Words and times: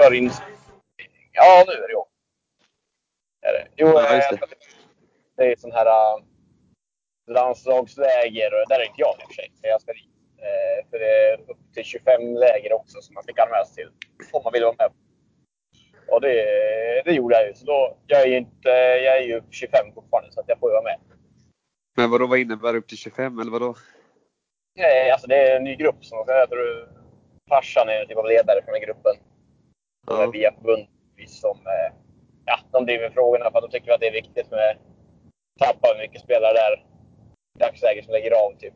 startar 0.00 0.14
in... 0.14 0.30
Ja, 1.32 1.64
nu 1.66 1.72
är 1.72 1.86
det 1.86 1.92
igång. 1.92 2.06
Är 3.46 3.52
det? 3.52 3.66
Jo, 3.76 3.88
Ja, 3.88 4.16
eh, 4.16 4.30
det. 4.30 4.46
det 5.36 5.52
är 5.52 5.56
sån 5.56 5.72
här 5.72 5.86
uh, 5.86 6.24
landslagsläger 7.30 8.50
och 8.62 8.68
där 8.68 8.80
är 8.80 8.84
inte 8.84 9.00
jag 9.00 9.14
i 9.20 9.24
och 9.24 9.26
för 9.26 9.34
sig. 9.34 9.52
Jag 9.62 9.80
ska 9.80 9.92
dit. 9.92 10.04
Eh, 10.38 10.90
för 10.90 10.98
det 10.98 11.30
är 11.30 11.40
upp 11.50 11.74
till 11.74 11.84
25 11.84 12.36
läger 12.36 12.72
också 12.72 13.00
som 13.02 13.14
man 13.14 13.24
fick 13.24 13.38
anmäla 13.38 13.64
sig 13.64 13.74
till. 13.74 13.92
Om 14.32 14.42
man 14.44 14.52
vill 14.52 14.62
vara 14.62 14.74
med. 14.78 14.92
Och 16.08 16.20
det, 16.20 16.44
det 17.04 17.12
gjorde 17.12 17.34
jag 17.34 17.48
ju. 17.48 17.54
Så 17.54 17.64
då, 17.64 17.96
jag, 18.06 18.22
är 18.22 18.26
ju 18.26 18.36
inte, 18.36 18.68
jag 19.04 19.16
är 19.16 19.22
ju 19.22 19.42
25 19.50 19.94
fortfarande 19.94 20.32
så 20.32 20.40
att 20.40 20.48
jag 20.48 20.58
får 20.58 20.70
ju 20.70 20.72
vara 20.72 20.82
med. 20.82 20.98
Men 21.96 22.10
vadå, 22.10 22.26
vad 22.26 22.38
innebär 22.38 22.76
upp 22.76 22.88
till 22.88 22.98
25 22.98 23.38
eller 23.38 23.50
vadå? 23.50 23.74
Eh, 24.78 25.12
Alltså 25.12 25.26
det 25.26 25.36
är 25.36 25.56
en 25.56 25.64
ny 25.64 25.76
grupp 25.76 26.04
som 26.04 26.24
jag 26.26 26.50
tror 26.50 26.88
farsan 27.48 27.88
är 27.88 28.04
typ 28.06 28.18
av 28.18 28.26
ledare 28.26 28.60
för 28.62 28.72
den 28.72 28.80
här 28.80 28.86
gruppen. 28.86 29.29
De 30.06 30.20
Ja. 30.20 30.30
via 30.30 30.52
förbundet 30.52 30.88
som 31.26 31.58
eh, 31.66 31.92
ja, 32.44 32.58
de 32.72 32.86
driver 32.86 33.10
frågorna 33.10 33.50
för 33.50 33.58
att 33.58 33.70
de 33.70 33.78
tycker 33.78 33.92
att 33.92 34.00
det 34.00 34.06
är 34.06 34.12
viktigt 34.22 34.50
med 34.50 34.76
tappa 35.58 35.88
mycket 35.98 36.20
spelare 36.20 36.52
där 36.52 36.84
i 37.56 37.58
dagsläget 37.58 38.04
som 38.04 38.12
lägger 38.12 38.32
av 38.44 38.58
typ. 38.58 38.74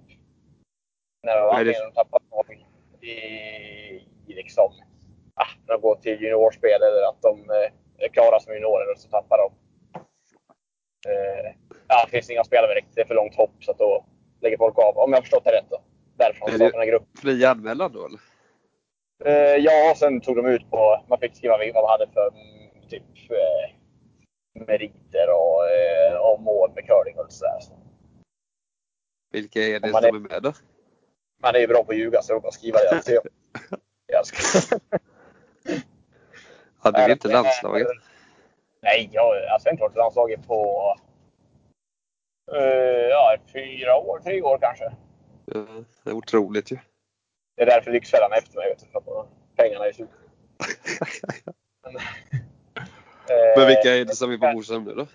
När 1.22 1.36
de 1.36 1.56
är 1.56 1.64
det 1.64 1.70
antingen 1.70 1.92
tappar 1.92 2.20
lag 2.30 2.66
i, 3.00 3.14
i 4.26 4.34
liksom, 4.34 4.72
ah, 5.34 5.50
när 5.66 5.74
de 5.74 5.80
går 5.80 5.96
till 5.96 6.22
juniorspel 6.22 6.82
eller 6.82 7.08
att 7.08 7.22
de 7.22 7.50
eh, 7.50 8.04
är 8.04 8.08
klara 8.08 8.40
som 8.40 8.54
juniorer 8.54 8.92
och 8.92 8.98
så 8.98 9.08
tappar 9.08 9.38
de. 9.38 9.48
Eh, 11.10 11.54
ja, 11.88 12.04
det 12.04 12.10
finns 12.10 12.30
inga 12.30 12.44
spelare 12.44 12.74
riktigt. 12.74 12.94
Det 12.94 13.00
är 13.00 13.06
för 13.06 13.14
långt 13.14 13.34
hopp 13.34 13.54
så 13.60 13.70
att 13.70 13.78
då 13.78 14.04
lägger 14.40 14.56
folk 14.56 14.78
av. 14.78 14.98
Om 14.98 15.10
jag 15.10 15.16
har 15.16 15.22
förstått 15.22 15.44
det 15.44 15.52
rätt 15.52 15.70
då. 15.70 15.82
Därifrån 16.16 16.48
Är 16.48 16.58
det-. 16.92 17.20
Fri 17.20 17.44
anmälan 17.44 17.92
då 17.92 18.06
eller? 18.06 18.20
Eh, 19.24 19.56
ja, 19.56 19.94
sen 19.96 20.20
tog 20.20 20.36
de 20.36 20.46
ut 20.46 20.70
på, 20.70 21.04
man 21.08 21.18
fick 21.20 21.36
skriva 21.36 21.58
vad 21.58 21.74
man 21.74 21.90
hade 21.90 22.06
för 22.12 22.28
mm, 22.28 22.88
typ 22.88 23.02
eh, 23.30 23.76
meriter 24.66 25.28
och, 25.30 25.68
eh, 25.70 26.16
och 26.16 26.40
mål 26.40 26.72
med 26.74 26.86
curling 26.86 27.18
och 27.18 27.32
sådär. 27.32 27.60
Så 27.60 27.72
Vilka 29.32 29.60
är 29.60 29.80
det 29.80 29.88
som 29.88 30.04
är- 30.04 30.08
är 30.08 30.12
med 30.12 30.42
då? 30.42 30.52
Man 31.42 31.54
är 31.54 31.58
ju 31.58 31.66
bra 31.66 31.84
på 31.84 31.92
att 31.92 31.98
ljuga 31.98 32.22
så 32.22 32.32
jag 32.32 32.42
bara 32.42 32.52
skriva 32.52 32.78
det. 32.78 33.02
Så 33.02 33.12
jag, 33.14 33.22
jag 34.06 34.26
ska, 34.26 34.76
Hade 36.78 37.06
vi 37.06 37.12
inte 37.12 37.28
landslaget? 37.32 37.88
Nej, 38.82 39.10
jag, 39.12 39.24
alltså, 39.52 39.68
jag 39.68 39.70
har 39.70 39.72
inte 39.72 39.82
varit 39.82 39.96
landslaget 39.96 40.46
på 40.46 40.94
eh, 42.52 43.08
ja, 43.10 43.36
fyra 43.52 43.96
år, 43.96 44.20
tre 44.24 44.42
år 44.42 44.58
kanske. 44.60 44.84
Ja, 45.46 45.66
det 46.04 46.10
är 46.10 46.14
otroligt 46.14 46.72
ju. 46.72 46.76
Det 47.56 47.62
är 47.62 47.66
därför 47.66 47.90
Lyxfällan 47.90 48.32
är 48.32 48.36
efter 48.36 48.56
mig. 48.56 48.68
Vet 48.68 48.78
du, 48.78 48.86
för 48.86 49.20
att 49.20 49.26
pengarna 49.56 49.86
är 49.86 49.92
slut. 49.92 50.08
Men, 51.84 51.92
Men 53.26 53.62
eh, 53.62 53.66
vilka 53.66 53.90
är 53.94 54.04
det 54.04 54.14
som 54.14 54.32
är 54.32 54.38
på 54.38 54.52
Bordsholm 54.52 54.84
nu 54.84 54.94
då? 54.94 55.06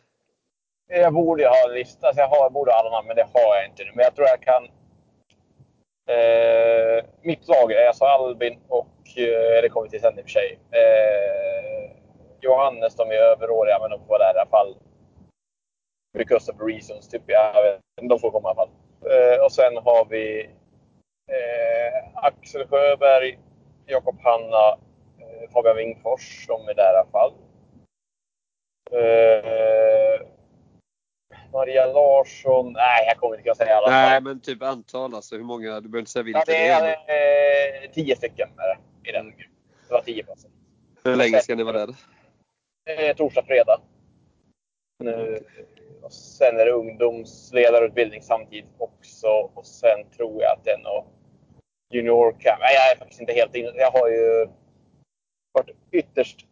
Jag 0.91 1.13
borde 1.13 1.47
ha 1.47 1.69
en 1.69 1.73
lista, 1.73 2.07
alltså 2.07 2.21
jag, 2.21 2.27
har, 2.27 2.37
jag 2.37 2.53
borde 2.53 2.71
ha 2.71 2.79
alla 2.79 2.89
namn, 2.89 3.07
men 3.07 3.15
det 3.15 3.27
har 3.33 3.55
jag 3.55 3.65
inte 3.65 3.83
nu. 3.83 3.91
Men 3.95 4.03
jag 4.03 4.15
tror 4.15 4.27
jag 4.27 4.41
kan... 4.41 4.63
Eh, 6.15 7.05
mitt 7.21 7.47
lag 7.47 7.71
är 7.71 7.87
alltså 7.87 8.05
Albin 8.05 8.59
och, 8.67 9.17
eh, 9.17 9.61
det 9.61 9.69
kommer 9.69 9.87
vi 9.87 9.89
till 9.89 10.01
sen 10.01 10.19
i 10.19 10.21
och 10.21 10.25
för 10.25 10.29
sig. 10.29 10.59
Eh, 10.71 11.91
Johannes, 12.41 12.95
de 12.95 13.09
är 13.11 13.15
överåriga, 13.15 13.79
men 13.79 13.89
de 13.89 13.99
får 13.99 14.07
vara 14.07 14.19
där 14.19 14.35
i 14.35 14.39
alla 14.39 14.49
fall. 14.49 14.75
Because 16.17 16.51
of 16.51 16.57
reasons, 16.61 17.07
typ. 17.07 17.23
Jag 17.25 17.63
vet, 17.63 17.79
de 18.09 18.19
får 18.19 18.31
komma 18.31 18.49
i 18.49 18.51
alla 18.51 18.55
fall. 18.55 18.69
Eh, 19.11 19.43
och 19.45 19.51
sen 19.51 19.77
har 19.77 20.05
vi 20.09 20.49
eh, 21.29 22.23
Axel 22.23 22.67
Sjöberg, 22.67 23.39
Jakob 23.85 24.19
Hanna, 24.23 24.77
eh, 25.19 25.49
Fabian 25.53 25.77
Wingfors. 25.77 26.47
De 26.47 26.67
är 26.67 26.73
där 26.73 26.93
i 26.93 26.97
alla 26.97 27.11
fall. 27.11 27.33
Eh, 28.91 30.27
Maria 31.53 31.85
Larsson. 31.85 32.73
Nej, 32.73 33.05
jag 33.07 33.17
kommer 33.17 33.35
inte 33.35 33.43
kunna 33.43 33.55
säga 33.55 33.75
alla. 33.75 33.89
Nej, 33.89 34.21
men 34.21 34.39
typ 34.41 34.63
antal 34.63 35.15
alltså. 35.15 35.35
Hur 35.35 35.43
många? 35.43 35.79
Du 35.79 35.89
behöver 35.89 35.99
inte 35.99 36.11
säga 36.11 36.23
vilka 36.23 36.39
ja, 36.39 36.45
det 36.45 36.53
det 36.53 36.67
är. 36.67 36.83
är 36.83 36.97
men 37.77 37.83
eh, 37.83 37.91
tio 37.91 38.15
stycken 38.15 38.49
är 38.57 38.67
det, 38.67 39.09
i 39.09 39.11
den 39.11 39.25
gruppen. 39.25 39.45
Det 39.87 39.93
var 39.93 40.01
tio 40.01 40.23
platser. 40.23 40.51
Hur 41.03 41.15
länge 41.15 41.39
ska 41.39 41.55
ni 41.55 41.63
vara 41.63 41.85
där? 41.85 41.95
Eh, 42.85 43.15
torsdag, 43.15 43.43
fredag. 43.47 43.81
Nu, 45.03 45.39
och 46.01 46.11
sen 46.13 46.59
är 46.59 46.65
det 46.65 46.71
ungdomsledarutbildning 46.71 48.21
samtidigt 48.21 48.69
också. 48.77 49.27
Och 49.53 49.65
sen 49.65 50.09
tror 50.17 50.41
jag 50.41 50.53
att 50.53 50.63
det 50.63 50.71
är 50.71 50.77
något 50.77 51.07
juniorcamp. 51.89 52.59
Nej, 52.59 52.75
jag 52.75 52.91
är 52.91 52.95
faktiskt 52.95 53.21
inte 53.21 53.33
helt 53.33 53.55
inne. 53.55 53.71
Jag 53.75 53.91
har 53.91 54.09
ju 54.09 54.49
varit 55.51 55.69
ytterst... 55.91 56.45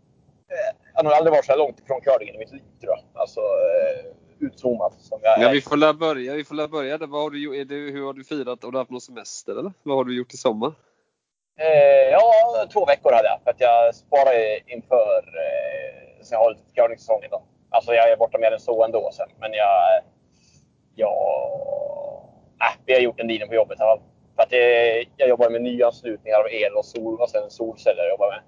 Eh, 0.52 0.76
jag 0.94 1.00
har 1.00 1.04
nog 1.04 1.14
aldrig 1.14 1.32
varit 1.32 1.46
så 1.46 1.52
här 1.52 1.60
långt 1.60 1.80
ifrån 1.80 2.02
curlingen 2.02 2.36
i 2.36 2.38
mitt 2.38 2.52
liv 2.52 2.62
tror 2.82 2.94
jag. 2.94 3.22
Alltså 3.22 3.40
eh, 3.40 4.06
utzoomad 4.40 4.94
som 4.94 5.20
jag 5.24 5.40
är. 5.40 5.44
Ja, 5.44 5.50
vi 5.50 5.62
får 5.62 5.78
la 5.78 5.94
börja. 5.94 6.34
Vi 6.34 6.44
får 6.44 6.56
la 6.56 6.68
börja. 6.68 6.98
Vad 6.98 7.22
har 7.22 7.30
du, 7.30 7.62
är 7.62 7.66
det, 7.66 7.76
hur 7.76 8.06
har 8.06 8.14
du 8.14 8.24
firat? 8.24 8.64
Har 8.64 8.72
du 8.72 8.78
haft 8.78 8.92
någon 8.92 9.02
semester 9.02 9.52
eller? 9.60 9.72
Vad 9.84 9.98
har 9.98 10.04
du 10.04 10.18
gjort 10.18 10.34
i 10.34 10.38
sommar? 10.38 10.74
Eh, 11.60 12.12
ja, 12.12 12.34
två 12.74 12.86
veckor 12.86 13.12
hade 13.12 13.28
jag. 13.28 13.40
För 13.44 13.50
att 13.50 13.62
jag 13.62 13.96
sparade 13.96 14.60
inför... 14.66 15.18
Eh, 15.18 16.24
så 16.24 16.34
jag 16.34 16.40
har 16.40 16.50
lite 16.52 16.74
curlingsäsong 16.76 17.24
idag. 17.24 17.42
Alltså 17.70 17.94
jag 17.94 18.12
är 18.12 18.18
borta 18.18 18.38
mer 18.38 18.52
än 18.52 18.60
så 18.60 18.86
ändå 18.86 19.10
sen. 19.14 19.30
Men 19.40 19.54
jag... 19.54 20.02
jag 20.96 21.18
äh, 22.62 22.74
vi 22.86 22.94
har 22.94 23.00
gjort 23.00 23.20
en 23.20 23.28
deal 23.28 23.48
på 23.48 23.56
jobbet 23.56 23.78
fall. 23.78 24.00
För 24.38 24.44
att 24.44 24.50
det, 24.50 25.06
jag 25.18 25.30
jobbar 25.30 25.50
med 25.50 25.62
nyanslutningar 25.62 26.40
av 26.40 26.48
el 26.52 26.74
och 26.74 26.86
sol 26.86 27.22
och 27.22 27.30
sen 27.30 27.50
solceller 27.50 28.04
jag 28.04 28.10
jobbar 28.10 28.30
med. 28.30 28.42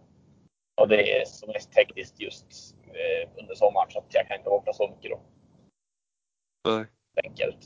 Och 0.81 0.87
det 0.87 1.21
är 1.21 1.25
som 1.25 1.51
mest 1.51 1.73
tekniskt 1.73 2.21
just 2.21 2.45
eh, 2.87 3.29
under 3.39 3.55
sommaren. 3.55 3.91
Så 3.91 3.99
att 3.99 4.05
jag 4.09 4.27
kan 4.27 4.37
inte 4.37 4.49
åka 4.49 4.73
så 4.73 4.87
mycket 4.87 5.11
då. 5.11 5.19
Nej. 6.69 6.85
Enkelt. 7.23 7.57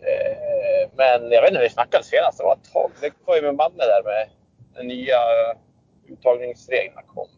Eh, 0.00 0.90
men 0.96 1.30
jag 1.30 1.42
vet 1.42 1.50
inte 1.50 1.62
vi 1.62 1.70
snackade 1.70 2.04
senast. 2.04 2.38
Det 2.38 2.44
var 2.44 2.56
ett 2.56 2.72
tag. 2.72 2.90
Det 3.00 3.12
var 3.24 3.36
ju 3.36 3.42
med 3.42 3.54
Manne 3.54 3.76
där 3.76 4.02
med 4.04 4.28
den 4.74 4.86
nya 4.86 5.18
uttagningsreglerna 6.06 7.02
kom. 7.02 7.28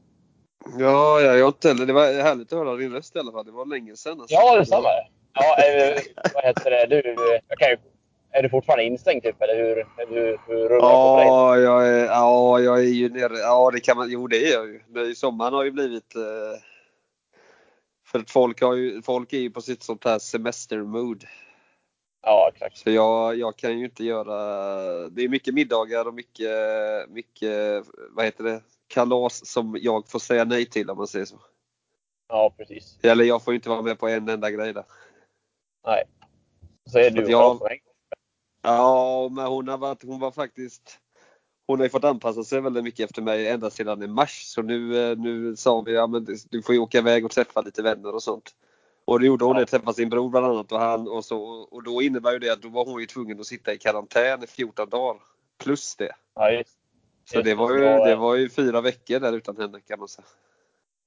Ja, 0.78 1.21
ja, 1.21 1.34
jag 1.34 1.49
inte 1.49 1.69
heller. 1.69 1.87
Det 1.87 1.93
var 1.93 2.22
härligt 2.22 2.53
att 2.53 2.59
höra 2.59 2.77
din 2.77 2.93
röst 2.93 3.17
i 3.17 3.19
alla 3.19 3.33
fall. 3.33 3.45
Det 3.45 3.53
var 3.53 3.67
länge 3.67 3.97
sedan. 3.97 4.21
Alltså. 4.21 4.34
Ja, 4.34 4.59
detsamma. 4.59 4.89
Ja, 5.34 5.65
eh, 5.65 6.01
vad 6.34 6.45
heter 6.45 6.71
det? 6.71 6.87
Du, 6.87 7.15
jag 7.49 7.59
kan 7.59 7.71
ju, 7.71 7.77
är 8.32 8.43
du 8.43 8.48
fortfarande 8.48 8.84
instängd 8.84 9.22
typ? 9.22 9.43
Eller 9.43 9.54
hur, 9.54 9.87
hur, 9.97 10.38
hur 10.47 10.69
rullar 10.69 10.88
det 10.88 10.94
på 10.94 11.16
dig? 11.16 11.26
Ja, 11.26 11.59
jag 11.59 11.88
är, 11.88 12.04
ja, 12.04 12.60
jag 12.60 12.78
är 12.78 12.82
ju 12.82 13.09
nere. 13.09 13.38
Ja, 13.38 13.70
det 13.70 13.81
kan 13.81 13.97
man. 13.97 14.10
Jo, 14.10 14.26
det 14.26 14.48
är 14.48 14.53
jag 14.53 14.66
ju. 14.66 14.81
Men 14.88 15.15
sommaren 15.15 15.54
har 15.54 15.65
ju 15.65 15.70
blivit. 15.70 16.16
Eh, 16.16 16.60
för 18.06 18.19
att 18.19 18.31
folk, 18.31 18.60
har 18.60 18.75
ju, 18.75 19.03
folk 19.03 19.32
är 19.32 19.38
ju 19.38 19.50
på 19.50 19.60
sitt 19.60 19.82
sånt 19.82 20.04
här 20.04 20.19
semestermood. 20.19 21.25
Ja, 22.22 22.50
exakt. 22.54 22.77
Så 22.77 22.91
jag, 22.91 23.39
jag 23.39 23.57
kan 23.57 23.78
ju 23.78 23.84
inte 23.84 24.04
göra. 24.04 24.34
Det 25.09 25.24
är 25.24 25.28
mycket 25.28 25.54
middagar 25.54 26.09
och 26.09 26.15
mycket, 26.15 26.51
mycket, 27.09 27.84
vad 28.10 28.24
heter 28.24 28.45
det, 28.45 28.60
kalas 28.89 29.47
som 29.47 29.77
jag 29.80 30.09
får 30.09 30.18
säga 30.18 30.45
nej 30.45 30.66
till 30.66 30.91
om 30.91 30.98
man 30.98 31.07
säger 31.07 31.24
så. 31.24 31.41
Ja, 32.28 32.54
precis. 32.57 32.98
Eller 33.03 33.24
jag 33.24 33.45
får 33.45 33.54
inte 33.54 33.68
vara 33.68 33.83
med 33.83 33.98
på 33.98 34.09
en 34.09 34.28
enda 34.28 34.51
grej 34.51 34.72
där. 34.72 34.84
Nej. 35.86 36.04
Så 36.91 36.98
är 36.98 37.10
Så 37.10 37.16
du 37.16 37.30
jag... 37.30 37.62
Ja, 38.62 39.28
men 39.32 39.47
hon 39.47 39.68
har 39.68 39.78
varit, 39.78 40.03
hon 40.03 40.20
var 40.20 40.30
faktiskt 40.30 40.98
hon 41.66 41.78
har 41.78 41.86
ju 41.86 41.91
fått 41.91 42.04
anpassa 42.04 42.44
sig 42.44 42.60
väldigt 42.60 42.84
mycket 42.84 43.10
efter 43.10 43.22
mig 43.22 43.48
ända 43.48 43.70
sedan 43.70 44.03
i 44.03 44.06
mars. 44.06 44.42
Så 44.44 44.62
nu, 44.62 45.10
eh, 45.10 45.18
nu 45.18 45.56
sa 45.56 45.80
vi 45.80 45.94
ja, 45.94 46.06
men 46.06 46.26
du 46.50 46.62
får 46.62 46.74
ju 46.74 46.80
åka 46.80 46.98
iväg 46.98 47.24
och 47.24 47.30
träffa 47.30 47.60
lite 47.60 47.82
vänner 47.82 48.14
och 48.14 48.22
sånt. 48.22 48.50
Och 49.04 49.20
det 49.20 49.26
gjorde 49.26 49.44
hon, 49.44 49.56
Ja. 49.56 49.66
träffade 49.66 49.94
sin 49.94 50.09
bror 50.09 50.28
bland 50.28 50.47
annat 50.47 50.72
och 50.72 50.78
han 50.78 51.09
och 51.09 51.24
så. 51.24 51.42
Och 51.44 51.82
då 51.82 52.03
innebär 52.03 52.32
ju 52.32 52.38
det 52.38 52.50
att 52.50 52.62
då 52.62 52.68
var 52.68 52.84
hon 52.84 53.00
ju 53.00 53.06
tvungen 53.06 53.41
att 53.41 53.47
sitta 53.47 53.72
i 53.72 53.78
karantän 53.78 54.44
i 54.44 54.47
14 54.47 54.88
dagar. 54.88 55.22
Plus 55.59 55.97
det. 55.97 56.12
Ja, 56.34 56.50
just, 56.50 56.78
Så 57.24 57.36
Just 57.36 57.44
det 57.44 57.54
var, 57.54 57.74
ju, 57.74 57.80
det 57.80 58.16
var 58.16 58.34
ju 58.34 58.48
fyra 58.50 58.80
veckor 58.80 59.20
där 59.20 59.32
utan 59.32 59.56
henne 59.56 59.80
kan 59.80 59.98
man 59.98 60.09
säga. 60.09 60.26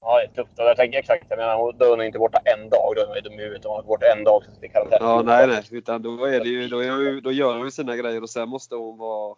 Ja, 0.06 0.18
det 0.20 0.24
är 0.24 0.44
tufft. 0.44 0.54
Jag 0.56 0.78
tänker 0.78 1.00
exakt. 1.00 1.26
Jag 1.30 1.38
menar, 1.38 1.74
då 1.74 1.86
är 1.86 1.90
hon 1.90 2.02
inte 2.02 2.20
borta 2.20 2.40
en 2.46 2.70
dag. 2.70 2.94
Då 2.96 3.02
är 3.02 3.08
hon 3.08 3.16
ju 3.16 3.22
dum 3.22 3.34
i 3.34 3.44
huvudet. 3.44 3.64
Hon 3.64 3.72
har 3.72 3.78
varit 3.78 3.88
borta 3.88 4.06
en 4.18 4.24
dag 4.24 4.44
så 4.44 4.66
i 4.66 4.70
karantän. 4.70 4.98
Ja, 5.02 5.22
nej, 5.26 5.48
nej. 5.48 5.64
Utan 5.72 6.02
då, 6.02 6.26
är 6.26 6.40
det 6.40 6.50
ju, 6.50 6.68
då, 6.68 6.80
är 6.80 7.22
då 7.22 7.32
gör 7.32 7.58
hon 7.58 7.72
sina 7.72 7.96
grejer 7.96 8.22
och 8.24 8.30
sen 8.30 8.50
måste 8.50 8.76
hon 8.76 8.98
vara 8.98 9.36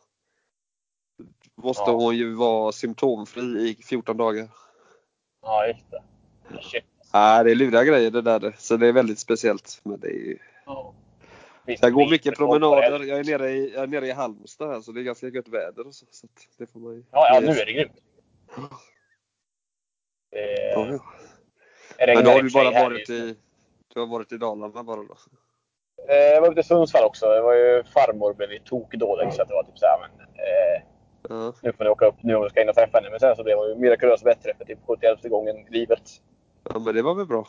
Måste 1.56 1.84
Ja. 1.92 1.92
hon 1.92 2.16
ju 2.16 2.34
vara 2.34 2.72
symptomfri 2.72 3.42
i 3.42 3.76
14 3.84 4.18
dagar. 4.18 4.48
Ja, 5.42 5.68
just 5.68 5.92
det. 5.92 6.02
Shit. 6.62 6.84
Ja, 7.14 7.44
det 7.44 7.52
är 7.52 7.56
luriga 7.56 7.84
grejer 7.84 8.12
det 8.12 8.22
där. 8.22 8.56
Så 8.58 8.78
det 8.78 8.88
är 8.88 8.94
väldigt 8.94 9.20
speciellt. 9.20 9.82
Men 9.84 10.00
det 10.00 10.08
är 10.08 10.12
ju... 10.12 10.38
Ja. 10.66 10.94
Visst, 11.66 11.84
Jag 11.84 11.94
går 11.94 12.10
mycket 12.10 12.36
promenader. 12.36 13.04
Jag 13.04 13.20
är 13.20 13.24
nere 13.24 13.50
i, 13.50 13.74
jag 13.74 13.84
är 13.84 13.88
nere 13.88 14.08
i 14.08 14.12
Halmstad 14.12 14.70
här 14.70 14.82
så 14.82 14.92
det 14.92 15.02
är 15.02 15.04
ganska 15.04 15.28
gött 15.28 15.48
väder 15.48 15.88
och 15.88 15.96
så. 15.96 16.06
så 16.12 16.28
det 16.58 16.68
får 16.68 16.80
man 16.80 16.94
ju. 16.94 17.04
Ja, 17.12 17.30
ja, 17.34 17.40
nu 17.40 17.48
är 17.48 17.66
det 17.66 17.72
grymt. 17.74 17.92
Det 20.32 20.72
Ja, 20.72 21.00
regnar 21.98 22.16
Men 22.16 22.24
då 22.24 22.32
har 22.32 22.42
du 22.42 22.50
bara 22.54 22.84
varit 22.84 23.10
i, 23.10 23.36
du 23.94 24.00
har 24.00 24.08
varit 24.08 24.32
i 24.32 24.38
Dalarna 24.38 24.84
bara 24.84 24.96
då? 24.98 25.18
Eh, 26.10 26.16
Jag 26.16 26.42
var 26.42 26.52
ute 26.52 26.60
i 26.60 26.64
Sundsvall 26.64 27.04
också. 27.04 27.26
Det 27.30 27.42
var 27.42 27.54
ju 27.54 27.84
farmor 27.84 28.34
blev 28.34 28.52
ju 28.52 28.60
tokdålig 28.60 29.34
så 29.34 29.42
att 29.42 29.48
det 29.48 29.54
var 29.54 29.64
typ 29.64 29.78
såhär, 29.78 30.00
men 30.02 30.20
eh, 30.22 30.82
Ja. 31.30 31.54
nu 31.62 31.74
får 31.74 31.84
ni 31.84 31.90
åka 31.90 32.06
upp 32.06 32.16
nu 32.24 32.36
om 32.36 32.44
vi 32.44 32.50
ska 32.50 32.62
in 32.62 32.70
och 32.70 32.76
träffa 32.76 32.98
henne. 32.98 33.10
Men 33.10 33.20
sen 33.20 33.36
så 33.36 33.44
blev 33.44 33.58
hon 33.58 33.68
ju 33.70 33.76
mirakulöst 33.76 34.24
bättre 34.24 34.54
för 34.58 34.66
typ 34.66 34.80
71 34.88 35.24
gången 35.24 35.58
i 35.58 35.66
livet. 35.70 36.02
ja, 36.74 36.80
men 36.80 36.96
det 36.96 37.02
var 37.02 37.16
väl 37.16 37.26
bra. 37.26 37.48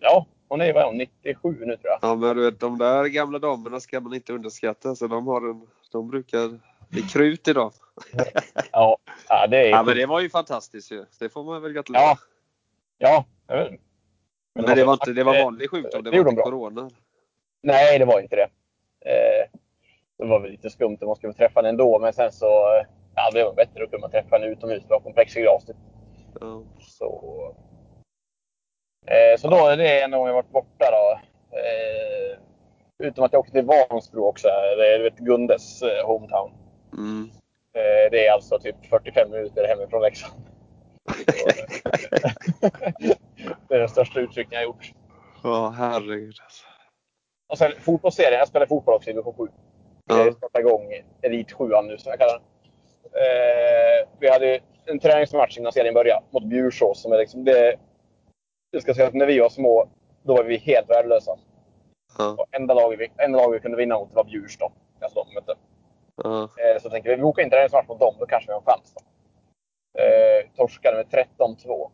Ja, 0.00 0.26
hon 0.48 0.60
är 0.60 0.66
ju 0.66 0.72
vad 0.72 0.82
är 0.82 0.86
hon, 0.86 0.96
97 0.98 1.48
nu 1.66 1.76
tror 1.76 1.78
jag. 1.90 1.98
Ja, 2.02 2.14
men 2.14 2.36
du 2.36 2.44
vet, 2.50 2.60
de 2.60 2.78
där 2.78 3.04
gamla 3.04 3.38
damerna 3.38 3.80
ska 3.80 4.00
man 4.00 4.14
inte 4.14 4.32
underskatta. 4.32 4.94
Så 4.94 5.06
de, 5.06 5.26
har 5.26 5.50
en, 5.50 5.66
de 5.92 6.08
brukar 6.10 6.60
bli 6.94 7.02
krut 7.02 7.48
idag. 7.48 7.72
Ja, 8.72 8.98
ja 9.28 9.46
det 9.46 9.66
är 9.66 9.70
Ja, 9.70 9.82
men 9.82 9.96
det 9.96 10.06
var 10.06 10.20
ju 10.20 10.30
fantastiskt 10.30 10.92
ju. 10.92 11.04
Det 11.18 11.28
får 11.28 11.44
man 11.44 11.62
väl 11.62 11.72
gratulera. 11.72 12.02
Ja, 12.02 12.16
ja. 12.98 13.24
jag 13.46 13.56
vet. 13.56 13.80
men 14.54 14.76
det 14.76 14.84
var, 14.84 14.92
inte, 14.92 15.12
det 15.12 15.24
var 15.24 15.42
vanlig 15.42 15.70
sjukdom, 15.70 16.04
det 16.04 16.10
det 16.10 16.22
var 16.22 16.30
inte 16.30 16.42
de 16.42 16.50
corona. 16.50 16.90
Nej, 17.62 17.98
det 17.98 18.04
var 18.04 18.20
inte 18.20 18.36
det. 18.36 18.48
Eh, 19.10 19.48
det 20.18 20.24
var 20.24 20.40
väl 20.40 20.50
lite 20.50 20.70
skumt 20.70 20.98
man 21.00 21.16
skulle 21.16 21.32
träffa 21.32 21.60
henne 21.60 21.68
ändå, 21.68 21.98
men 21.98 22.12
sen 22.12 22.32
så 22.32 22.46
eh, 22.46 22.86
ja, 23.14 23.30
det 23.32 23.44
var 23.44 23.54
bättre 23.54 23.84
att 23.84 23.90
kunna 23.90 24.08
träffa 24.08 24.36
henne 24.36 24.46
utomhus 24.46 24.88
bakom 24.88 25.12
plexiglas. 25.12 25.64
Ja. 26.40 26.62
Så, 26.80 27.54
eh, 29.06 29.40
så 29.40 29.48
då 29.48 29.56
är 29.56 29.76
det 29.76 30.02
en 30.02 30.10
gång 30.10 30.26
jag 30.26 30.34
varit 30.34 30.50
borta 30.52 30.90
då. 30.90 31.20
Utom 32.98 33.24
att 33.24 33.32
jag 33.32 33.40
åkte 33.40 33.52
till 33.52 33.64
Vansbro 33.90 34.24
också. 34.24 34.48
Det 34.48 34.94
är 34.94 35.10
Gundes 35.10 35.82
hometown. 36.04 36.63
Mm. 36.96 37.30
Eh, 37.72 38.10
det 38.10 38.26
är 38.26 38.32
alltså 38.32 38.58
typ 38.58 38.86
45 38.90 39.30
minuter 39.30 39.68
hemifrån 39.68 40.02
Leksand. 40.02 40.42
det 43.68 43.74
är 43.74 43.78
den 43.78 43.88
största 43.88 44.20
utryckningen 44.20 44.62
jag 44.62 44.64
gjort. 44.64 44.92
ja, 45.42 45.74
herregud. 45.78 46.34
alltså. 46.44 46.64
Och 47.48 47.58
sen 47.58 47.72
fotbollsserien. 47.80 48.38
Jag 48.38 48.48
spelar 48.48 48.66
fotboll 48.66 48.94
också 48.94 49.10
i 49.10 49.12
division 49.12 49.34
7. 49.34 49.48
Ja. 50.06 50.24
Jag 50.24 50.36
startar 50.36 50.60
igång 50.60 50.92
Elit 51.22 51.52
7 51.52 51.68
nu 51.84 51.98
som 51.98 52.10
jag 52.10 52.18
kallar 52.18 52.32
den. 52.32 52.42
Eh, 53.12 54.08
vi 54.18 54.30
hade 54.30 54.60
en 54.86 54.98
träningsmatch 54.98 55.58
innan 55.58 55.72
serien 55.72 55.94
började 55.94 56.22
mot 56.30 56.44
Bjursås. 56.44 57.02
Som 57.02 57.12
är 57.12 57.18
liksom 57.18 57.44
det, 57.44 57.76
jag 58.70 58.82
ska 58.82 58.94
säga 58.94 59.08
att 59.08 59.14
när 59.14 59.26
vi 59.26 59.38
var 59.38 59.48
små, 59.48 59.88
då 60.22 60.36
var 60.36 60.44
vi 60.44 60.56
helt 60.56 60.90
värdelösa. 60.90 61.38
Ja. 62.18 62.36
Och 62.38 62.46
enda 62.50 62.74
laget 62.74 63.00
vi, 63.00 63.24
enda 63.24 63.48
vi 63.48 63.60
kunde 63.60 63.76
vinna 63.76 63.98
mot 63.98 64.14
var 64.14 64.24
Bjurs 64.24 64.58
då. 64.58 64.72
Alltså 65.00 65.24
de 65.24 65.34
mötte. 65.34 65.54
Ja. 66.22 66.42
Eh, 66.42 66.82
så 66.82 66.90
tänkte 66.90 67.10
vi, 67.10 67.16
vi 67.16 67.22
åker 67.22 67.42
in 67.42 67.50
träningsmatch 67.50 67.88
mot 67.88 68.00
dem, 68.00 68.14
då 68.18 68.26
kanske 68.26 68.46
vi 68.48 68.52
har 68.52 68.60
en 68.60 68.66
chans. 68.66 68.94
Då. 68.94 69.00
Eh, 70.02 70.50
torskade 70.56 70.96
med 70.96 71.06
13-2. 71.38 71.90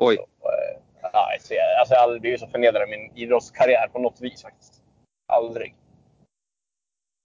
Oj. 0.00 0.16
Så, 0.16 0.22
eh, 0.22 0.80
nej, 1.12 1.38
så 1.40 1.54
jag- 1.54 1.78
alltså 1.78 1.94
jag 1.94 2.00
har 2.00 2.04
aldrig 2.04 2.20
blivit 2.20 2.40
så 2.40 2.46
förnedrad 2.46 2.88
i 2.88 2.90
min 2.90 3.16
idrottskarriär 3.16 3.88
på 3.88 3.98
något 3.98 4.20
vis 4.20 4.42
faktiskt. 4.42 4.82
Aldrig. 5.32 5.74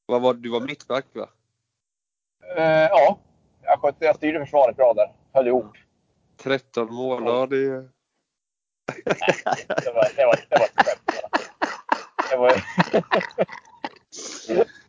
Vad 0.06 0.22
var, 0.22 0.34
du 0.34 0.50
var 0.50 0.60
mittback 0.62 1.06
va? 1.14 1.30
Eh, 2.58 2.64
ja, 2.90 3.18
jag, 3.62 3.80
sköt, 3.80 3.96
jag 4.00 4.16
styrde 4.16 4.40
försvaret 4.40 4.76
bra 4.76 4.94
där. 4.94 5.12
Höll 5.34 5.48
ihop. 5.48 5.78
13 6.38 6.94
mål, 6.94 7.24
ja 7.26 7.46
det 7.46 7.58
är... 7.58 7.90
Det 9.84 9.94
var, 9.94 10.16
det 10.16 10.26
var, 10.26 10.46
det 10.50 10.60
var 10.60 10.66
ett 10.66 10.76
skämt 10.76 11.06
bara. 11.06 11.30
Det 12.30 12.38
var, 12.38 12.54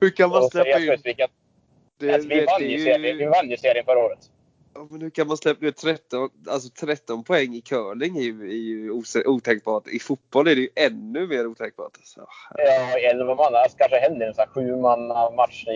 Hur 0.00 0.10
kan 0.10 0.30
man 0.30 0.42
så 0.42 0.50
släppa 0.50 0.78
vilka- 1.04 1.28
Det, 1.98 2.12
alltså, 2.14 2.28
vi, 2.28 2.44
vann 2.44 2.62
ju 2.62 2.78
serien, 2.84 3.18
vi 3.18 3.24
vann 3.26 3.50
ju 3.50 3.56
serien 3.56 3.84
förra 3.84 3.98
året. 3.98 4.18
Ja, 4.74 4.86
men 4.90 5.00
hur 5.00 5.10
kan 5.10 5.26
man 5.26 5.36
släppa 5.36 5.66
ut 5.66 5.76
13, 5.76 6.30
alltså 6.48 6.68
13 6.86 7.24
poäng 7.24 7.54
i 7.54 7.60
curling 7.60 8.16
är 8.16 8.22
ju, 8.22 8.42
är 8.50 8.54
ju 8.54 8.90
otänkbart. 9.26 9.86
I 9.88 9.98
fotboll 9.98 10.48
är 10.48 10.54
det 10.54 10.60
ju 10.60 10.68
ännu 10.76 11.26
mer 11.26 11.46
otänkbart. 11.46 11.92
Alltså. 11.98 12.26
Ja, 12.56 12.98
elva 12.98 13.34
man. 13.34 13.54
Alltså, 13.54 13.76
kanske 13.78 13.96
hellre 13.98 14.26
en 14.26 14.34
sån 14.34 14.40
här 14.42 14.48
sju 14.54 14.76
manna 14.76 15.30
match. 15.30 15.64
Det 15.66 15.70
är 15.70 15.74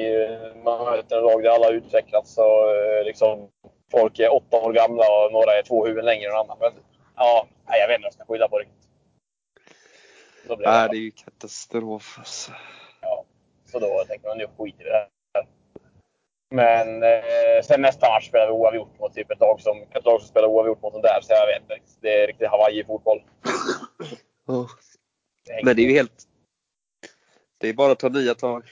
ju- 0.55 0.62
Man 0.64 0.84
möter 0.84 1.16
en 1.16 1.25
lag 1.25 1.43
där 1.43 1.50
alla 1.50 1.66
har 1.66 1.72
utvecklats 1.72 2.38
och 2.38 2.70
eh, 2.76 3.05
liksom, 3.05 3.48
folk 3.90 4.19
är 4.19 4.34
åtta 4.34 4.56
år 4.56 4.72
gamla 4.72 5.05
och 5.25 5.32
några 5.32 5.52
är 5.58 5.62
två 5.62 5.87
huvuden 5.87 6.05
längre 6.05 6.31
än 6.31 6.37
andra. 6.37 6.56
Men, 6.60 6.72
ja, 7.16 7.46
jag 7.66 7.88
vet 7.88 7.94
inte 7.94 8.02
vad 8.05 8.06
jag 8.06 8.12
ska 8.14 8.25
skylla 8.25 8.48
på 8.48 8.58
riktigt. 8.58 8.76
Så 10.46 10.56
Nej, 10.56 10.88
det. 10.88 10.88
det 10.94 10.96
är 10.96 11.00
ju 11.02 11.10
katastrof. 11.10 12.14
Alltså. 12.19 12.52
Ja, 13.00 13.25
så 13.72 13.78
då 13.78 14.04
tänkte 14.08 14.28
man 14.28 14.38
nu 14.38 14.46
skiter 14.46 14.84
vi 14.84 14.90
i 14.90 14.90
det 14.90 15.08
här. 15.34 15.46
Men 16.50 17.02
eh, 17.02 17.62
sen 17.64 17.82
nästa 17.82 18.08
match 18.08 18.28
spelade 18.28 18.52
vi 18.52 18.58
oavgjort 18.58 18.98
mot 18.98 19.14
typ 19.14 19.30
ett 19.30 19.40
lag 19.40 19.60
som, 19.60 19.82
ett 19.82 20.04
lag 20.04 20.20
som 20.20 20.28
spelar 20.28 20.48
oavgjort 20.48 20.82
mot 20.82 20.92
dem 20.92 21.02
där. 21.02 21.20
Så 21.20 21.32
jag 21.32 21.46
vet 21.46 21.62
inte. 21.62 21.78
Det 22.00 22.22
är 22.22 22.26
riktigt 22.26 22.48
Hawaii-fotboll. 22.48 23.22
Hänger 25.48 25.64
Men 25.64 25.76
det 25.76 25.82
är 25.82 25.86
ju 25.86 25.92
helt... 25.92 26.22
Det 27.58 27.69
är 27.69 27.74
bara 27.74 27.92
att 27.92 27.98
ta 27.98 28.08
nya 28.08 28.34
tag. 28.34 28.64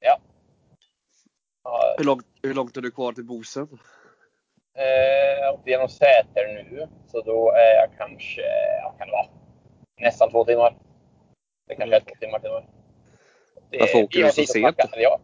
Ja. 0.00 0.18
Ja, 1.64 1.94
Hur 1.98 2.04
långt, 2.04 2.26
hur 2.42 2.54
långt 2.54 2.76
är 2.76 2.80
du 2.80 2.90
kvar 2.90 3.12
till 3.12 3.24
Bosen? 3.24 3.78
Eh, 4.78 5.40
jag 5.40 5.54
åkt 5.54 5.66
genom 5.66 5.88
Säter 5.88 6.46
nu, 6.54 6.88
så 7.06 7.22
då 7.22 7.52
är 7.52 7.74
jag 7.74 7.88
kanske, 7.98 8.42
ja, 8.82 8.94
kan 8.98 9.06
det 9.06 9.12
vara, 9.12 9.28
nästan 10.00 10.30
två 10.30 10.44
timmar. 10.44 10.76
Det 11.66 11.74
kanske 11.74 11.96
är 11.96 12.00
två 12.00 12.14
timmar 12.20 12.38
till 12.38 12.50
och 12.50 12.54
med. 12.54 12.77
Varför 13.70 14.02
åker 14.02 14.20
jag 14.20 14.28
du 14.28 14.32
så 14.32 14.52
sent? 14.52 14.76
snacka, 14.76 14.88
Ja. 14.96 15.20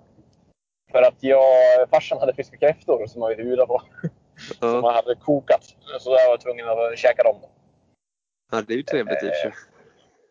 För 0.92 1.02
att 1.02 1.14
jag, 1.20 1.42
farsan 1.90 2.18
hade 2.18 2.34
fisk 2.34 2.52
och 2.52 2.60
kräftor 2.60 3.06
som 3.06 3.20
man 3.20 3.28
vill 3.28 3.44
bjuda 3.44 3.66
på. 3.66 3.82
Som 4.58 4.84
han 4.84 4.94
hade 4.94 5.14
kokat. 5.14 5.76
Så 6.00 6.10
jag 6.10 6.28
var 6.28 6.36
tvungen 6.36 6.68
att 6.68 6.98
käka 6.98 7.22
dem. 7.22 7.36
ja, 8.52 8.62
det 8.66 8.74
är 8.74 8.76
ju 8.76 8.82
trevligt 8.82 9.22
i 9.22 9.26
och 9.26 9.34
för 9.34 9.50
sig. 9.50 9.52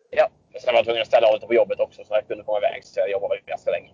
Ja. 0.10 0.30
Sen 0.62 0.74
var 0.74 0.80
jag 0.80 0.86
tvungen 0.86 1.02
att 1.02 1.08
ställa 1.08 1.28
av 1.28 1.34
lite 1.34 1.48
på 1.48 1.54
jobbet 1.54 1.80
också 1.80 2.04
så 2.04 2.14
jag 2.14 2.28
kunde 2.28 2.44
komma 2.44 2.58
iväg. 2.58 2.84
Så 2.86 3.00
jag 3.00 3.12
jobbade 3.12 3.40
ganska 3.46 3.72
länge. 3.72 3.90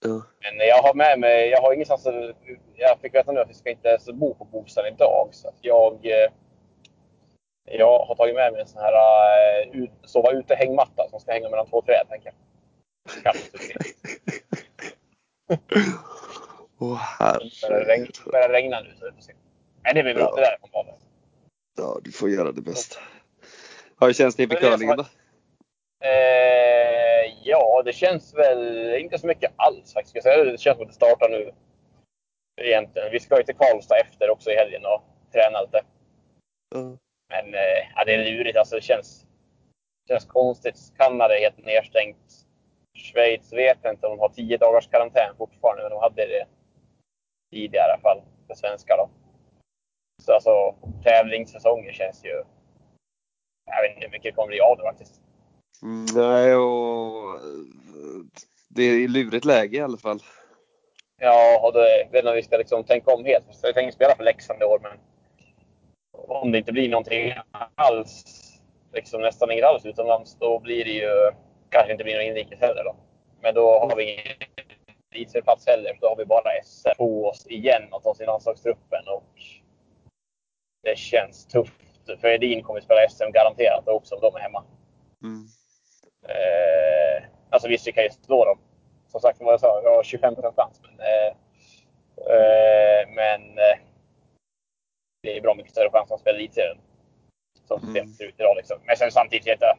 Ja. 0.00 0.22
Men 0.42 0.66
jag 0.66 0.82
har 0.82 0.94
med 0.94 1.18
mig, 1.20 1.48
jag 1.48 1.60
har 1.60 1.72
ingenstans 1.72 2.06
att, 2.06 2.14
Jag 2.76 3.00
fick 3.00 3.14
veta 3.14 3.32
nu 3.32 3.40
att 3.40 3.50
vi 3.50 3.54
ska 3.54 3.70
inte 3.70 3.88
ens 3.88 4.06
bo 4.06 4.34
på 4.34 4.44
Bosön 4.44 4.86
idag. 4.86 5.28
Så 5.32 5.48
att 5.48 5.58
jag, 5.60 6.06
eh, 6.06 6.30
jag 7.70 7.98
har 7.98 8.14
tagit 8.14 8.34
med 8.34 8.52
mig 8.52 8.60
en 8.60 8.66
sån 8.68 8.82
här 8.82 8.92
uh, 8.92 9.76
ut, 9.82 9.90
sova 10.04 10.32
ute-hängmatta 10.32 11.08
som 11.10 11.20
ska 11.20 11.32
hänga 11.32 11.48
mellan 11.50 11.66
två 11.66 11.82
träd. 11.82 12.06
Tänker 12.08 12.32
jag. 13.24 13.34
Åh 16.80 17.02
Det 17.18 17.68
börjar 17.68 17.84
regn- 17.84 17.88
herregud. 17.88 18.16
börjar 18.32 18.48
regna 18.48 18.80
nu 18.80 18.94
så 18.98 19.04
vi 19.04 19.12
får 19.12 19.20
se. 19.22 19.32
Nej, 19.84 19.94
det 19.94 20.02
blir 20.02 20.14
bra. 20.14 20.22
Ja. 20.22 20.36
Det 20.36 20.40
där 20.42 20.52
är 20.62 20.82
bra. 20.84 20.98
Ja, 21.78 21.98
du 22.02 22.12
får 22.12 22.30
göra 22.30 22.52
det 22.52 22.60
bästa. 22.60 22.96
Ja, 24.00 24.06
hur 24.06 24.12
känns 24.12 24.36
det 24.36 24.42
inför 24.42 24.56
curlingen 24.56 24.96
då? 24.96 25.04
Eh, 26.04 27.34
ja, 27.42 27.82
det 27.84 27.92
känns 27.92 28.34
väl 28.34 28.94
inte 28.94 29.18
så 29.18 29.26
mycket 29.26 29.52
alls 29.56 29.92
faktiskt. 29.92 30.24
Det 30.24 30.60
känns 30.60 30.76
som 30.76 30.82
att 30.82 30.88
det 30.88 30.94
startar 30.94 31.28
nu. 31.28 31.52
Egentligen. 32.60 33.10
Vi 33.12 33.20
ska 33.20 33.36
ju 33.38 33.42
till 33.44 33.54
Karlstad 33.56 33.96
efter 33.96 34.30
också 34.30 34.50
i 34.50 34.54
helgen 34.56 34.82
och 34.86 35.02
träna 35.32 35.60
lite. 35.62 35.80
Ja. 36.74 36.96
Men 37.28 37.54
eh, 37.54 37.80
ja, 37.96 38.04
det 38.04 38.14
är 38.14 38.24
lurigt. 38.24 38.58
Alltså, 38.58 38.76
det 38.76 38.82
känns, 38.82 39.26
känns 40.08 40.24
konstigt. 40.24 40.76
Kanada 40.96 41.36
är 41.36 41.40
helt 41.40 41.66
nedstängt. 41.66 42.46
Schweiz 42.94 43.52
vet 43.52 43.78
jag 43.82 43.92
inte 43.92 44.06
om 44.06 44.16
de 44.16 44.20
har 44.20 44.28
10 44.28 44.56
dagars 44.56 44.88
karantän 44.88 45.34
fortfarande, 45.38 45.82
men 45.82 45.90
de 45.90 46.00
hade 46.00 46.26
det 46.26 46.46
tidigare 47.50 47.88
i 47.88 47.92
alla 47.92 48.02
fall 48.02 48.22
för 48.46 48.54
svenskar. 48.54 48.96
Då. 48.96 49.10
Så 50.22 50.32
alltså, 50.32 50.74
tävlingssäsongen 51.04 51.94
känns 51.94 52.24
ju... 52.24 52.44
Jag 53.66 53.82
vet 53.82 53.94
inte 53.94 54.06
hur 54.06 54.12
mycket 54.12 54.22
det 54.22 54.32
kommer 54.32 54.48
bli 54.48 54.60
av 54.60 54.76
det 54.76 54.82
faktiskt. 54.82 55.20
Mm, 55.82 56.06
Nej, 56.14 56.54
och 56.54 57.34
eh, 57.34 58.20
det 58.68 58.82
är 58.82 59.08
lurigt 59.08 59.44
läge 59.44 59.76
i 59.76 59.80
alla 59.80 59.98
fall. 59.98 60.20
Ja, 61.20 61.60
och 61.62 61.80
jag 61.80 62.10
vet 62.10 62.14
inte 62.14 62.28
om 62.30 62.36
vi 62.36 62.42
ska 62.42 62.56
liksom 62.56 62.84
tänka 62.84 63.14
om 63.14 63.24
helt. 63.24 63.44
Jag 63.62 63.74
tänker 63.74 63.92
spela 63.92 64.16
för 64.16 64.24
Leksand 64.24 64.62
i 64.62 64.64
år, 64.64 64.78
men 64.82 64.98
om 66.28 66.52
det 66.52 66.58
inte 66.58 66.72
blir 66.72 66.88
någonting 66.88 67.34
alls, 67.74 68.24
liksom 68.92 69.22
nästan 69.22 69.50
inget 69.50 69.64
alls 69.64 69.86
utomlands, 69.86 70.36
då 70.38 70.58
blir 70.58 70.84
det 70.84 70.90
ju 70.90 71.30
kanske 71.68 71.92
inte 71.92 72.04
blir 72.04 72.14
någon 72.14 72.24
inrikes 72.24 72.60
heller. 72.60 72.84
Då. 72.84 72.96
Men 73.42 73.54
då 73.54 73.78
har 73.78 73.96
vi 73.96 74.12
ingen 74.12 74.36
elitserieplats 75.14 75.66
heller, 75.66 75.98
då 76.00 76.08
har 76.08 76.16
vi 76.16 76.24
bara 76.24 76.62
SM 76.64 76.88
på 76.98 77.26
oss 77.26 77.46
igen 77.46 77.82
att 77.90 78.02
ta 78.02 78.14
sig 78.14 78.24
i 78.24 78.26
landslagstruppen. 78.26 79.08
Och 79.08 79.34
det 80.82 80.98
känns 80.98 81.46
tufft. 81.46 82.20
För 82.20 82.28
Edin 82.28 82.62
kommer 82.62 82.80
spela 82.80 83.08
SM 83.08 83.32
garanterat 83.32 83.88
också 83.88 84.14
om 84.14 84.20
de 84.20 84.36
är 84.36 84.40
hemma. 84.40 84.64
Mm. 85.22 85.46
Eh, 86.28 87.24
alltså 87.50 87.68
visst, 87.68 87.86
vi 87.86 87.92
kan 87.92 88.04
ju 88.04 88.10
slå 88.10 88.44
dem. 88.44 88.58
Som 89.08 89.20
sagt, 89.20 89.40
vad 89.40 89.52
jag 89.52 89.60
sa, 89.60 89.80
jag 89.84 89.96
har 89.96 90.02
25 90.02 90.34
chans. 90.34 90.80
Men, 90.82 91.00
eh, 91.00 91.32
eh, 92.34 93.08
men 93.08 93.58
eh, 93.58 93.78
det 95.22 95.36
är 95.36 95.40
bra 95.40 95.54
mycket 95.54 95.72
större 95.72 95.90
chans 95.90 96.10
att 96.12 96.20
spela 96.20 96.38
elitserien. 96.38 96.78
Som 97.64 97.80
Mm. 97.80 97.86
systemet 97.94 98.16
ser 98.16 98.24
ut 98.24 98.34
idag. 98.40 98.56
Liksom. 98.56 98.78
Men 98.84 98.96
sen 98.96 99.10
samtidigt, 99.12 99.46
vet 99.46 99.60
jag, 99.60 99.78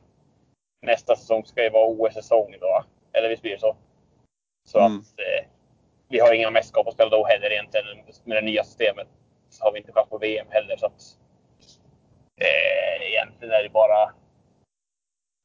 nästa 0.81 1.15
säsong 1.15 1.45
ska 1.45 1.63
ju 1.63 1.69
vara 1.69 1.87
OS-säsong 1.87 2.55
då. 2.61 2.83
Eller 3.13 3.29
visst 3.29 3.41
blir 3.41 3.51
det 3.51 3.59
så? 3.59 3.75
Så 4.67 4.79
Mm. 4.79 4.99
att 4.99 5.19
eh, 5.19 5.47
vi 6.07 6.19
har 6.19 6.33
inga 6.33 6.49
mästerskap 6.51 6.87
att 6.87 6.93
spela 6.93 7.09
då 7.09 7.25
heller 7.25 7.51
egentligen. 7.51 7.85
Med 8.23 8.37
det 8.37 8.41
nya 8.41 8.63
systemet 8.63 9.07
så 9.49 9.63
har 9.63 9.71
vi 9.71 9.79
inte 9.79 9.91
chans 9.91 10.09
på 10.09 10.17
VM 10.17 10.47
heller. 10.49 10.77
Så 10.77 10.85
att, 10.85 11.01
eh, 12.41 13.07
egentligen 13.09 13.53
är 13.53 13.63
det 13.63 13.69
bara 13.69 14.03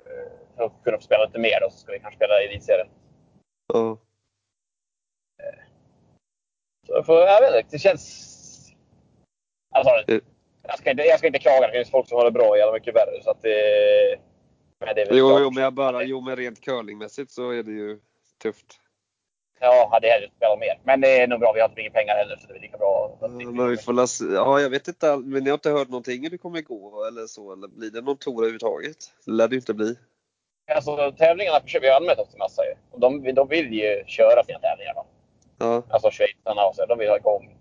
eh, 0.06 0.30
för 0.56 0.64
att 0.64 0.72
kunna 0.84 1.00
spela 1.00 1.24
lite 1.24 1.38
mer 1.38 1.60
då 1.60 1.70
så 1.70 1.78
ska 1.78 1.92
vi 1.92 2.00
kanske 2.00 2.16
spela 2.18 2.42
i 2.42 2.44
elitserien. 2.46 2.88
Ja. 3.66 3.98
Så 6.86 6.92
jag, 6.92 7.06
får, 7.06 7.16
jag 7.20 7.40
vet 7.40 7.64
inte, 7.64 7.76
det 7.76 7.78
känns... 7.78 8.33
Alltså, 9.74 9.92
Det- 10.06 10.20
jag, 10.62 10.78
ska 10.78 10.90
inte, 10.90 11.02
jag 11.02 11.18
ska 11.18 11.26
inte 11.26 11.38
klaga. 11.38 11.66
Det 11.66 11.72
finns 11.72 11.90
folk 11.90 12.08
som 12.08 12.18
har 12.18 12.24
det 12.24 12.30
bra 12.30 12.58
jävla 12.58 12.72
mycket 12.72 12.94
värre. 12.96 13.22
Så 13.22 13.30
att 13.30 13.42
det, 13.42 13.50
men 14.80 14.94
det 14.94 15.02
är 15.02 15.06
Jo, 15.14 15.28
klart. 15.28 15.40
jo, 15.42 15.50
men 15.50 15.62
jag 15.62 15.72
bara, 15.72 16.02
jo, 16.02 16.20
men 16.20 16.36
rent 16.36 16.60
curlingmässigt 16.60 17.30
så 17.30 17.50
är 17.50 17.62
det 17.62 17.70
ju 17.72 17.98
tufft. 18.42 18.80
Ja, 19.60 19.88
hade 19.92 20.08
hellre 20.08 20.30
spelat 20.36 20.58
mer. 20.58 20.80
Men 20.84 21.00
det 21.00 21.20
är 21.20 21.26
nog 21.26 21.40
bra. 21.40 21.52
Vi 21.52 21.60
har 21.60 21.68
inte 21.68 21.80
mycket 21.80 21.92
pengar 21.92 22.14
heller 22.16 22.36
så 22.36 22.46
det 22.46 22.54
är 22.58 22.60
lika 22.60 22.76
bra. 22.78 23.18
Men 23.20 23.68
vi 23.70 23.76
får 23.76 23.92
las, 23.92 24.20
ja, 24.34 24.60
jag 24.60 24.70
vet 24.70 24.88
inte. 24.88 25.16
Men 25.16 25.44
ni 25.44 25.50
har 25.50 25.54
inte 25.54 25.70
hört 25.70 25.88
någonting 25.88 26.22
hur 26.22 26.30
det 26.30 26.38
kommer 26.38 26.60
gå 26.60 27.04
eller 27.04 27.26
så? 27.26 27.52
Eller 27.52 27.68
blir 27.68 27.90
det 27.90 28.00
någon 28.00 28.16
tour 28.16 28.34
överhuvudtaget? 28.38 28.96
Det 29.26 29.32
lär 29.32 29.48
det 29.48 29.54
ju 29.54 29.58
inte 29.60 29.74
bli. 29.74 29.96
Alltså 30.74 31.12
tävlingarna 31.12 31.60
försöker 31.60 31.86
vi 31.86 31.92
anmäla 31.92 32.22
oss 32.22 32.28
till 32.28 32.38
massa 32.38 32.62
ju. 32.64 32.74
Och 32.90 33.00
de, 33.00 33.34
de 33.34 33.48
vill 33.48 33.72
ju 33.72 34.04
köra 34.06 34.44
sina 34.44 34.58
tävlingar 34.58 34.94
då. 34.94 35.06
Ja, 35.58 35.82
Alltså 35.90 36.10
schweizarna 36.10 36.66
och 36.66 36.74
så. 36.74 36.86
De 36.86 36.98
vill 36.98 37.08
ha 37.08 37.16
igång. 37.16 37.56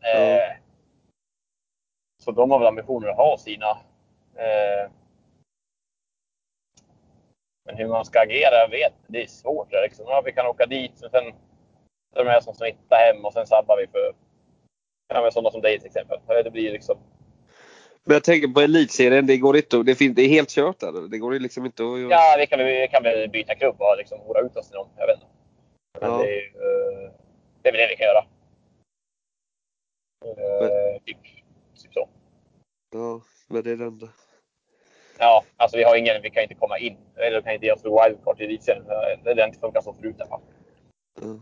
Ja. 0.00 0.08
Eh, 0.18 0.56
så 2.24 2.30
de 2.30 2.50
har 2.50 2.58
väl 2.58 2.68
ambitioner 2.68 3.08
att 3.08 3.16
ha 3.16 3.38
sina. 3.38 3.70
Eh, 4.36 4.90
men 7.64 7.76
hur 7.76 7.88
man 7.88 8.04
ska 8.04 8.20
agera, 8.20 8.54
jag 8.54 8.68
vet 8.68 8.92
Det 9.06 9.22
är 9.22 9.26
svårt. 9.26 9.72
Liksom. 9.72 10.04
Ja, 10.08 10.22
vi 10.24 10.32
kan 10.32 10.46
åka 10.46 10.66
dit, 10.66 10.92
men 11.00 11.10
sen 11.10 11.26
är 12.14 12.24
de 12.24 12.26
här 12.26 12.40
som 12.40 12.54
smittar 12.54 12.96
hem 12.96 13.24
och 13.24 13.32
sen 13.32 13.46
sabbar 13.46 13.76
vi 13.76 13.86
för 13.86 14.14
ja, 15.08 15.22
men 15.22 15.32
sådana 15.32 15.50
som 15.50 15.60
dig 15.60 15.78
till 15.78 15.86
exempel. 15.86 16.18
Det 16.26 16.50
blir 16.50 16.72
liksom 16.72 16.98
Men 18.04 18.14
jag 18.14 18.24
tänker 18.24 18.48
på 18.48 18.60
elitserien, 18.60 19.26
det 19.26 19.36
går 19.36 19.56
inte 19.56 19.82
det, 19.82 19.94
finns, 19.94 20.16
det 20.16 20.22
är 20.22 20.28
helt 20.28 20.50
kört 20.50 20.80
där. 20.80 21.08
Det 21.10 21.18
går 21.18 21.32
liksom 21.32 21.66
inte 21.66 21.82
att... 21.82 22.10
Ja, 22.10 22.36
vi 22.38 22.46
kan, 22.46 22.58
vi 22.58 22.88
kan 22.90 23.02
väl 23.02 23.30
byta 23.30 23.54
klubb 23.54 23.76
och 23.78 23.96
liksom 23.98 24.20
hora 24.20 24.40
ut 24.40 24.56
oss 24.56 24.68
till 24.68 24.76
någon. 24.76 24.88
Jag 24.96 25.06
vet 25.06 25.16
inte. 25.16 25.26
Men 26.00 26.10
Ja. 26.10 26.18
det, 26.18 26.38
är, 26.38 26.44
eh, 26.44 27.10
det 27.62 27.68
är 27.68 27.72
väl 27.72 27.80
det 27.80 27.88
vi 27.88 27.96
kan 27.96 28.06
göra. 28.06 28.24
Eh, 30.24 31.02
typ. 31.04 31.43
Ja, 32.94 33.20
men 33.48 33.62
det 33.62 33.70
är 33.70 33.76
det 33.76 33.84
enda. 33.84 34.08
Ja, 35.18 35.44
alltså 35.56 35.76
vi 35.76 35.84
har 35.84 35.96
ingen, 35.96 36.22
vi 36.22 36.30
kan 36.30 36.42
inte 36.42 36.54
komma 36.54 36.78
in. 36.78 36.96
Eller 37.16 37.42
kan 37.42 37.52
inte 37.52 37.66
ge 37.66 37.72
oss 37.72 37.84
wildcard 37.84 38.40
i 38.40 38.44
elitserien. 38.44 38.84
Det 39.24 39.40
har 39.40 39.46
inte 39.46 39.60
funkat 39.60 39.84
så 39.84 39.94
förut 39.94 40.16
i 40.18 40.20
alla 40.20 40.28
fall. 40.28 40.40
Ja. 41.20 41.40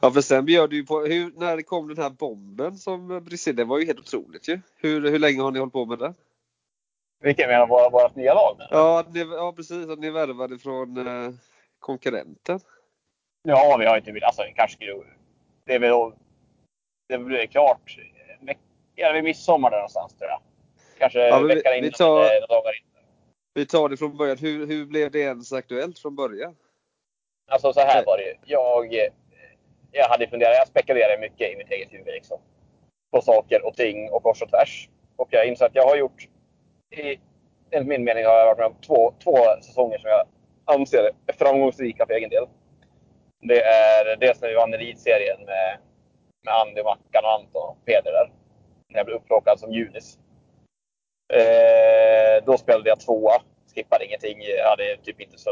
Ja, 0.00 0.10
för 0.10 0.20
sen 0.20 0.44
bjöd 0.44 0.70
du 0.70 0.76
ju 0.76 0.86
på, 0.86 1.00
hur, 1.00 1.32
när 1.40 1.56
det 1.56 1.62
kom 1.62 1.88
den 1.88 2.02
här 2.02 2.10
bomben 2.10 2.78
som 2.78 3.24
Bryssel, 3.24 3.56
det 3.56 3.64
var 3.64 3.78
ju 3.78 3.86
helt 3.86 3.98
otroligt 3.98 4.48
ju. 4.48 4.60
Hur, 4.76 5.10
hur 5.10 5.18
länge 5.18 5.42
har 5.42 5.50
ni 5.50 5.58
hållit 5.58 5.72
på 5.72 5.86
med 5.86 5.98
det? 5.98 6.14
Vilket 7.20 7.48
menar 7.48 7.66
våra, 7.66 7.88
vårt 7.88 8.16
nya 8.16 8.34
lag? 8.34 8.56
Ja, 8.70 9.04
ni, 9.10 9.20
ja 9.20 9.52
precis, 9.56 9.88
att 9.88 9.98
ni 9.98 10.10
värvade 10.10 10.58
från 10.58 11.06
eh, 11.06 11.32
konkurrenten. 11.78 12.60
Ja, 13.42 13.76
vi 13.78 13.86
har 13.86 13.96
inte 13.96 14.26
alltså 14.26 14.42
kanske. 14.54 14.78
Det 15.64 15.74
är 15.74 15.78
väl... 15.78 16.12
Det 17.08 17.18
blir 17.18 17.46
klart. 17.46 17.98
Ja, 18.94 19.12
vid 19.12 19.24
midsommar 19.24 19.70
där 19.70 19.76
någonstans 19.78 20.14
tror 20.18 20.30
jag. 20.30 20.40
Kanske 20.98 21.18
Ja, 21.28 21.38
vi- 21.38 21.54
veckan 21.54 21.72
vi 21.72 21.78
innan 21.78 21.90
tar- 21.92 22.24
eller 22.36 22.48
dagar 22.48 22.72
innan. 22.80 23.04
Vi 23.54 23.66
tar 23.66 23.88
det 23.88 23.96
från 23.96 24.16
början. 24.16 24.38
Hur, 24.38 24.66
hur 24.66 24.86
blev 24.86 25.10
det 25.10 25.18
ens 25.18 25.52
aktuellt 25.52 25.98
från 25.98 26.16
början? 26.16 26.56
Alltså 27.50 27.72
så 27.72 27.80
här 27.80 28.04
var 28.04 28.18
det 28.18 28.24
ju. 28.24 28.34
Jag, 28.44 28.94
jag 29.92 30.08
hade 30.08 30.26
funderat, 30.28 30.56
jag 30.56 30.68
spekulerade 30.68 31.18
mycket 31.20 31.52
i 31.52 31.56
mitt 31.56 31.70
eget 31.70 31.92
huvud 31.92 32.06
liksom. 32.14 32.40
På 33.12 33.20
saker 33.22 33.66
och 33.66 33.74
ting 33.76 34.10
och 34.10 34.22
kors 34.22 34.42
och 34.42 34.50
tvärs. 34.50 34.88
Och 35.16 35.28
jag 35.30 35.46
insåg 35.46 35.66
att 35.66 35.74
jag 35.74 35.86
har 35.86 35.96
gjort, 35.96 36.28
i, 36.90 37.18
enligt 37.70 37.88
min 37.88 38.04
mening 38.04 38.24
har 38.24 38.32
jag 38.38 38.46
varit 38.46 38.58
med 38.58 38.66
om 38.66 38.74
två, 38.86 39.14
två 39.24 39.36
säsonger 39.62 39.98
som 39.98 40.10
jag 40.10 40.26
anser 40.64 41.10
är 41.26 41.32
framgångsrika 41.32 42.06
för 42.06 42.14
egen 42.14 42.30
del. 42.30 42.46
Det 43.40 43.62
är 43.62 44.16
dels 44.16 44.40
när 44.40 44.48
vi 44.48 44.54
vann 44.54 44.74
elitserien 44.74 45.38
med, 45.46 45.78
med 46.44 46.54
Andy, 46.54 46.82
Mackan, 46.82 47.24
och 47.24 47.32
Anton 47.32 47.62
och 47.68 47.84
Peder 47.84 48.12
där. 48.12 48.32
När 48.92 48.98
jag 48.98 49.06
blev 49.06 49.16
upplockad 49.16 49.60
som 49.60 49.72
junis. 49.72 50.18
Eh, 51.32 52.44
då 52.44 52.58
spelade 52.58 52.88
jag 52.88 53.00
tvåa. 53.00 53.42
Skippade 53.74 54.04
ingenting. 54.04 54.42
Jag 54.42 54.68
hade 54.70 54.96
typ 54.96 55.20
inte 55.20 55.38
så... 55.38 55.50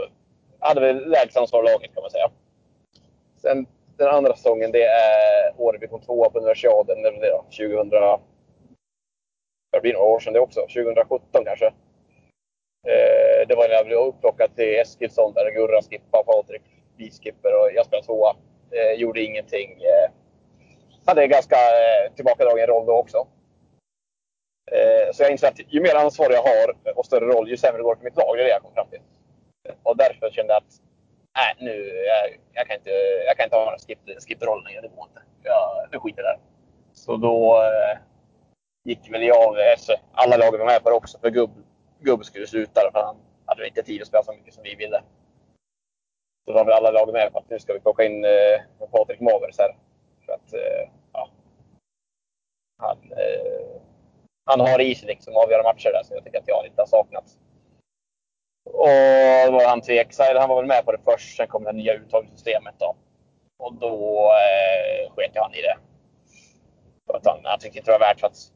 Hade 0.58 0.80
väl 0.80 1.10
lägst 1.10 1.36
ansvar 1.36 1.64
i 1.64 1.72
laget 1.72 1.94
kan 1.94 2.02
man 2.02 2.10
säga. 2.10 2.30
Sen 3.36 3.66
den 3.96 4.08
andra 4.08 4.36
säsongen, 4.36 4.72
det 4.72 4.84
är 4.84 5.54
året 5.56 5.82
vi 5.82 5.86
kom 5.86 6.00
tvåa 6.00 6.30
på 6.30 6.38
universiaden. 6.38 7.02
Det 7.02 7.10
då, 7.10 7.44
2000... 7.44 7.90
Det 9.72 9.80
blir 9.80 9.92
några 9.92 10.06
år 10.06 10.20
sedan 10.20 10.32
det 10.32 10.40
också. 10.40 10.60
2017 10.60 11.44
kanske. 11.44 11.66
Eh, 12.86 13.48
det 13.48 13.54
var 13.54 13.68
när 13.68 13.74
jag 13.74 13.86
blev 13.86 13.98
upplockad 13.98 14.56
till 14.56 14.78
Eskilsson 14.78 15.32
där 15.34 15.50
Gurra 15.50 15.82
skippade, 15.82 16.24
Patrik 16.24 16.62
viskipper 16.96 17.52
och 17.60 17.70
jag 17.74 17.86
spelade 17.86 18.06
tvåa. 18.06 18.36
Eh, 18.70 19.00
gjorde 19.00 19.22
ingenting. 19.22 19.70
Eh, 19.70 20.10
hade 21.06 21.22
en 21.22 21.30
ganska 21.30 21.56
eh, 21.56 22.12
tillbakadragen 22.14 22.66
roll 22.66 22.86
då 22.86 22.92
också. 22.92 23.26
Eh, 24.72 25.12
så 25.12 25.22
jag 25.22 25.30
inser 25.30 25.48
att 25.48 25.60
ju 25.68 25.80
mer 25.80 25.94
ansvar 25.94 26.30
jag 26.30 26.42
har 26.42 26.96
och 26.96 27.06
större 27.06 27.24
roll, 27.24 27.48
ju 27.48 27.56
sämre 27.56 27.82
går 27.82 27.94
det 27.94 27.98
för 27.98 28.04
mitt 28.04 28.16
lag. 28.16 28.36
Det 28.36 28.42
är 28.42 28.44
det 28.44 28.50
jag 28.50 28.62
kom 28.62 28.74
fram 28.74 28.88
till. 28.90 29.00
Och 29.82 29.96
därför 29.96 30.30
kände 30.30 30.52
jag 30.52 30.58
att 30.58 30.80
nej, 31.36 31.54
nu, 31.58 32.04
jag, 32.06 32.38
jag, 32.52 32.66
kan 32.66 32.76
inte, 32.76 32.90
jag 33.26 33.36
kan 33.36 33.44
inte 33.44 33.56
ha 33.56 33.64
några 33.64 33.78
skip, 33.78 33.98
skip-roll 34.18 34.64
längre. 34.64 34.80
Det 34.80 34.88
går 34.88 35.06
inte. 35.08 35.22
Jag, 35.42 35.88
nu 35.92 35.98
skiter 35.98 36.22
där. 36.22 36.32
i 36.32 36.36
det. 36.36 36.40
Så 36.92 37.16
då 37.16 37.62
eh, 37.62 37.98
gick 38.84 39.12
väl 39.12 39.22
jag 39.22 39.48
av. 39.48 39.56
Alla 40.12 40.36
lag 40.36 40.58
var 40.58 40.66
med 40.66 40.82
på 40.82 40.90
det 40.90 40.96
också. 40.96 41.18
För 41.18 41.30
Gubb, 41.30 41.50
Gubb 42.00 42.24
skulle 42.24 42.46
sluta. 42.46 42.90
För 42.92 43.02
han 43.02 43.16
hade 43.46 43.66
inte 43.66 43.82
tid 43.82 44.02
att 44.02 44.08
spela 44.08 44.22
så 44.22 44.32
mycket 44.32 44.54
som 44.54 44.62
vi 44.62 44.74
ville. 44.74 45.02
Så 46.44 46.52
då 46.52 46.52
var 46.52 46.64
väl 46.64 46.74
alla 46.74 46.90
lag 46.90 47.12
med 47.12 47.32
på 47.32 47.38
att 47.38 47.50
nu 47.50 47.58
ska 47.58 47.72
vi 47.72 47.80
plocka 47.80 48.04
in 48.04 48.24
eh, 48.24 48.88
Patrik 48.92 49.20
Mavers 49.20 49.58
här. 49.58 49.76
För 50.30 50.34
att, 50.34 50.52
eh, 50.52 50.90
ja. 51.12 51.30
Han, 52.78 52.98
eh, 53.12 53.80
han 54.46 54.60
har 54.60 54.80
i 54.80 54.94
sig 54.94 55.08
liksom 55.08 55.36
avgöra 55.36 55.62
matcher 55.62 55.92
där 55.92 56.02
som 56.02 56.16
jag 56.16 56.24
tycker 56.24 56.38
att 56.38 56.48
jag 56.48 56.66
inte 56.66 56.82
har 56.82 56.86
saknat. 56.86 57.24
Och 58.64 58.88
då 59.46 59.52
var 59.52 59.68
han 59.68 59.80
tveksam, 59.80 60.26
eller 60.30 60.40
han 60.40 60.48
var 60.48 60.56
väl 60.56 60.66
med 60.66 60.84
på 60.84 60.92
det 60.92 60.98
först. 61.04 61.36
Sen 61.36 61.48
kom 61.48 61.64
det 61.64 61.72
nya 61.72 61.94
uttagningssystemet 61.94 62.74
då. 62.78 62.96
Och 63.58 63.74
då 63.74 64.32
eh, 64.32 65.12
sket 65.12 65.32
han 65.34 65.54
i 65.54 65.62
det. 65.62 65.78
För 67.06 67.16
att 67.16 67.26
han, 67.26 67.40
han 67.44 67.58
tyckte 67.58 67.78
inte 67.78 67.90
det 67.90 67.98
var 67.98 68.06
värt 68.06 68.20
för 68.20 68.26
att... 68.26 68.52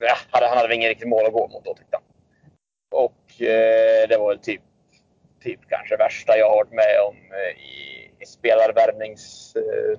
Ja, 0.00 0.16
han 0.30 0.42
han 0.42 0.56
hade 0.56 0.68
väl 0.68 0.76
ingen 0.76 0.88
riktigt 0.88 1.08
mål 1.08 1.26
att 1.26 1.32
gå 1.32 1.48
mot 1.48 1.64
då 1.64 1.74
tyckte 1.74 1.96
han. 1.96 2.04
Och 3.02 3.42
eh, 3.42 4.08
det 4.08 4.16
var 4.18 4.28
väl 4.28 4.38
typ, 4.38 4.62
typ 5.40 5.60
kanske 5.68 5.96
värsta 5.96 6.38
jag 6.38 6.48
har 6.48 6.56
varit 6.56 6.72
med 6.72 7.00
om 7.08 7.16
eh, 7.16 7.62
i, 7.62 8.10
i 8.20 8.26
spelarvärvnings... 8.26 9.56
Eh, 9.56 9.98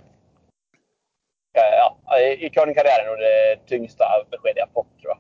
ja, 1.61 2.19
i 2.19 2.49
curlingkarriären 2.49 3.09
och 3.09 3.17
det 3.17 3.59
tyngsta 3.65 4.05
besked 4.31 4.53
jag 4.55 4.69
fått 4.73 4.99
tror 5.01 5.13
jag. 5.13 5.19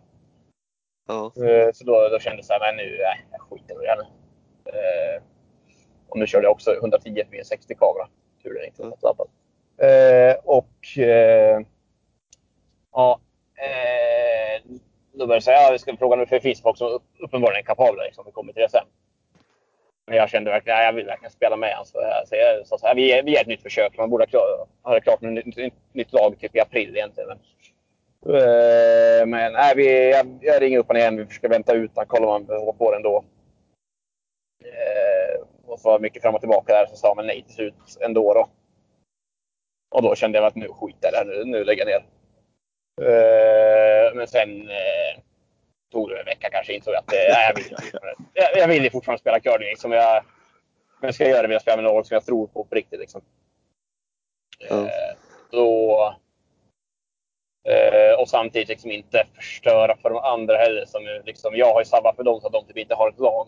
Ja. 1.07 1.31
Eh, 1.45 1.69
Så 1.73 1.83
då, 1.85 2.09
då 2.09 2.19
så 2.43 2.53
här, 2.53 2.59
men 2.59 2.75
nu, 2.75 2.97
nej, 3.01 3.25
jag 3.31 3.41
skiter 3.41 3.83
i 3.83 3.85
det 3.85 3.89
här 3.89 3.97
nu. 3.97 4.03
Eh, 4.71 5.21
och 6.09 6.19
nu 6.19 6.27
körde 6.27 6.43
jag 6.45 6.51
också 6.51 6.73
110 6.75 7.23
med 7.31 7.45
60 7.45 7.75
kamera. 7.75 8.07
Tur 8.43 8.53
det 8.53 8.65
inte 8.65 8.83
var. 8.83 9.27
Eh, 9.87 10.35
och 10.43 10.97
eh, 10.97 11.59
ja, 12.93 13.19
eh, 13.55 14.61
då 15.11 15.17
började 15.27 15.33
jag 15.35 15.43
säga, 15.43 15.57
ja, 15.61 15.69
vi 15.71 15.79
ska 15.79 15.97
fråga 15.97 16.15
nu 16.15 16.25
för 16.25 16.39
finns 16.39 16.61
folk 16.61 16.77
som 16.77 16.87
upp- 16.87 17.15
uppenbarligen 17.19 17.59
är 17.61 17.65
kapabla 17.65 18.03
liksom, 18.03 18.23
vi 18.25 18.31
kommer 18.31 18.53
till 18.53 18.61
det 18.61 18.69
sen. 18.69 18.85
Men 20.07 20.17
jag 20.17 20.29
kände 20.29 20.51
verkligen, 20.51 20.77
att 20.79 20.83
jag 20.85 20.93
vill 20.93 21.05
verkligen 21.05 21.31
spela 21.31 21.55
med 21.55 21.71
honom. 21.71 21.85
Så 21.85 21.97
jag, 22.01 22.27
så 22.27 22.35
jag 22.35 22.67
sa 22.67 22.77
så 22.77 22.87
här, 22.87 22.95
vi, 22.95 23.11
är- 23.11 23.23
vi 23.23 23.37
är 23.37 23.41
ett 23.41 23.47
nytt 23.47 23.61
försök. 23.61 23.97
Man 23.97 24.09
borde 24.09 24.21
ha 24.21 24.27
klar, 24.27 24.67
ha 24.83 24.93
det 24.93 25.01
klart 25.01 25.21
med 25.21 25.37
ett 25.37 25.45
nytt, 25.45 25.57
nytt, 25.57 25.73
nytt 25.93 26.13
lag 26.13 26.39
typ 26.39 26.55
i 26.55 26.59
april 26.59 26.95
egentligen. 26.95 27.29
Men, 27.29 27.39
Men 29.29 29.53
nej, 29.53 29.73
vi, 29.75 30.09
jag, 30.11 30.37
jag 30.41 30.61
ringer 30.61 30.79
upp 30.79 30.87
honom 30.87 30.99
igen. 30.99 31.17
Vi 31.17 31.25
försöker 31.25 31.49
vänta 31.49 31.73
ut 31.73 31.91
honom. 31.95 32.07
Kollar 32.07 32.27
om 32.27 32.45
han 32.49 32.57
hoppar 32.59 32.85
på 32.85 32.91
den 32.91 33.01
då. 33.03 33.23
Eh, 34.65 35.41
och 35.65 35.79
så 35.79 35.89
var 35.89 35.99
mycket 35.99 36.21
fram 36.21 36.35
och 36.35 36.41
tillbaka 36.41 36.73
där. 36.73 36.85
Så 36.85 36.95
sa 36.95 37.13
man 37.15 37.27
nej 37.27 37.43
till 37.43 37.53
slut 37.55 37.73
ändå. 38.01 38.33
Då. 38.33 38.47
Och 39.95 40.01
då 40.03 40.15
kände 40.15 40.37
jag 40.37 40.45
att 40.47 40.55
nu 40.55 40.67
skiter 40.67 40.99
jag 41.01 41.09
i 41.09 41.11
det 41.11 41.17
här. 41.17 41.25
Nu, 41.25 41.43
nu 41.51 41.63
lägger 41.63 41.85
jag 41.85 41.87
ner. 41.87 42.05
Eh, 43.11 44.13
men 44.15 44.27
sen 44.27 44.69
eh, 44.69 45.21
tog 45.91 46.09
det 46.09 46.19
en 46.19 46.25
vecka 46.25 46.49
kanske. 46.51 46.73
Insåg 46.73 46.95
att 46.95 47.13
eh, 47.13 47.19
nej, 47.29 47.47
jag, 47.47 47.55
vill, 47.55 47.75
jag, 48.33 48.57
jag 48.57 48.67
vill 48.67 48.83
ju 48.83 48.89
fortfarande 48.89 49.19
spela 49.19 49.39
curling. 49.39 49.69
Liksom. 49.69 49.91
Jag, 49.91 50.23
men 51.01 51.13
ska 51.13 51.23
jag 51.23 51.31
göra 51.31 51.41
det 51.41 51.47
vill 51.47 51.55
jag 51.55 51.61
spela 51.61 51.81
med 51.81 51.91
någon 51.91 52.05
som 52.05 52.15
jag 52.15 52.25
tror 52.25 52.47
på 52.47 52.63
på 52.63 52.75
riktigt. 52.75 52.99
Liksom. 52.99 53.21
Eh, 54.69 54.87
då 55.51 56.15
Eh, 57.67 58.21
och 58.21 58.29
samtidigt 58.29 58.67
liksom 58.67 58.91
inte 58.91 59.27
förstöra 59.35 59.97
för 59.97 60.09
de 60.09 60.17
andra 60.17 60.57
heller. 60.57 60.85
Som, 60.85 61.21
liksom, 61.25 61.55
jag 61.55 61.73
har 61.73 61.81
ju 61.81 61.85
sabbat 61.85 62.15
för 62.15 62.23
dem 62.23 62.41
så 62.41 62.47
att 62.47 62.53
de 62.53 62.65
typ 62.65 62.77
inte 62.77 62.95
har 62.95 63.09
ett 63.09 63.19
lag. 63.19 63.47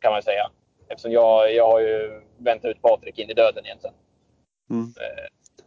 Kan 0.00 0.12
man 0.12 0.22
säga. 0.22 0.50
Eftersom 0.88 1.12
jag, 1.12 1.54
jag 1.54 1.66
har 1.66 1.80
ju 1.80 2.22
väntat 2.36 2.70
ut 2.70 2.82
Patrik 2.82 3.18
in 3.18 3.30
i 3.30 3.34
döden 3.34 3.66
egentligen. 3.66 3.94
Mm. 4.70 4.92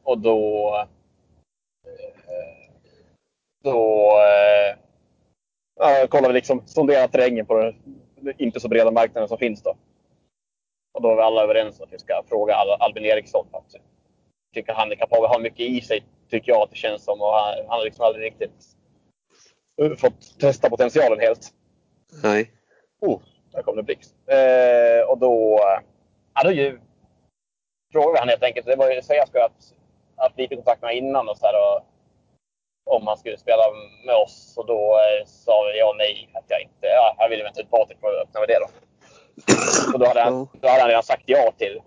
Och 0.04 0.18
då... 0.18 0.86
Då... 3.64 4.12
Ja, 5.80 6.08
kollar 6.10 6.28
vi 6.28 6.34
liksom, 6.34 6.62
sonderar 6.66 7.08
terrängen 7.08 7.46
på 7.46 7.54
den 7.54 7.76
inte 8.38 8.60
så 8.60 8.68
breda 8.68 8.92
marknaden 8.92 9.30
som 9.30 9.38
finns 9.38 9.64
då. 9.64 9.78
Och 10.94 11.02
då 11.02 11.12
är 11.12 11.16
vi 11.16 11.22
alla 11.22 11.44
överens 11.44 11.80
om 11.80 11.84
att 11.84 11.94
vi 11.94 12.00
ska 12.00 12.24
fråga 12.30 12.56
Al 12.56 12.82
Albin 12.82 13.06
Eriksson. 13.06 13.48
Att 13.52 13.76
tycker 14.54 14.74
han 14.74 14.92
är 14.92 14.96
kapabel, 14.96 15.30
har 15.30 15.40
mycket 15.40 15.60
i 15.60 15.82
sig, 15.82 16.04
tycker 16.30 16.52
jag 16.52 16.62
att 16.62 16.70
det 16.70 16.76
känns 16.76 17.04
som. 17.04 17.22
Och 17.22 17.34
han, 17.34 17.56
han 17.68 17.78
har 17.78 17.86
liksom 17.86 18.06
aldrig 18.06 18.26
riktigt 18.26 18.76
fått 19.98 20.40
testa 20.40 20.70
potentialen 20.70 21.20
helt. 21.20 21.54
Nej. 22.24 22.52
Oh, 23.02 23.22
där 23.52 23.62
kom 23.62 23.76
det 23.76 23.84
blixt. 23.84 24.16
Eh, 24.28 25.10
och 25.10 25.18
då, 25.18 25.60
ja, 26.34 26.44
då 26.44 26.52
ju, 26.52 26.80
frågade 27.92 28.20
han 28.20 28.30
helt 28.30 28.44
enkelt. 28.44 28.68
Det 28.68 28.76
var 28.76 28.92
ju, 28.92 29.02
säga 29.02 29.26
ska 29.26 29.46
att 29.46 29.74
haft 30.16 30.38
lite 30.38 30.56
kontakt 30.56 30.82
med 30.82 30.98
innan 30.98 31.30
och 31.30 31.38
så 31.38 31.46
här, 31.46 31.54
och, 31.54 31.86
om 32.86 33.08
han 33.08 33.18
skulle 33.18 33.38
spela 33.38 33.64
med 34.06 34.16
oss. 34.16 34.54
Och 34.58 34.66
då 34.66 34.94
eh, 34.94 35.26
sa 35.26 35.72
jag 35.72 35.98
nej. 35.98 36.30
Att 36.34 36.46
jag 36.48 36.62
inte, 36.62 36.88
ja, 36.88 37.16
jag 37.20 37.30
ville 37.30 37.44
vänta 37.44 37.62
ut 37.62 37.70
Patrik 37.70 38.00
för 38.00 38.08
att 38.08 38.28
öppna 38.28 38.40
med 38.40 38.50
det 38.50 38.60
då. 38.60 38.68
Och 39.94 40.00
då 40.00 40.06
hade, 40.06 40.22
han, 40.22 40.48
då 40.62 40.68
hade 40.68 40.82
han 40.82 40.90
redan 40.90 41.04
sagt 41.04 41.24
ja 41.26 41.52
till 41.58 41.82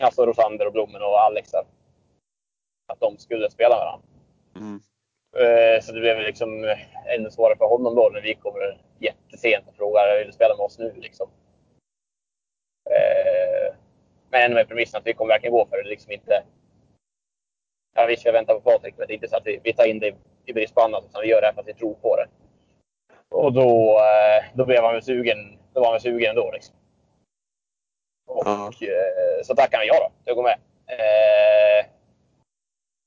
alltså 0.00 0.26
Rosander 0.26 0.66
och 0.66 0.72
Blommen 0.72 1.02
och 1.02 1.20
Alex. 1.20 1.54
Att 1.54 3.00
de 3.00 3.18
skulle 3.18 3.50
spela 3.50 3.76
med 3.76 3.78
varandra. 3.78 4.06
Mm. 4.56 4.80
Eh, 5.36 5.82
Så 5.82 5.92
det 5.92 6.00
blev 6.00 6.18
liksom 6.18 6.74
ännu 7.06 7.30
svårare 7.30 7.56
för 7.56 7.66
honom 7.66 7.94
då 7.94 8.10
när 8.12 8.20
vi 8.20 8.34
kommer 8.34 8.78
jättesent 8.98 9.68
och 9.68 9.74
frågar 9.76 10.08
jag 10.08 10.24
vill 10.24 10.32
spela 10.32 10.56
med 10.56 10.64
oss 10.64 10.78
nu. 10.78 10.94
Liksom. 10.96 11.28
Eh, 12.90 13.74
Men 14.30 14.54
med 14.54 14.68
premissen 14.68 14.98
att 14.98 15.06
vi 15.06 15.12
kommer 15.12 15.34
verkligen 15.34 15.52
gå 15.52 15.66
för 15.66 15.76
det. 15.76 15.88
Liksom 15.88 16.12
inte, 16.12 16.42
ja, 17.94 18.06
vi 18.06 18.16
ska 18.16 18.32
vänta 18.32 18.54
på 18.54 18.60
Patrik, 18.60 18.94
men 18.98 19.06
det 19.06 19.12
är 19.12 19.14
inte 19.14 19.28
så 19.28 19.36
att 19.36 19.46
vi, 19.46 19.60
vi 19.62 19.72
tar 19.72 19.86
in 19.86 19.98
det 19.98 20.14
i 20.46 20.52
brist 20.52 20.74
på 20.74 20.80
annat. 20.80 21.04
Utan 21.04 21.22
vi 21.22 21.28
gör 21.28 21.40
det 21.40 21.46
här 21.46 21.54
för 21.54 21.60
att 21.60 21.68
vi 21.68 21.74
tror 21.74 21.94
på 21.94 22.16
det. 22.16 22.26
Och 23.36 23.52
då, 23.52 23.98
eh, 23.98 24.44
då 24.54 24.64
blev 24.64 24.82
han 24.84 24.92
väl 24.92 25.02
sugen. 25.02 25.58
Då 25.72 25.80
var 25.80 25.90
han 25.90 26.00
sugen 26.00 26.30
ändå. 26.30 26.50
Liksom. 26.52 26.74
Och, 28.28 28.42
Ja. 28.46 28.66
eh, 28.82 29.42
Så 29.42 29.54
tackade 29.54 29.84
jag 29.84 29.96
då. 29.96 30.08
Jag 30.24 30.36
går 30.36 30.42
med. 30.42 30.58
Eh, 30.86 31.86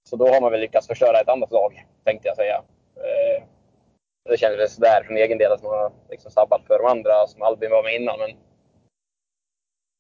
Så 0.10 0.15
då 0.15 0.27
har 0.27 0.42
man 0.42 0.51
väl 0.51 0.62
lyckats 0.62 0.88
förstöra 0.88 1.20
ett 1.20 1.30
annat 1.30 1.51
lag, 1.51 1.86
tänkte 2.04 2.27
jag 2.27 2.38
säga. 2.38 2.63
Det 4.30 4.38
kändes 4.38 4.75
sådär 4.75 5.04
från 5.04 5.18
egen 5.18 5.38
del 5.38 5.51
att 5.51 5.63
man 5.63 5.72
har 5.72 5.92
liksom 6.10 6.32
sabbat 6.32 6.62
för 6.68 6.77
de 6.80 6.86
andra 6.88 7.27
som 7.27 7.42
Albin 7.42 7.72
var 7.72 7.84
med 7.84 7.96
innan. 7.96 8.20
Men, 8.20 8.32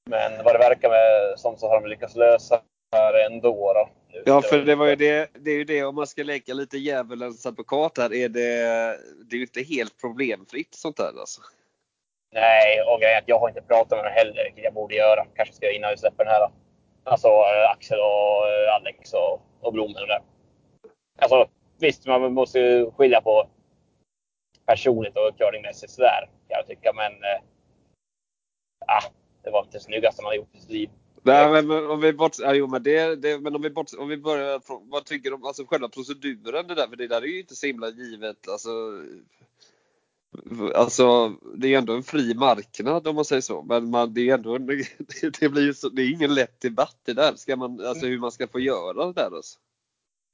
men 0.09 0.43
vad 0.43 0.55
det 0.55 0.59
verkar 0.59 0.89
med, 0.89 1.39
som 1.39 1.57
så 1.57 1.67
har 1.67 1.81
de 1.81 1.87
lyckats 1.89 2.15
lösa 2.15 2.61
det 2.91 3.25
ändå. 3.25 3.73
Då. 3.73 3.89
Ja, 4.25 4.41
för 4.41 4.57
det 4.57 4.75
var 4.75 4.87
ju 4.87 4.95
det, 4.95 5.29
det 5.33 5.51
är 5.51 5.55
ju 5.55 5.63
det 5.63 5.83
om 5.83 5.95
man 5.95 6.07
ska 6.07 6.23
leka 6.23 6.53
lite 6.53 6.77
djävulens 6.77 7.45
advokat 7.45 7.97
här. 7.97 8.13
Är 8.13 8.29
det, 8.29 8.57
det 9.29 9.35
är 9.35 9.37
ju 9.37 9.41
inte 9.41 9.61
helt 9.61 10.01
problemfritt 10.01 10.75
sånt 10.75 10.97
där 10.97 11.19
alltså. 11.19 11.41
Nej, 12.33 12.81
och 12.81 12.99
grejen 12.99 13.15
är 13.15 13.21
att 13.21 13.27
jag 13.27 13.39
har 13.39 13.49
inte 13.49 13.61
pratat 13.61 13.89
med 13.89 14.05
dem 14.05 14.13
heller, 14.15 14.43
vilket 14.43 14.63
jag 14.63 14.73
borde 14.73 14.95
göra. 14.95 15.25
Kanske 15.35 15.55
ska 15.55 15.65
jag 15.65 15.75
innan 15.75 15.91
vi 15.91 15.97
släpper 15.97 16.23
den 16.23 16.33
här. 16.33 16.39
Då. 16.39 16.51
Alltså 17.03 17.27
eh, 17.27 17.71
Axel 17.71 17.99
och 17.99 18.49
eh, 18.49 18.75
Alex 18.75 19.13
och, 19.13 19.41
och 19.61 19.73
Blommen 19.73 20.01
och 20.01 20.07
det. 20.07 20.21
Alltså 21.19 21.47
visst, 21.79 22.05
man 22.05 22.33
måste 22.33 22.59
ju 22.59 22.91
skilja 22.91 23.21
på 23.21 23.49
personligt 24.65 25.17
och 25.17 25.37
curlingmässigt 25.37 25.91
sådär, 25.91 26.29
kan 26.47 26.57
jag 26.57 26.67
tycka. 26.67 26.93
Men 26.93 27.11
eh, 27.11 27.41
ah, 28.87 29.03
det 29.43 29.49
var 29.49 29.59
inte 29.59 29.77
det 29.77 29.83
snyggaste 29.83 30.21
man 30.21 30.29
har 30.29 30.35
gjort 30.35 30.55
i 30.55 30.59
sitt 30.59 30.71
liv. 30.71 30.89
Nej, 31.25 31.63
men, 31.63 31.89
om 31.89 32.01
vi 32.01 32.13
bort, 32.13 32.35
ja, 32.39 32.53
jo, 32.53 32.67
men 32.67 32.83
det, 32.83 33.15
det, 33.15 33.39
men 33.39 33.55
om 33.55 33.61
vi 33.61 33.69
bort, 33.69 33.87
om 33.97 34.07
vi 34.07 34.17
börjar 34.17 34.59
från, 34.59 34.89
vad 34.89 35.05
tycker 35.05 35.29
du 35.29 35.35
om 35.35 35.45
alltså 35.45 35.65
själva 35.65 35.89
proceduren 35.89 36.67
det 36.67 36.75
där? 36.75 36.87
För 36.87 36.95
det 36.95 37.07
där 37.07 37.21
är 37.21 37.25
ju 37.25 37.39
inte 37.39 37.55
så 37.55 37.67
himla 37.67 37.89
givet. 37.89 38.47
Alltså, 38.47 38.69
alltså 40.75 41.33
det 41.57 41.67
är 41.67 41.69
ju 41.69 41.75
ändå 41.75 41.93
en 41.93 42.03
fri 42.03 42.33
marknad 42.33 43.07
om 43.07 43.15
man 43.15 43.25
säger 43.25 43.41
så. 43.41 43.61
Men 43.61 43.89
man, 43.89 44.13
det 44.13 44.29
är 44.29 44.33
ändå 44.33 44.57
det, 44.57 44.85
det 45.39 45.49
blir 45.49 45.63
ju 45.63 45.73
så, 45.73 45.89
det 45.89 46.01
är 46.01 46.13
ingen 46.13 46.33
lätt 46.33 46.61
debatt 46.61 46.97
det 47.05 47.13
där. 47.13 47.35
Ska 47.35 47.55
man, 47.55 47.85
alltså 47.85 48.05
hur 48.05 48.19
man 48.19 48.31
ska 48.31 48.47
få 48.47 48.59
göra 48.59 49.05
det 49.05 49.13
där 49.13 49.35
alltså. 49.35 49.59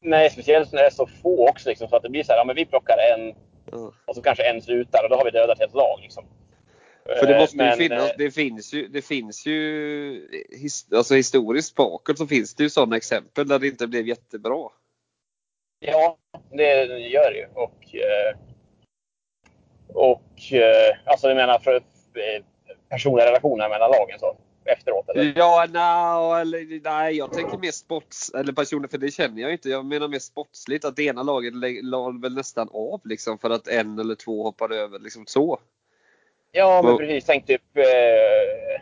Nej, 0.01 0.29
speciellt 0.29 0.71
när 0.71 0.79
det 0.81 0.87
är 0.87 0.91
så 0.91 1.07
få 1.21 1.49
också. 1.49 1.69
Liksom, 1.69 1.87
så 1.87 1.95
att 1.95 2.03
det 2.03 2.09
blir 2.09 2.23
så 2.23 2.31
här, 2.31 2.39
ja, 2.39 2.45
men 2.45 2.55
vi 2.55 2.65
plockar 2.65 2.97
en 3.13 3.35
och 4.05 4.15
så 4.15 4.21
kanske 4.21 4.43
en 4.43 4.61
slutar 4.61 5.03
och 5.03 5.09
då 5.09 5.15
har 5.15 5.25
vi 5.25 5.31
dödat 5.31 5.61
ett 5.61 5.73
lag. 5.73 5.99
Liksom. 6.01 6.23
För 7.05 7.27
det 7.27 7.33
Eh, 7.35 7.39
måste 7.39 7.57
ju 7.57 7.63
men, 7.63 7.77
finnas, 7.77 8.09
eh, 8.09 8.15
det 8.17 8.31
finns 8.31 8.73
ju, 8.73 8.87
det 8.87 9.01
finns 9.01 9.45
ju 9.45 10.27
alltså 10.95 11.15
historiskt 11.15 11.75
bakåt 11.75 12.17
så 12.17 12.27
finns 12.27 12.55
det 12.55 12.63
ju 12.63 12.69
sådana 12.69 12.97
exempel 12.97 13.47
där 13.47 13.59
det 13.59 13.67
inte 13.67 13.87
blev 13.87 14.07
jättebra. 14.07 14.69
Ja, 15.79 16.17
det 16.51 16.85
gör 16.99 17.31
det 17.31 17.37
ju. 17.37 17.45
Och, 17.53 17.95
eh, 17.95 18.37
och 19.87 20.41
alltså 21.05 21.27
jag 21.27 21.35
menar 21.35 21.59
för 21.59 21.81
personliga 22.89 23.25
relationer 23.25 23.69
mellan 23.69 23.91
lagen 23.91 24.19
så 24.19 24.37
efteråt. 24.65 25.09
Eller? 25.09 25.33
Ja, 25.35 25.65
no, 25.69 26.39
eller, 26.41 26.81
nej, 26.83 27.17
jag 27.17 27.33
tänker 27.33 27.57
mer 27.57 27.71
sports, 27.71 28.33
eller 28.33 28.53
personer, 28.53 28.87
för 28.87 28.97
det 28.97 29.11
känner 29.11 29.41
jag 29.41 29.51
inte. 29.51 29.69
Jag 29.69 29.85
menar 29.85 30.07
mer 30.07 30.19
sportsligt 30.19 30.85
att 30.85 30.95
det 30.95 31.03
ena 31.03 31.23
laget 31.23 31.53
la 31.83 32.09
väl 32.21 32.33
nästan 32.33 32.69
av 32.73 33.01
liksom 33.03 33.37
för 33.37 33.49
att 33.49 33.67
en 33.67 33.99
eller 33.99 34.15
två 34.15 34.43
hoppade 34.43 34.77
över 34.77 34.99
liksom 34.99 35.25
så. 35.25 35.59
Ja, 36.51 36.81
men 36.83 36.93
Och- 36.93 36.99
precis. 36.99 37.25
Tänk 37.25 37.45
typ, 37.47 37.77
eh, 37.77 37.83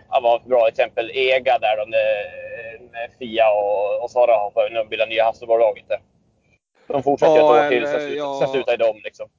ja, 0.09 0.19
vad 0.23 0.43
bra 0.43 0.67
exempel, 0.67 1.11
EGA 1.13 1.59
där 1.59 1.77
då 1.77 1.85
när 1.85 3.09
Fia 3.19 3.45
och, 3.51 4.03
och 4.03 4.11
Sara 4.11 4.31
har 4.31 4.51
för 4.51 4.75
att 4.75 4.89
bilda 4.89 5.05
nya 5.05 5.23
Hasselborg-laget. 5.23 5.85
De 6.87 7.03
fortsätter 7.03 7.35
Ja, 7.35 7.57
ett 7.59 7.65
år 7.65 7.69
till, 7.69 7.87
sen 7.87 8.15
ja. 8.17 8.39
sen 8.41 8.49
slutar 8.53 8.77
de 8.77 9.01
liksom. 9.03 9.29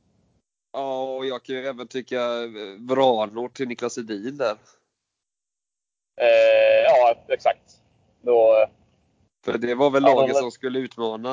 Ja, 0.73 1.03
och 1.03 1.27
jag 1.27 1.43
kan 1.45 1.55
ju 1.57 1.67
även 1.67 1.89
tycka 1.89 2.17
eh, 2.17 2.51
Vranor 2.89 3.49
till 3.49 3.69
Niklas 3.69 3.99
Edin 3.99 4.37
där. 4.37 4.57
Eh, 6.21 6.83
ja, 6.85 7.15
exakt. 7.29 7.63
Då, 8.23 8.67
För 9.45 9.59
det 9.59 9.75
var 9.75 9.91
väl 9.91 10.03
Ja, 10.07 10.15
laget 10.15 10.37
som 10.37 10.51
skulle 10.51 10.79
utmana. 10.79 11.29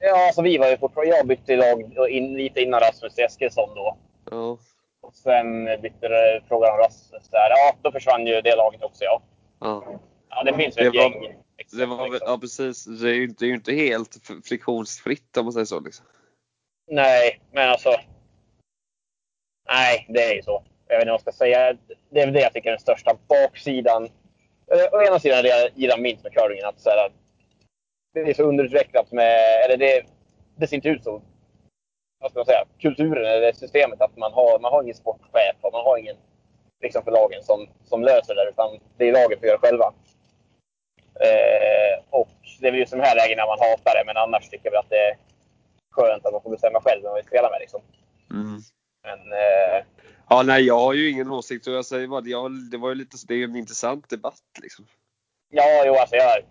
ja, 0.00 0.26
alltså 0.26 0.42
vi 0.42 0.58
var 0.58 0.68
ju 0.70 0.78
fortfarande, 0.78 1.16
jag 1.16 1.26
bytte 1.26 1.56
lag 1.56 2.10
in, 2.10 2.36
lite 2.36 2.60
innan 2.60 2.80
Rasmus 2.80 3.18
Eskilsson 3.18 3.74
då. 3.74 3.96
Ja. 4.30 4.58
Och 5.12 5.16
sen 5.16 5.64
bytte 5.64 6.08
det- 6.08 6.42
frågan 6.48 6.70
om 6.80 6.86
där. 7.30 7.50
Ja, 7.50 7.76
då 7.82 7.92
försvann 7.92 8.26
ju 8.26 8.40
det 8.40 8.56
laget 8.56 8.82
också 8.82 9.04
ja. 9.04 9.22
ja. 9.60 10.00
Ja, 10.28 10.42
det 10.42 10.54
finns 10.54 10.78
väl 10.78 10.86
ett 10.86 10.94
var- 10.94 11.02
gäng. 11.02 11.34
liksom. 11.58 11.78
Det 11.78 11.86
var 11.86 12.10
väl, 12.10 12.20
ja 12.24 12.38
precis. 12.38 12.84
Det 12.84 13.10
är 13.10 13.14
ju 13.14 13.24
inte, 13.24 13.46
ju 13.46 13.54
inte 13.54 13.72
helt 13.72 14.16
friktionsfritt 14.44 15.36
om 15.36 15.44
man 15.44 15.52
säger 15.52 15.64
så. 15.64 15.80
Liksom. 15.80 16.06
Nej, 16.90 17.40
men 17.52 17.68
alltså. 17.70 17.90
Nej, 19.68 20.06
det 20.08 20.22
är 20.22 20.34
ju 20.34 20.42
så. 20.42 20.64
Jag 20.88 20.96
vet 20.96 21.02
inte 21.02 21.10
vad 21.10 21.14
jag 21.14 21.20
ska 21.20 21.32
säga. 21.32 21.76
Det 22.10 22.20
är 22.20 22.26
väl 22.26 22.34
det 22.34 22.40
jag 22.40 22.52
tycker 22.52 22.68
är 22.68 22.72
den 22.72 22.80
största 22.80 23.16
baksidan. 23.28 24.08
Eller, 24.72 24.94
å 24.94 25.02
ena 25.02 25.18
sidan 25.18 25.38
är 25.38 25.42
det 25.42 25.48
jag 25.48 25.70
gillar 25.74 25.98
minst 25.98 26.22
med 26.24 26.32
curlingen. 26.32 26.66
Att 26.66 26.80
så 26.80 26.90
här, 26.90 27.12
det 28.14 28.20
är 28.20 28.34
så 28.34 28.42
underutvecklat 28.42 29.12
med... 29.12 29.64
Eller 29.64 29.76
det, 29.76 30.02
det 30.56 30.66
ser 30.66 30.76
inte 30.76 30.88
ut 30.88 31.04
så. 31.04 31.22
Vad 32.22 32.30
ska 32.30 32.38
man 32.40 32.46
säga? 32.46 32.64
Kulturen 32.78 33.26
eller 33.26 33.52
systemet. 33.52 34.00
Att 34.00 34.16
man 34.16 34.32
har, 34.32 34.58
man 34.58 34.72
har 34.72 34.82
ingen 34.82 34.94
sportchef 34.94 35.56
och 35.60 35.72
man 35.72 35.84
har 35.84 35.98
ingen 35.98 36.16
liksom 36.82 37.02
för 37.04 37.10
lagen 37.10 37.42
som, 37.42 37.68
som 37.84 38.02
löser 38.02 38.34
det. 38.34 38.48
Utan 38.50 38.78
det 38.96 39.08
är 39.08 39.12
lagen 39.12 39.38
som 39.38 39.46
gör 39.46 39.58
det 39.58 39.66
själva. 39.66 39.92
Eh, 41.26 41.94
och 42.10 42.28
det 42.60 42.66
är 42.66 42.70
väl 42.70 42.80
just 42.80 42.92
de 42.92 43.00
här 43.00 43.16
lägena 43.16 43.46
man 43.46 43.58
hatar 43.58 43.94
det. 43.94 44.04
Men 44.06 44.16
annars 44.16 44.48
tycker 44.48 44.66
jag 44.66 44.72
väl 44.72 44.80
att 44.80 44.90
det 44.90 45.08
är 45.08 45.16
skönt 45.90 46.26
att 46.26 46.32
man 46.32 46.42
får 46.42 46.50
bestämma 46.50 46.80
själv 46.80 47.02
vem 47.02 47.10
man 47.10 47.20
vill 47.20 47.32
spela 47.32 47.50
med. 47.50 47.60
Liksom. 47.60 47.80
Mm. 48.30 48.58
Men 49.06 49.20
eh, 49.32 49.84
Ja, 50.32 50.42
nej, 50.42 50.62
jag 50.62 50.78
har 50.78 50.92
ju 50.92 51.10
ingen 51.10 51.30
åsikt. 51.30 51.66
Och 51.66 51.72
jag 51.72 51.86
säger 51.86 52.08
bara, 52.08 52.22
jag, 52.24 52.70
det 52.70 52.78
var 52.78 52.88
ju 52.88 52.94
lite, 52.94 53.16
det 53.28 53.34
är 53.34 53.44
en 53.44 53.56
intressant 53.56 54.08
debatt. 54.10 54.42
Liksom. 54.62 54.86
ja, 55.50 55.82
jo, 55.86 55.94
alltså 55.94 56.16
jag... 56.16 56.42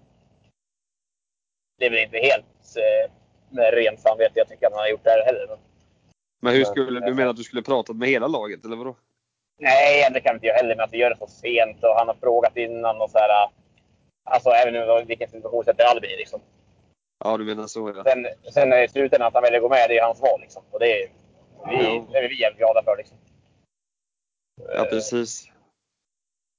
Det 1.78 1.86
är 1.86 1.90
väl 1.90 2.00
inte 2.00 2.18
helt 2.18 2.78
eh, 2.78 3.12
med 3.52 3.74
rent 3.74 4.00
samvete 4.00 4.32
jag 4.36 4.50
tycker 4.50 4.68
att 4.68 4.74
man 4.74 4.80
har 4.80 4.88
gjort 4.88 5.04
det 5.04 5.10
här 5.10 5.26
heller. 5.26 5.58
Men, 6.42 6.54
hur 6.54 6.64
skulle, 6.64 7.00
du 7.00 7.14
menar 7.14 7.30
att 7.30 7.38
du 7.38 7.44
skulle 7.44 7.62
pratat 7.62 7.96
med 7.96 8.10
hela 8.10 8.28
laget, 8.28 8.66
eller 8.66 8.76
vadå? 8.76 8.96
nej, 9.62 10.10
det 10.14 10.22
kan 10.22 10.36
inte 10.36 10.48
jag 10.48 10.54
heller. 10.54 10.76
Men 10.76 10.84
att 10.84 10.94
vi 10.94 10.98
gör 10.98 11.10
det 11.10 11.18
så 11.18 11.28
sent 11.28 11.84
och 11.84 11.96
han 11.96 12.08
har 12.08 12.16
frågat 12.16 12.58
innan 12.58 13.02
och 13.02 13.10
så 13.10 13.18
här. 13.18 13.50
Alltså 14.24 14.50
även 14.50 14.74
nu 14.74 15.06
vilken 15.08 15.30
situation 15.30 15.64
sätter 15.64 15.84
Albin 15.84 16.18
liksom. 16.18 16.42
Ja, 17.24 17.38
du 17.38 17.44
menar 17.44 17.68
så 17.68 17.94
ja. 17.96 18.04
Sen, 18.04 18.28
sen 18.54 18.74
i 18.74 18.88
slutändan 18.88 19.28
att 19.28 19.34
han 19.34 19.44
väljer 19.44 19.60
att 19.60 19.64
gå 19.64 19.70
med, 19.70 19.90
det 19.90 19.98
är 19.98 20.04
hans 20.04 20.22
val 20.22 20.42
liksom. 20.42 20.64
Och 20.72 20.80
det 20.80 21.04
är 21.04 21.10
vi, 21.70 22.04
det 22.12 22.18
är 22.18 22.30
vi 22.30 22.42
jävligt 22.42 22.58
glada 22.58 22.84
för 22.84 22.98
liksom. 22.98 23.18
Ja, 24.76 24.86
precis. 24.90 25.48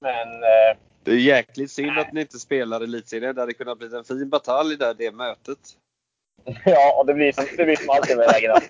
Men 0.00 0.28
eh, 0.42 0.78
Det 1.02 1.11
är 1.11 1.16
jäkligt 1.16 1.70
synd 1.70 1.98
att 1.98 2.12
ni 2.12 2.20
inte 2.20 2.38
spelar 2.38 2.81
elitserien. 2.81 3.35
Det 3.35 3.40
hade 3.40 3.55
kunnat 3.55 3.78
bli 3.78 3.96
en 3.96 4.05
fin 4.05 4.31
batalj 4.31 4.76
där, 4.76 4.94
det 4.94 5.12
mötet. 5.12 5.59
Ja, 6.64 6.98
och 6.98 7.06
det 7.06 7.14
blir 7.14 7.32
som, 7.32 7.46
det 7.56 7.64
blir 7.64 7.76
som 7.76 7.90
alltid 7.90 8.16
med 8.16 8.26
lägena. 8.26 8.60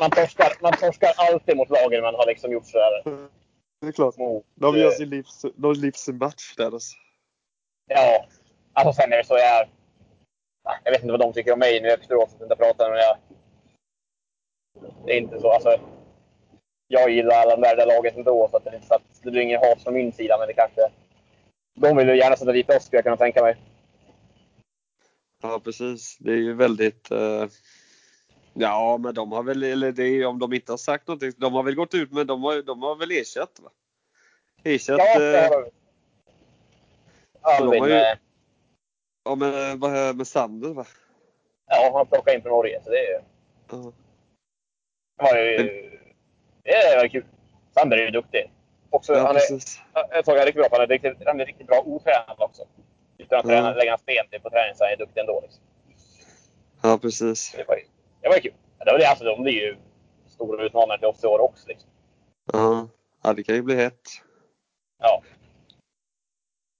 Man 0.00 0.10
torskar, 0.10 0.52
man 0.62 0.72
torskar 0.72 1.12
alltid 1.16 1.56
mot 1.56 1.70
lagen 1.70 2.02
man 2.02 2.14
har 2.14 2.26
liksom 2.26 2.52
gjort 2.52 2.66
sådär. 2.66 3.02
Det 3.80 3.86
är 3.88 3.92
klart. 3.92 4.16
mot... 4.16 4.44
De 4.54 4.76
gör 4.76 4.86
eh, 4.86 4.92
sin 4.92 5.10
livs, 5.10 5.44
de 5.56 5.72
livs 5.72 6.08
match 6.08 6.54
där 6.56 6.64
alltså. 6.64 6.96
Ja, 7.86 8.26
alltså 8.72 9.02
sen 9.02 9.12
är 9.12 9.16
det 9.16 9.24
så 9.24 9.38
jag... 9.38 9.68
Jag 10.84 10.92
vet 10.92 11.02
inte 11.02 11.12
vad 11.12 11.20
de 11.20 11.32
tycker 11.32 11.52
om 11.52 11.58
mig 11.58 11.80
nu 11.80 11.88
efteråt, 11.88 12.34
att 12.34 12.42
inte 12.42 12.56
pratar 12.56 12.90
men 12.90 12.98
jag... 12.98 13.16
Det 15.06 15.12
är 15.12 15.18
inte 15.18 15.40
så, 15.40 15.52
alltså... 15.52 15.80
Jag 16.88 17.10
gillar 17.10 17.36
alla 17.36 17.56
de 17.56 17.62
där, 17.62 17.76
det 17.76 17.84
laget 17.84 18.16
ändå, 18.16 18.48
så 18.50 18.56
att 18.56 18.64
det 18.64 18.70
är 18.70 18.74
inte 18.74 18.86
så 18.86 18.94
att 18.94 19.02
det 19.22 19.30
blir 19.30 19.42
ingen 19.42 19.60
hat 19.60 19.82
från 19.82 19.94
min 19.94 20.12
sida, 20.12 20.36
men 20.38 20.48
det 20.48 20.54
kanske... 20.54 20.80
De 21.74 21.96
vill 21.96 22.08
ju 22.08 22.16
gärna 22.16 22.36
sätta 22.36 22.52
dit 22.52 22.70
oss, 22.70 22.84
skulle 22.84 22.98
jag 22.98 23.04
kunna 23.04 23.16
tänka 23.16 23.42
mig. 23.42 23.56
Ja, 25.50 25.60
precis. 25.64 26.16
Det 26.18 26.32
är 26.32 26.36
ju 26.36 26.54
väldigt... 26.54 27.10
eh, 27.10 27.46
Ja, 28.58 28.98
men 29.00 29.14
de 29.14 29.32
har 29.32 29.42
väl, 29.42 29.62
eller 29.62 29.92
det 29.92 30.02
är 30.02 30.08
ju 30.10 30.24
om 30.26 30.38
de 30.38 30.52
inte 30.52 30.72
har 30.72 30.76
sagt 30.76 31.06
någonting, 31.08 31.32
de 31.36 31.52
har 31.52 31.62
väl 31.62 31.74
gått 31.74 31.94
ut 31.94 32.12
men 32.12 32.26
de 32.26 32.42
har, 32.42 32.62
de 32.62 32.82
har 32.82 32.96
väl 32.96 33.12
erkänt 33.12 33.60
va? 33.62 33.70
Erkänt, 34.64 34.98
Ja, 34.98 35.18
det 35.18 35.44
eh, 35.46 35.50
har 37.40 37.78
de. 37.80 37.88
ju- 37.88 37.94
eh, 37.94 38.16
ja 39.24 39.34
med, 39.34 39.78
vad- 39.78 40.16
med 40.16 40.26
Sander 40.26 40.68
va? 40.74 40.84
ja, 41.66 41.90
han 41.94 42.06
plockade 42.06 42.36
in 42.36 42.42
från 42.42 42.52
Norge, 42.52 42.80
så 42.84 42.90
det 42.90 42.98
är- 42.98 43.22
Ja. 43.70 43.92
det 45.18 45.22
var 45.32 45.36
ju... 45.38 45.90
Det 46.62 46.96
var 46.96 47.08
kul. 47.08 47.24
Sander 47.74 47.96
är 47.96 48.04
ju 48.04 48.10
duktig. 48.10 48.52
Också, 48.90 49.12
Ja, 49.12 49.18
han 49.26 49.36
är, 49.36 49.40
precis. 49.40 49.80
jag 49.92 50.24
såg 50.24 50.36
han 50.36 50.46
riktigt 50.46 50.60
bra 50.62 50.68
på. 50.68 50.74
Han 50.76 50.82
är 50.82 50.86
riktigt, 50.86 51.16
han 51.26 51.40
är 51.40 51.46
riktigt 51.46 51.66
bra 51.66 51.82
otränad 51.86 52.36
också. 52.38 52.62
Utan 53.18 53.38
att 53.38 53.44
Ja. 53.44 53.50
träna, 53.50 53.74
lägga 53.74 53.90
hans 53.90 54.06
ben 54.06 54.28
till 54.30 54.40
på 54.40 54.50
träning 54.50 54.74
så 54.74 54.84
är 54.84 54.88
han 54.88 54.98
duktig 54.98 55.20
ändå. 55.20 55.40
Liksom. 55.42 55.62
Ja, 56.82 56.98
precis. 56.98 57.52
Det, 57.56 57.64
var, 57.68 57.78
det 58.20 58.28
var 58.28 58.38
kul. 58.38 58.52
Det 58.78 58.92
var 58.92 58.98
det, 58.98 59.08
alltså, 59.08 59.24
de 59.24 59.42
blir 59.42 59.52
ju 59.52 59.76
stora 60.26 60.64
utmanare 60.64 60.98
till 60.98 61.08
oss 61.08 61.24
i 61.24 61.26
år 61.26 61.38
också. 61.38 61.68
Liksom. 61.68 61.90
Ja. 62.52 62.88
ja, 63.22 63.32
det 63.32 63.42
kan 63.42 63.54
ju 63.54 63.62
bli 63.62 63.74
hett. 63.76 64.08
Ja. 64.98 65.22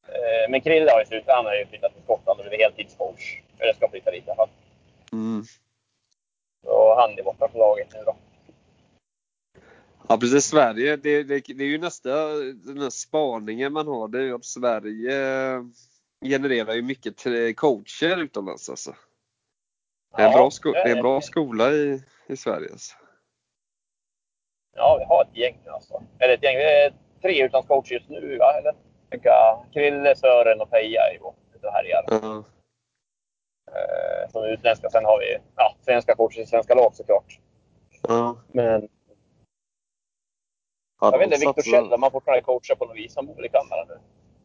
Eh, 0.09 0.51
Men 0.51 0.61
Krille 0.61 0.91
har 0.91 1.01
ju 1.01 1.07
slutat. 1.07 1.37
Han 1.37 1.45
har 1.47 1.55
ju 1.55 1.67
flyttat 1.67 1.95
till 1.95 2.03
Skottland 2.03 2.41
och 2.41 2.47
blivit 2.47 2.61
heltidscoach. 2.61 3.41
Eller 3.59 3.73
ska 3.73 3.89
flytta 3.91 4.11
dit 4.11 4.27
i 4.27 4.31
alla 4.31 4.37
fall. 4.37 4.49
Mm. 5.13 5.45
Så 6.65 6.97
han 6.99 7.19
är 7.19 7.23
borta 7.23 7.49
från 7.49 7.59
laget 7.59 7.89
nu 7.95 8.03
då. 8.05 8.17
Ja, 10.09 10.17
precis. 10.19 10.45
Sverige, 10.45 10.97
det, 10.97 11.23
det, 11.23 11.41
det 11.41 11.65
är 11.65 11.69
ju 11.69 11.79
nästa 11.79 12.27
den 12.55 12.79
här 12.79 12.91
spaningen 12.91 13.73
man 13.73 13.87
har. 13.87 14.09
Det 14.09 14.19
är 14.19 14.23
ju 14.23 14.35
att 14.35 14.45
Sverige 14.45 15.15
genererar 16.29 16.75
ju 16.75 16.83
mycket 16.83 17.25
coacher 17.57 18.17
utomlands 18.17 18.71
alltså. 18.71 18.95
Det 20.17 20.23
är 20.23 20.27
en 20.27 20.33
Ja, 20.33 20.39
bra, 20.39 20.51
sko- 20.51 20.75
är 20.75 20.97
en 20.97 21.03
bra 21.03 21.21
skola 21.21 21.73
i, 21.73 22.03
i 22.27 22.37
Sverige. 22.37 22.69
Alltså. 22.73 22.97
Ja, 24.77 24.97
vi 24.99 25.05
har 25.05 25.23
ett 25.25 25.37
gäng 25.37 25.59
alltså. 25.67 26.03
Eller 26.19 26.35
ett 26.35 26.43
gäng. 26.43 26.57
Vi 26.57 26.65
är 26.65 26.95
tre 27.23 27.45
utlandscoacher 27.45 27.93
just 27.93 28.09
nu, 28.09 28.39
va? 28.39 28.53
Eller? 28.59 28.75
Krille, 29.73 30.17
Sören 30.17 30.61
och 30.61 30.71
Peja 30.71 31.01
är 31.01 31.13
ju 31.13 31.21
ute 31.57 31.67
och 31.67 31.73
härjar. 31.73 32.05
Ja. 32.07 32.45
Eh, 33.73 34.31
som 34.31 34.43
är 34.43 34.49
utländska. 34.49 34.91
Sen 34.91 35.05
har 35.05 35.19
vi 35.19 35.39
ja, 35.57 35.77
svenska 35.85 36.15
coacher 36.15 36.41
i 36.41 36.47
svenska 36.47 36.75
lag 36.75 36.95
såklart. 36.95 37.41
Ja. 38.03 38.37
Men 38.53 38.89
Ja, 41.01 41.11
jag 41.13 41.19
vet 41.19 41.27
inte, 41.27 41.47
Viktor 41.47 41.63
Kjell, 41.63 41.93
om 41.93 42.03
han 42.03 42.13
fortfarande 42.13 42.43
coachar 42.43 42.75
på 42.75 42.85
något 42.85 42.97
vis. 42.97 43.17
Han 43.17 43.27
bor 43.27 43.35
väl 43.35 43.45
i 43.45 43.49
Kanada 43.49 43.85
nu. 43.89 43.99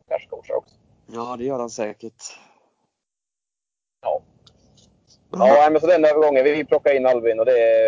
Kanske 0.08 0.28
coachar 0.30 0.54
också. 0.54 0.76
Ja, 1.14 1.36
det 1.38 1.44
gör 1.44 1.60
han 1.60 1.70
säkert. 1.70 2.24
Ja. 4.02 4.22
Ja, 5.32 5.70
men 5.72 5.82
så 5.82 5.88
den 5.88 6.06
övergången. 6.06 6.44
Vi 6.44 6.66
plockade 6.66 6.96
in 6.96 7.06
Albin 7.06 7.40
och 7.40 7.46
det. 7.46 7.88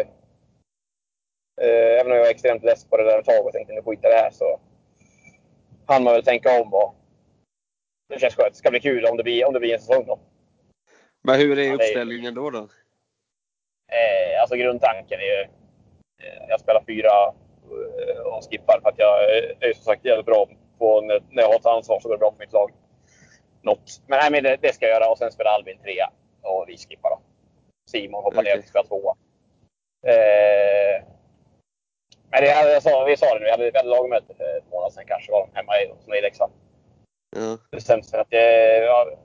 Eh, 1.61 1.99
även 1.99 2.11
om 2.11 2.17
jag 2.17 2.23
var 2.23 2.31
extremt 2.31 2.63
less 2.63 2.85
på 2.85 2.97
det 2.97 3.03
där 3.03 3.19
ett 3.19 3.25
tag 3.25 3.45
och 3.45 3.51
tänkte 3.51 3.73
nu 3.73 3.81
skiter 3.81 4.09
det 4.09 4.15
här 4.15 4.31
så 4.31 4.59
hann 5.85 6.03
man 6.03 6.13
väl 6.13 6.23
tänka 6.23 6.61
om 6.61 6.73
och 6.73 6.95
det 8.09 8.19
känns 8.19 8.35
skönt. 8.35 8.51
Det 8.51 8.57
ska 8.57 8.69
bli 8.69 8.79
kul 8.79 9.05
om 9.05 9.17
det 9.17 9.23
blir, 9.23 9.45
om 9.45 9.53
det 9.53 9.59
blir 9.59 9.73
en 9.73 9.79
säsong 9.79 10.05
då. 10.05 10.19
Men 11.21 11.39
hur 11.39 11.59
är 11.59 11.73
uppställningen 11.73 12.33
då? 12.33 12.49
då? 12.49 12.59
Eh, 13.91 14.41
alltså 14.41 14.55
grundtanken 14.55 15.19
är 15.19 15.23
ju... 15.23 15.41
Eh, 15.41 16.45
jag 16.49 16.59
spelar 16.59 16.83
fyra 16.87 17.33
eh, 18.07 18.21
och 18.21 18.43
skippar 18.51 18.79
för 18.81 18.89
att 18.89 18.99
jag 18.99 19.23
är 19.59 19.73
som 19.73 19.83
sagt 19.83 20.05
jävligt 20.05 20.25
bra 20.25 20.47
på 20.77 21.01
när, 21.01 21.23
när 21.29 21.43
jag 21.43 21.49
har 21.49 21.55
ett 21.55 21.65
ansvar 21.65 21.99
så 21.99 22.07
går 22.07 22.15
det 22.15 22.19
bra 22.19 22.31
för 22.31 22.39
mitt 22.39 22.53
lag. 22.53 22.71
Något. 23.63 24.01
Men, 24.07 24.19
nej, 24.21 24.31
men 24.31 24.43
det, 24.43 24.57
det 24.61 24.75
ska 24.75 24.85
jag 24.85 24.93
göra 24.93 25.11
och 25.11 25.17
sen 25.17 25.31
spelar 25.31 25.51
Albin 25.51 25.77
trea 25.83 26.09
och 26.41 26.65
vi 26.67 26.77
skippar 26.77 27.09
då. 27.09 27.19
Simon 27.89 28.23
hoppar 28.23 28.43
ner 28.43 28.57
och 28.57 28.63
spelar 28.63 28.85
tvåa. 28.85 29.15
Eh, 30.07 31.03
men 32.31 32.41
det, 32.41 32.47
jag 32.47 32.83
sa, 32.83 33.03
vi 33.03 33.17
sa 33.17 33.33
det 33.33 33.39
nu, 33.39 33.45
vi 33.45 33.51
hade, 33.51 33.71
vi 33.71 33.77
hade 33.77 33.89
lagmöte 33.89 34.33
för 34.33 34.57
ett 34.57 34.71
månad 34.71 34.93
sedan 34.93 35.05
kanske 35.07 35.31
var 35.31 35.49
hemma 35.53 35.73
i, 35.81 36.17
i 36.17 36.21
Leksand. 36.21 36.51
Det 37.71 37.77
bestämde 37.77 38.05
sig 38.05 38.19
att 38.19 38.33
eh, 38.33 38.39
jag, 38.39 39.17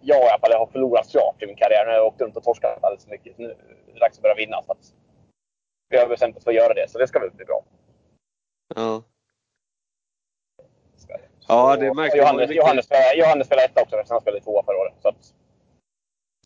jag 0.00 0.22
i 0.22 0.28
alla 0.28 0.38
fall 0.38 0.52
har 0.52 0.66
förlorat 0.66 1.10
klart 1.10 1.42
i 1.42 1.46
min 1.46 1.56
karriär. 1.56 1.84
Nu 1.84 1.90
har 1.90 1.96
jag 1.96 2.06
åkt 2.06 2.20
runt 2.20 2.36
och 2.36 2.44
torskat 2.44 2.84
alldeles 2.84 3.04
för 3.04 3.10
mycket. 3.10 3.38
Nu 3.38 3.44
är 3.50 3.56
det 3.94 4.00
dags 4.00 4.18
att 4.18 4.22
börja 4.22 4.34
vinna. 4.34 4.62
Så 4.62 4.72
att 4.72 4.94
vi 5.88 5.98
har 5.98 6.06
bestämt 6.06 6.36
oss 6.36 6.44
för 6.44 6.50
att 6.50 6.56
göra 6.56 6.74
det, 6.74 6.90
så 6.90 6.98
det 6.98 7.08
ska 7.08 7.18
väl 7.18 7.30
bli 7.30 7.44
bra. 7.44 7.64
Ja. 8.74 9.02
Ja, 11.54 11.76
det 11.76 11.94
märkte 11.94 12.18
Johannes. 12.18 12.50
Johannes, 12.50 12.86
Johannes 13.16 13.46
spelar 13.46 13.64
etta 13.64 13.82
också 13.82 13.96
eftersom 13.96 14.14
han 14.14 14.20
spelade 14.20 14.44
tvåa 14.44 14.64
förra 14.64 14.76
året. 14.76 14.94
Så, 15.02 15.08
att, 15.08 15.34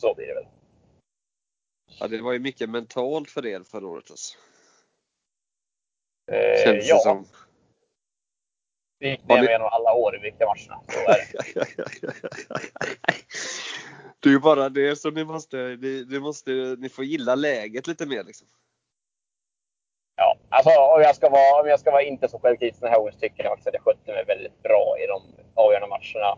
så 0.01 0.13
blir 0.15 0.27
det 0.27 0.33
väl. 0.33 0.45
ja, 1.99 2.07
det 2.07 2.21
var 2.21 2.33
ju 2.33 2.39
mycket 2.39 2.69
mentalt 2.69 3.29
för 3.29 3.45
er 3.45 3.63
förra 3.63 3.87
året. 3.87 4.11
Alltså. 4.11 4.37
Eh, 6.31 6.63
Känns 6.63 6.87
ja, 6.89 6.95
det 6.95 7.01
som. 7.01 7.25
vi 8.99 9.09
gick 9.09 9.23
ner 9.27 9.41
ni- 9.41 9.47
genom 9.47 9.67
alla 9.71 9.93
år 9.93 10.15
i 10.15 10.19
viktiga 10.19 10.47
matcherna. 10.47 10.81
Så 10.87 10.99
är 10.99 11.17
det. 11.33 12.59
Det 14.21 14.29
är 14.29 14.33
ju 14.33 14.39
bara 14.39 14.69
det 14.69 14.95
som 14.95 15.13
ni 15.13 15.23
måste, 15.23 15.57
ni, 15.57 16.05
ni 16.09 16.19
måste, 16.19 16.51
ni 16.79 16.89
får 16.89 17.05
gilla 17.05 17.35
läget 17.35 17.87
lite 17.87 18.05
mer 18.05 18.23
liksom. 18.23 18.47
Ja, 20.21 20.37
alltså 20.49 20.69
om 20.69 21.01
jag 21.01 21.15
ska 21.15 21.29
vara, 21.29 21.61
om 21.61 21.67
jag 21.67 21.79
ska 21.79 21.91
vara 21.91 22.01
inte 22.01 22.27
så 22.27 22.39
självkritisk 22.39 22.81
den 22.81 22.89
här 22.89 22.97
gången 22.97 23.13
så 23.13 23.19
tycker 23.19 23.43
jag 23.43 23.51
faktiskt 23.51 23.67
att 23.67 23.73
jag 23.73 23.83
skötte 23.83 24.11
mig 24.11 24.25
väldigt 24.25 24.63
bra 24.63 24.95
i 25.03 25.07
de 25.07 25.21
avgörande 25.53 25.87
matcherna. 25.87 26.37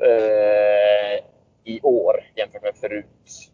Eh, 0.00 1.24
I 1.64 1.80
år 1.82 2.24
jämfört 2.34 2.62
med 2.62 2.76
förut. 2.76 3.50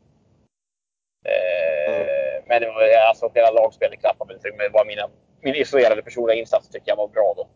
Eh, 1.25 2.45
Men 2.47 2.63
det 2.63 2.69
var, 2.69 3.09
alltså, 3.09 3.31
hela 3.35 3.51
lagspelet 3.51 4.01
klappade 4.01 4.35
väl. 4.35 4.55
Men 4.57 4.73
bara 4.73 4.85
mina, 4.85 5.11
min 5.41 5.55
isolerade 5.55 6.03
personliga 6.03 6.39
insats 6.39 6.69
tycker 6.69 6.89
jag 6.89 6.97
var 6.97 7.09
bra 7.09 7.35
då. 7.37 7.49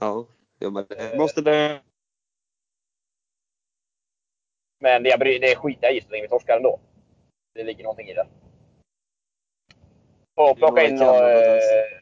Ja, 0.00 0.26
ja 0.58 0.70
men 0.70 0.86
det 0.88 1.18
måste 1.18 1.40
det. 1.40 1.80
Men 4.80 5.02
det, 5.02 5.08
jag 5.08 5.18
bryr, 5.18 5.40
det 5.40 5.56
skiter 5.56 5.86
jag 5.86 5.96
i 5.96 6.00
så 6.00 6.10
länge 6.10 6.22
vi 6.22 6.28
torskar 6.28 6.56
ändå. 6.56 6.80
Det 7.54 7.64
ligger 7.64 7.84
någonting 7.84 8.08
i 8.08 8.14
det. 8.14 8.26
Och 10.34 10.56
plocka 10.56 10.82
in 10.82 10.96
det 10.96 11.04
kan 11.04 11.06
någon, 11.06 11.24
eh, 11.24 12.00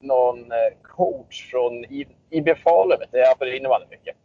någon 0.00 0.52
eh, 0.52 0.72
coach 0.82 1.50
från 1.50 1.84
IB 2.30 2.54
Falun. 2.56 2.98
vet 2.98 3.12
du. 3.12 3.18
Jag 3.18 3.38
följer 3.38 3.54
innebandy 3.54 3.86
mycket. 3.90 4.16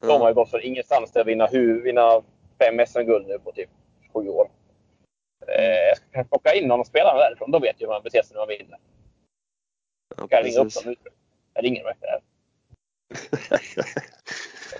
De 0.00 0.20
har 0.20 0.28
ju 0.28 0.34
gått 0.34 0.50
från 0.50 0.62
ingenstans 0.62 1.12
till 1.12 1.20
att 1.20 1.26
vinna, 1.26 1.48
vinna 1.84 2.22
fem 2.58 2.86
SM-guld 2.86 3.26
nu 3.26 3.38
på 3.38 3.52
typ 3.52 3.70
sju 4.12 4.28
år. 4.28 4.50
Eh, 5.46 5.64
jag 5.64 5.96
ska 5.96 6.06
kanske 6.12 6.28
plocka 6.28 6.54
in 6.54 6.68
någon 6.68 6.80
av 6.80 6.84
spelarna 6.84 7.18
därifrån. 7.18 7.50
De 7.50 7.62
vet 7.62 7.80
ju 7.80 7.84
hur 7.86 7.92
man 7.92 8.02
beter 8.02 8.22
sig 8.22 8.34
när 8.34 8.40
man 8.40 8.48
vinner. 8.48 8.78
Ja, 10.16 10.26
jag 10.30 10.44
ringa 10.44 10.60
upp 10.60 10.74
dem 10.74 10.82
nu? 10.86 10.94
Jag 11.54 11.64
ringer 11.64 11.82
dem 11.82 11.92
efter 11.92 12.06
det 12.06 12.12
här. 12.12 12.22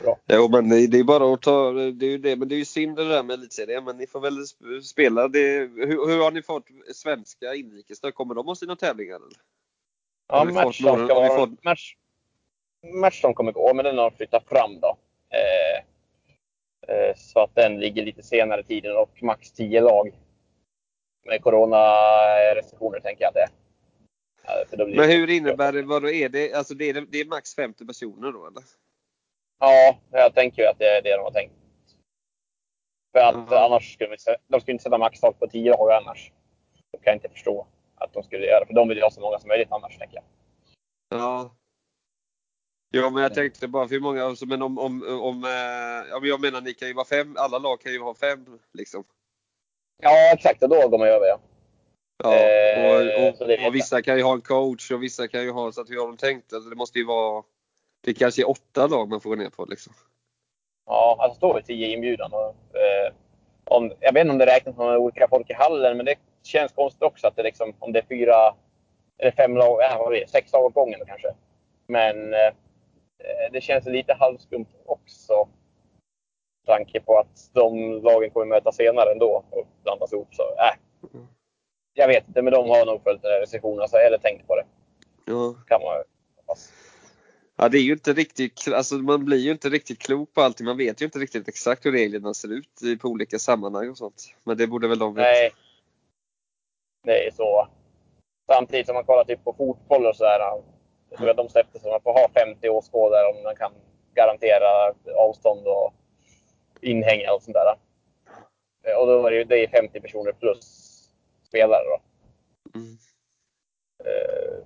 Bra. 0.03 0.19
Jo 0.29 0.49
men 0.49 0.69
det 0.91 0.99
är 0.99 1.05
bara 1.05 1.35
att 1.35 1.43
ta, 1.43 1.73
det 1.73 2.07
är 2.07 2.11
ju 2.11 2.19
det, 2.19 2.37
men 2.37 2.49
det 2.49 2.55
är 2.55 2.59
ju 2.59 2.65
synd 2.65 2.97
det 2.97 3.09
där 3.09 3.23
med 3.23 3.35
elitserien, 3.35 3.85
men 3.85 3.97
ni 3.97 4.07
får 4.07 4.21
väl 4.21 4.39
sp- 4.39 4.81
spela 4.81 5.29
det. 5.29 5.59
Hur, 5.75 6.07
hur 6.09 6.23
har 6.23 6.31
ni 6.31 6.43
fått 6.43 6.65
svenska 6.95 7.55
inrikes 7.55 8.01
då? 8.01 8.13
Kommer 8.13 8.35
de 8.35 8.47
ha 8.47 8.55
sina 8.55 8.77
tävlingar 8.77 9.17
eller? 9.17 9.29
Ja, 10.29 10.45
match 10.45 10.63
som 10.65 10.73
ska 10.73 10.91
har 10.91 11.23
vi 11.23 11.29
vara, 11.29 11.39
fått- 11.39 11.65
match, 11.65 11.95
match 13.01 13.21
som 13.21 13.35
kommer 13.35 13.53
gå, 13.53 13.75
men 13.75 13.85
den 13.85 13.99
har 13.99 14.11
flyttat 14.11 14.45
fram 14.49 14.81
då. 14.81 14.97
Eh, 15.31 15.79
eh, 16.97 17.17
så 17.17 17.41
att 17.41 17.55
den 17.55 17.81
ligger 17.81 18.05
lite 18.05 18.23
senare 18.23 18.61
i 18.61 18.65
tiden 18.65 18.97
och 18.97 19.23
max 19.23 19.53
10 19.53 19.81
lag. 19.81 20.13
Med 21.27 21.43
coronarestriktioner 21.43 23.01
tänker 23.01 23.23
jag 23.25 23.29
att 23.29 23.35
det 23.35 23.41
är. 23.41 23.49
Ja, 24.79 24.87
Men 24.87 25.11
hur 25.11 25.31
innebär 25.31 25.73
det, 25.73 25.83
vad 25.83 26.03
då 26.03 26.11
är 26.11 26.29
det? 26.29 26.53
Alltså 26.55 26.75
det 26.75 26.91
är, 26.91 27.07
det 27.11 27.21
är 27.21 27.25
max 27.25 27.55
50 27.55 27.87
personer 27.87 28.33
då 28.33 28.47
eller? 28.47 28.63
Ja, 29.59 29.99
jag 30.11 30.35
tänker 30.35 30.63
ju 30.63 30.69
att 30.69 30.79
det 30.79 30.89
är 30.89 31.03
det 31.03 31.17
de 31.17 31.23
har 31.23 31.31
tänkt. 31.31 31.55
För 33.13 33.21
att 33.21 33.51
Jaha. 33.51 33.65
annars 33.67 33.95
skulle 33.95 34.17
de, 34.27 34.37
de 34.49 34.61
skulle 34.61 34.73
inte 34.73 34.85
sätta 34.85 34.99
maxtak 34.99 35.39
på 35.39 35.47
10 35.47 35.71
lag 35.71 35.93
annars. 35.93 36.33
Det 36.93 36.99
kan 36.99 37.11
jag 37.11 37.17
inte 37.17 37.29
förstå 37.29 37.67
att 37.95 38.13
de 38.13 38.23
skulle 38.23 38.47
göra. 38.47 38.67
För 38.67 38.75
de 38.75 38.89
vill 38.89 38.97
ju 38.99 39.03
ha 39.03 39.11
så 39.11 39.21
många 39.21 39.39
som 39.39 39.49
möjligt 39.49 39.73
annars, 39.73 39.99
tänker 39.99 40.17
jag. 40.17 40.25
Ja. 41.21 41.51
Ja 42.91 43.11
men 43.11 43.23
jag 43.23 43.35
tänkte 43.35 43.69
bara 43.69 43.89
för 43.89 43.95
hur 43.95 44.01
många, 44.01 44.25
alltså, 44.25 44.47
men 44.47 44.63
om, 44.63 44.79
om, 44.79 45.21
om 45.23 45.45
eh, 45.45 46.11
ja, 46.11 46.21
men 46.21 46.29
jag 46.29 46.41
menar 46.41 46.61
ni 46.61 46.75
kan 46.75 46.89
ju 46.89 46.95
vara 46.95 47.07
fem, 47.07 47.37
alla 47.39 47.59
lag 47.59 47.81
kan 47.81 47.93
ju 47.93 48.03
ha 48.03 48.15
fem 48.15 48.59
liksom. 48.73 49.05
Ja, 50.03 50.33
exakt. 50.33 50.63
Och 50.63 50.69
då 50.69 50.89
går 50.89 50.99
man 50.99 51.09
över, 51.09 51.27
ja. 51.27 51.39
Ja, 52.25 52.35
Eh, 52.35 52.87
och, 52.87 53.41
och, 53.43 53.51
jag. 53.53 53.67
och 53.67 53.75
vissa 53.75 54.03
kan 54.03 54.17
ju 54.17 54.23
ha 54.23 54.33
en 54.33 54.41
coach 54.41 54.91
och 54.91 55.03
vissa 55.03 55.29
kan 55.29 55.43
ju 55.43 55.51
ha, 55.51 55.73
så 55.73 55.81
att 55.81 55.91
hur 55.91 56.01
har 56.01 56.07
de 56.07 56.17
tänkt? 56.17 56.53
Alltså, 56.53 56.71
det 56.71 56.77
måste 56.77 56.99
ju 56.99 57.05
vara, 57.05 57.43
det 58.07 58.15
kanske 58.15 58.43
är 58.43 58.51
åtta 58.51 58.87
lag 58.87 59.09
man 59.09 59.21
får 59.21 59.31
gå 59.31 59.37
ner 59.37 59.51
på 59.51 59.65
liksom. 59.65 59.93
Ja, 60.87 61.17
alltså 61.21 61.37
står 61.37 61.55
det 61.55 61.63
10 61.63 61.87
inbjudan. 61.87 62.33
Och, 62.33 62.77
eh, 62.77 63.13
om, 63.65 63.93
jag 64.01 64.13
vet 64.13 64.21
inte 64.21 64.33
om 64.33 64.39
det 64.39 64.47
räknas 64.47 64.77
som 64.77 64.87
olika 64.87 65.29
folk 65.29 65.51
i 65.51 65.53
hallen, 65.53 65.97
men 65.97 66.07
det 66.07 66.15
känns 66.43 66.73
konstigt 66.73 67.03
också 67.03 67.27
att 67.27 67.37
det 67.37 67.43
liksom, 67.43 67.75
om 67.79 67.93
det 67.93 67.99
är 67.99 68.07
fyra 68.09 68.55
eller 69.19 69.31
fem 69.31 69.57
lag, 69.57 69.85
äh, 69.85 69.99
vad 69.99 70.13
det, 70.13 70.31
sex 70.31 70.53
lag 70.53 70.65
åt 70.65 70.75
gången 70.75 71.01
kanske. 71.07 71.35
Men 71.87 72.35
eh, 72.35 72.53
det 73.53 73.61
känns 73.61 73.87
lite 73.87 74.15
halvskumt 74.15 74.67
också. 74.87 75.49
Med 76.67 76.77
tanke 76.77 77.01
på 77.01 77.19
att 77.19 77.51
de 77.53 77.93
lagen 78.03 78.31
kommer 78.31 78.47
möta 78.47 78.73
senare 78.73 79.13
ändå 79.13 79.45
och 79.51 79.67
blandas 79.83 80.13
ihop. 80.13 80.35
Så, 80.35 80.43
äh. 80.43 80.75
Jag 81.95 82.09
vet 82.09 82.29
inte, 82.29 82.43
men 82.43 82.53
de 82.53 82.71
har 82.71 82.87
nog 82.87 83.03
följt 83.03 83.23
den 83.23 83.33
här 83.33 83.41
recensionen, 83.41 83.81
alltså, 83.81 83.97
eller 83.97 84.19
tänkt 84.19 84.47
på 84.47 84.57
det. 84.57 84.65
Ja. 85.25 85.55
Kan 85.67 85.81
man 85.83 86.03
hoppas. 86.37 86.73
Ja, 87.57 87.69
det 87.69 87.79
är 87.79 87.83
ju 87.83 87.93
inte 87.93 88.13
riktigt, 88.13 88.69
alltså 88.73 88.95
man 88.95 89.25
blir 89.25 89.39
ju 89.39 89.51
inte 89.51 89.69
riktigt 89.69 89.99
klok 89.99 90.35
på 90.35 90.41
allting. 90.41 90.67
Man 90.67 90.77
vet 90.77 91.01
ju 91.01 91.05
inte 91.05 91.19
riktigt 91.19 91.49
exakt 91.49 91.87
hur 91.87 91.93
reglerna 91.93 92.35
ser 92.35 92.53
ut 92.53 93.01
på 93.01 93.09
olika 93.09 93.39
sammanhang 93.39 93.91
och 93.91 93.99
sånt. 93.99 94.35
Men 94.45 94.57
det 94.57 94.67
borde 94.67 94.89
väl 94.89 94.99
de 94.99 95.15
veta. 95.15 95.29
Nej. 95.29 95.53
Det 97.05 97.27
är 97.27 97.31
så. 97.31 97.69
Samtidigt 98.53 98.87
som 98.87 98.95
man 98.95 99.05
kollar 99.05 99.25
typ 99.25 99.45
på 99.45 99.53
fotboll 99.53 100.07
och 100.07 100.17
sådär. 100.17 100.41
Jag 101.11 101.19
tror 101.19 101.31
att 101.31 101.37
de 101.37 101.49
släppte 101.49 101.79
så 101.79 101.91
man 101.91 102.01
får 102.03 102.13
ha 102.13 102.31
50 102.35 102.69
åskådare 102.69 103.27
om 103.27 103.43
man 103.43 103.57
kan 103.57 103.73
garantera 104.15 104.95
avstånd 105.15 105.67
och 105.67 105.95
inhägnad 106.81 107.35
och 107.35 107.43
sånt 107.43 107.55
där. 107.55 107.77
Eh, 108.87 108.99
Och 108.99 109.07
då 109.07 109.27
är 109.27 109.31
det 109.31 109.37
ju 109.37 109.45
det 109.45 109.65
är 109.65 109.69
50 109.69 110.01
personer 110.01 110.33
plus 110.33 110.61
spelare 111.49 111.85
då. 111.85 112.01
Mm. 112.79 112.99
Eh, 114.05 114.59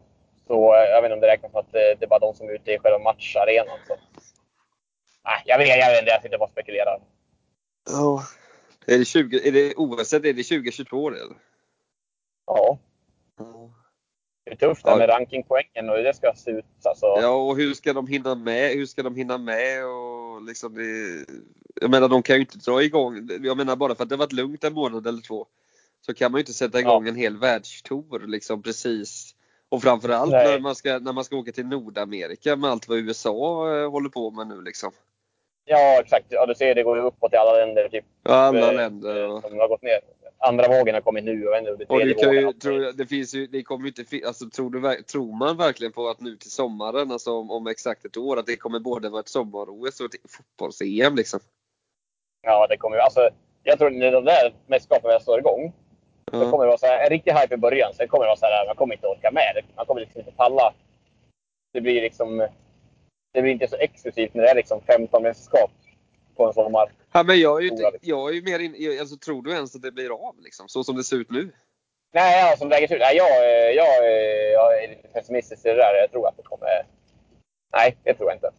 Så 0.50 0.74
eh, 0.74 0.80
jag 0.80 1.02
vet 1.02 1.08
inte 1.08 1.14
om 1.14 1.20
det 1.20 1.26
räknas 1.26 1.54
att 1.54 1.72
det 1.72 1.96
det 1.98 2.04
är 2.04 2.08
bara 2.08 2.18
de 2.18 2.34
som 2.34 2.48
är 2.48 2.52
ute 2.52 2.72
i 2.72 2.78
själva 2.78 2.98
matcharenan. 2.98 3.78
Så. 3.86 3.96
Nej, 5.24 5.42
jag 5.46 5.58
vet, 5.58 5.68
jag 5.68 5.90
vet 5.90 5.98
inte, 6.00 6.10
jag 6.10 6.22
sitter 6.22 6.38
bara 6.38 6.44
och 6.44 6.50
spekulerar. 6.50 7.00
Ja. 7.90 8.22
Är 8.86 8.98
det 8.98 9.04
20, 9.04 9.48
är 9.48 9.52
det 9.52 9.74
OS, 9.76 10.12
är 10.12 10.20
det 10.20 10.32
2022 10.32 11.08
eller? 11.08 11.20
Ja, 12.46 12.78
Ja. 13.38 13.70
det 14.44 14.50
är 14.50 14.56
tufft 14.56 14.84
det 14.84 14.90
Ja. 14.90 14.96
med 14.96 15.08
rankingpoängen 15.08 15.90
och 15.90 15.96
hur 15.96 16.04
det 16.04 16.14
ska 16.14 16.32
se 16.36 16.50
ut. 16.50 16.64
Alltså. 16.84 17.06
Ja, 17.06 17.28
och 17.28 17.56
hur 17.56 17.74
ska 17.74 17.92
de 17.92 18.06
hinna 18.06 18.34
med? 18.34 18.70
Hur 18.70 18.86
ska 18.86 19.02
de 19.02 19.14
hinna 19.16 19.38
med? 19.38 19.86
Och 19.86 20.42
liksom 20.42 20.74
det, 20.74 21.24
jag 21.80 21.90
menar, 21.90 22.08
de 22.08 22.22
kan 22.22 22.36
ju 22.36 22.40
inte 22.40 22.58
dra 22.58 22.82
igång. 22.82 23.28
Jag 23.42 23.56
menar, 23.56 23.76
bara 23.76 23.94
för 23.94 24.02
att 24.02 24.08
det 24.08 24.16
varit 24.16 24.32
lugnt 24.32 24.64
en 24.64 24.72
månad 24.72 25.06
eller 25.06 25.22
två 25.22 25.46
så 26.00 26.14
kan 26.14 26.32
man 26.32 26.38
ju 26.38 26.42
inte 26.42 26.52
sätta 26.52 26.80
igång 26.80 27.08
en 27.08 27.16
hel 27.16 27.36
världstour 27.38 28.26
liksom 28.26 28.62
precis. 28.62 29.34
Och 29.70 29.82
framförallt 29.82 30.32
Nej. 30.32 30.52
när 30.52 30.60
man, 30.60 30.74
ska, 30.74 30.98
när 30.98 31.12
man 31.12 31.24
ska 31.24 31.36
åka 31.36 31.52
till 31.52 31.66
Nordamerika 31.66 32.56
med 32.56 32.70
allt 32.70 32.88
vad 32.88 32.98
USA 32.98 33.76
eh, 33.76 33.90
håller 33.90 34.08
på 34.08 34.30
med 34.30 34.46
nu 34.46 34.62
liksom. 34.62 34.90
Ja, 35.64 36.00
exakt. 36.00 36.26
Ja, 36.28 36.46
du 36.46 36.54
ser, 36.54 36.74
det 36.74 36.82
går 36.82 36.96
ju 36.96 37.02
uppåt 37.02 37.32
i 37.32 37.36
alla 37.36 37.52
länder. 37.52 37.88
Typ, 37.88 38.04
Ja, 38.22 38.32
alla 38.32 38.68
eh, 38.70 38.76
länder. 38.76 39.28
Och, 39.28 39.42
Som 39.42 39.58
har 39.58 39.68
gått 39.68 39.82
ner. 39.82 40.00
Andra 40.38 40.68
vågen 40.68 40.94
har 40.94 41.00
kommit 41.00 41.24
nu. 41.24 41.36
Det 41.40 41.70
och 41.70 41.88
tredje 41.88 42.14
det 42.14 42.40
ju, 42.40 42.52
tror 42.52 42.92
det 42.92 43.06
finns 43.06 43.34
ju, 43.34 43.46
det 43.46 43.62
kommer 43.62 43.88
inte, 43.88 44.26
alltså 44.26 44.50
tror, 44.50 44.70
du, 44.70 44.80
ver- 44.80 45.02
tror 45.02 45.36
man 45.36 45.56
verkligen 45.56 45.92
på 45.92 46.08
att 46.08 46.20
nu 46.20 46.36
till 46.36 46.50
sommaren, 46.50 47.12
alltså 47.12 47.32
om, 47.32 47.50
om 47.50 47.66
exakt 47.66 48.04
ett 48.04 48.16
år, 48.16 48.38
att 48.38 48.46
det 48.46 48.56
kommer 48.56 48.78
både 48.78 49.08
vara 49.08 49.20
ett 49.20 49.28
sommar-OS 49.28 50.00
och 50.00 50.06
ett 50.06 50.20
fotbolls-EM 50.30 51.16
liksom? 51.16 51.40
Ja, 52.42 52.66
det 52.66 52.76
kommer 52.76 52.96
ju. 52.96 53.02
Alltså, 53.02 53.28
jag 53.62 53.78
tror 53.78 53.90
när 53.90 54.12
de 54.12 54.24
där 54.24 54.54
mästerskapen 54.66 55.08
väl 55.08 55.20
står 55.20 55.38
igång. 55.38 55.72
Ja. 56.32 56.50
kommer 56.50 56.64
det 56.64 56.68
vara 56.68 56.78
så 56.78 56.86
här, 56.86 57.04
en 57.04 57.10
riktig 57.10 57.32
hype 57.32 57.54
i 57.54 57.56
början. 57.56 57.94
Sen 57.94 58.08
kommer 58.08 58.24
det 58.24 58.28
vara 58.28 58.36
så 58.36 58.46
här, 58.46 58.66
man 58.66 58.76
kommer 58.76 58.94
inte 58.94 59.06
orka 59.06 59.30
med. 59.30 59.64
Man 59.76 59.86
kommer 59.86 60.00
liksom 60.00 60.20
inte 60.20 60.32
palla. 60.32 60.74
Det 61.72 61.80
blir 61.80 62.00
liksom... 62.00 62.48
Det 63.32 63.42
blir 63.42 63.52
inte 63.52 63.68
så 63.68 63.76
exklusivt 63.76 64.34
när 64.34 64.42
det 64.42 64.50
är 64.50 64.54
liksom 64.54 64.80
15 64.80 65.22
mästerskap 65.22 65.70
på 66.36 66.46
en 66.46 66.52
sommar. 66.52 66.92
Ja, 67.12 67.22
men 67.22 67.40
jag 67.40 67.58
är 67.58 67.62
ju, 67.62 67.70
liksom. 67.70 67.92
jag 68.00 68.30
är 68.30 68.34
ju 68.34 68.42
mer 68.42 68.58
in, 68.58 69.00
alltså, 69.00 69.16
tror 69.16 69.42
du 69.42 69.52
ens 69.52 69.76
att 69.76 69.82
det 69.82 69.92
blir 69.92 70.28
av 70.28 70.34
liksom? 70.40 70.68
Så 70.68 70.84
som 70.84 70.96
det 70.96 71.04
ser 71.04 71.16
ut 71.16 71.30
nu? 71.30 71.52
Nej, 72.12 72.40
ja, 72.40 72.56
som 72.56 72.68
läget 72.68 72.90
ser 72.90 72.96
ut. 72.96 73.02
Nej, 73.02 73.16
jag, 73.16 73.44
eh, 73.44 73.70
jag, 73.70 74.04
eh, 74.04 74.50
jag 74.52 74.84
är 74.84 74.88
lite 74.88 75.08
pessimistisk 75.08 75.66
i 75.66 75.68
det 75.68 75.74
där. 75.74 75.94
Jag 75.94 76.10
tror 76.10 76.28
att 76.28 76.36
det 76.36 76.42
kommer... 76.42 76.68
Nej, 77.72 77.96
det 78.04 78.14
tror 78.14 78.28
jag 78.28 78.36
inte. 78.36 78.50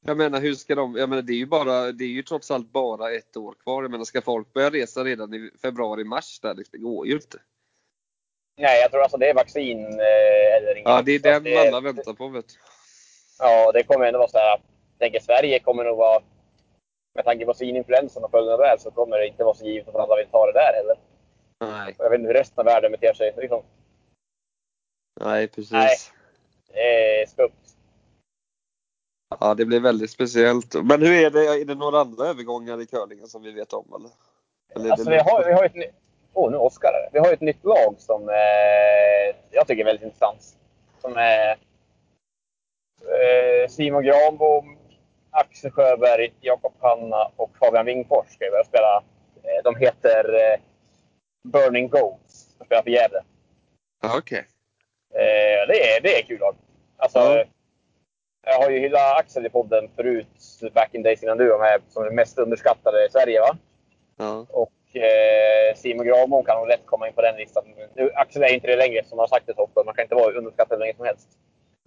Jag 0.00 0.16
menar 0.16 0.40
hur 0.40 0.54
ska 0.54 0.74
de, 0.74 0.96
jag 0.96 1.08
menar 1.08 1.22
det 1.22 1.32
är 1.32 1.36
ju 1.36 1.46
bara, 1.46 1.92
det 1.92 2.04
är 2.04 2.08
ju 2.08 2.22
trots 2.22 2.50
allt 2.50 2.72
bara 2.72 3.12
ett 3.12 3.36
år 3.36 3.54
kvar. 3.62 3.82
Jag 3.82 3.90
menar 3.90 4.04
ska 4.04 4.22
folk 4.22 4.52
börja 4.52 4.70
resa 4.70 5.04
redan 5.04 5.34
i 5.34 5.50
februari, 5.62 6.04
mars 6.04 6.40
där? 6.40 6.54
Det 6.54 6.78
går 6.78 7.06
ju 7.06 7.14
inte. 7.14 7.38
Nej, 8.56 8.80
jag 8.80 8.90
tror 8.90 9.02
alltså 9.02 9.16
det 9.16 9.30
är 9.30 9.34
vaccin 9.34 9.84
eh, 9.84 10.56
eller 10.56 10.74
inget. 10.74 10.88
Ja, 10.88 11.02
det 11.02 11.12
är 11.12 11.18
den 11.18 11.58
att 11.58 11.66
alla 11.66 11.80
väntar 11.80 12.12
på 12.12 12.28
vet 12.28 12.48
du. 12.48 12.54
Ja, 13.38 13.72
det 13.72 13.82
kommer 13.82 14.06
ändå 14.06 14.18
vara 14.18 14.28
så 14.28 14.38
här. 14.38 14.48
Jag 14.48 14.60
tänker 14.98 15.20
Sverige 15.20 15.58
kommer 15.58 15.84
nog 15.84 15.96
vara... 15.98 16.22
Med 17.14 17.24
tanke 17.24 17.44
på 17.44 17.54
svininfluensan 17.54 18.24
och 18.24 18.30
följderna 18.30 18.56
där 18.56 18.76
så 18.78 18.90
kommer 18.90 19.18
det 19.18 19.26
inte 19.26 19.44
vara 19.44 19.54
så 19.54 19.66
givet 19.66 19.88
att 19.88 19.94
alla 19.94 20.16
vill 20.16 20.26
ta 20.26 20.46
det 20.46 20.52
där 20.52 20.72
heller. 20.74 20.96
Nej, 21.60 21.94
Jag 21.98 22.10
vet 22.10 22.18
inte 22.18 22.28
hur 22.28 22.34
resten 22.34 22.58
av 22.58 22.64
världen 22.64 22.92
beter 22.92 23.12
sig. 23.12 23.34
Liksom, 23.36 23.62
nej 25.20 25.48
precis. 25.48 25.72
Nej. 25.72 25.96
det 26.72 27.20
är 27.22 27.26
skumt. 27.26 27.67
Ja, 29.40 29.54
det 29.54 29.64
blir 29.64 29.80
väldigt 29.80 30.10
speciellt. 30.10 30.74
Men 30.74 31.02
hur 31.02 31.12
är 31.12 31.30
det, 31.30 31.60
är 31.60 31.64
det 31.64 31.74
några 31.74 32.00
andra 32.00 32.26
övergångar 32.26 32.80
i 32.80 32.86
curlingen 32.86 33.26
som 33.26 33.42
vi 33.42 33.52
vet 33.52 33.72
om 33.72 33.86
eller? 33.96 34.10
eller 34.74 34.90
Alltså 34.90 35.10
det 35.10 35.16
vi 35.16 35.30
har, 35.30 35.44
vi 35.44 35.52
har 35.52 35.64
ett 35.64 35.74
nytt... 35.74 35.94
Åh, 36.32 36.50
nu 36.50 36.56
Oskar 36.56 36.92
det. 36.92 37.08
Vi 37.12 37.18
har 37.18 37.32
ett 37.32 37.40
nytt 37.40 37.64
lag 37.64 37.94
som 37.98 38.28
eh, 38.28 39.36
jag 39.50 39.66
tycker 39.66 39.80
är 39.80 39.84
väldigt 39.84 40.04
intressant. 40.04 40.56
Som 41.00 41.16
är 41.16 41.50
eh, 43.00 43.68
Simon 43.68 44.02
Granbom, 44.02 44.78
Axel 45.30 45.70
Sjöberg, 45.70 46.32
Jakob 46.40 46.72
Hanna 46.80 47.30
och 47.36 47.50
Fabian 47.60 47.86
Wingfors 47.86 48.26
ska 48.28 48.50
börja 48.50 48.64
spela. 48.64 49.02
Eh, 49.42 49.62
de 49.64 49.76
heter 49.76 50.34
eh, 50.34 50.60
Burning 51.44 51.88
Goats. 51.88 52.54
De 52.58 52.64
spelar 52.64 52.82
för 52.82 52.90
Gävle. 52.90 53.22
Okej. 54.16 54.46
Eh, 55.14 55.68
det, 55.68 55.96
är, 55.96 56.00
det 56.00 56.18
är 56.18 56.22
kul 56.22 56.40
lag. 56.40 56.56
Alltså, 56.96 57.18
Ja. 57.18 57.44
Jag 58.46 58.58
har 58.58 58.70
ju 58.70 58.78
hyllat 58.78 59.18
Axel 59.18 59.46
i 59.46 59.50
podden 59.50 59.88
förut, 59.96 60.26
back 60.74 60.94
in 60.94 61.02
days 61.02 61.22
innan 61.22 61.38
du 61.38 61.48
var 61.48 61.58
med, 61.58 61.80
som 61.88 62.04
den 62.04 62.14
mest 62.14 62.38
underskattade 62.38 63.06
i 63.06 63.10
Sverige. 63.10 63.40
Va? 63.40 63.56
Ja. 64.16 64.46
Och 64.48 64.96
eh, 64.96 65.76
Simon 65.76 66.06
Granbom 66.06 66.44
kan 66.44 66.58
nog 66.58 66.68
lätt 66.68 66.86
komma 66.86 67.08
in 67.08 67.14
på 67.14 67.22
den 67.22 67.36
listan. 67.36 67.64
Nu, 67.94 68.10
Axel 68.14 68.42
är 68.42 68.54
inte 68.54 68.66
det 68.66 68.76
längre, 68.76 69.04
som 69.04 69.18
har 69.18 69.26
sagt 69.26 69.46
det 69.46 69.54
Toffe. 69.54 69.82
Man 69.84 69.94
kan 69.94 70.02
inte 70.02 70.14
vara 70.14 70.38
underskattad 70.38 70.78
hur 70.78 70.80
länge 70.80 70.96
som 70.96 71.06
helst. 71.06 71.28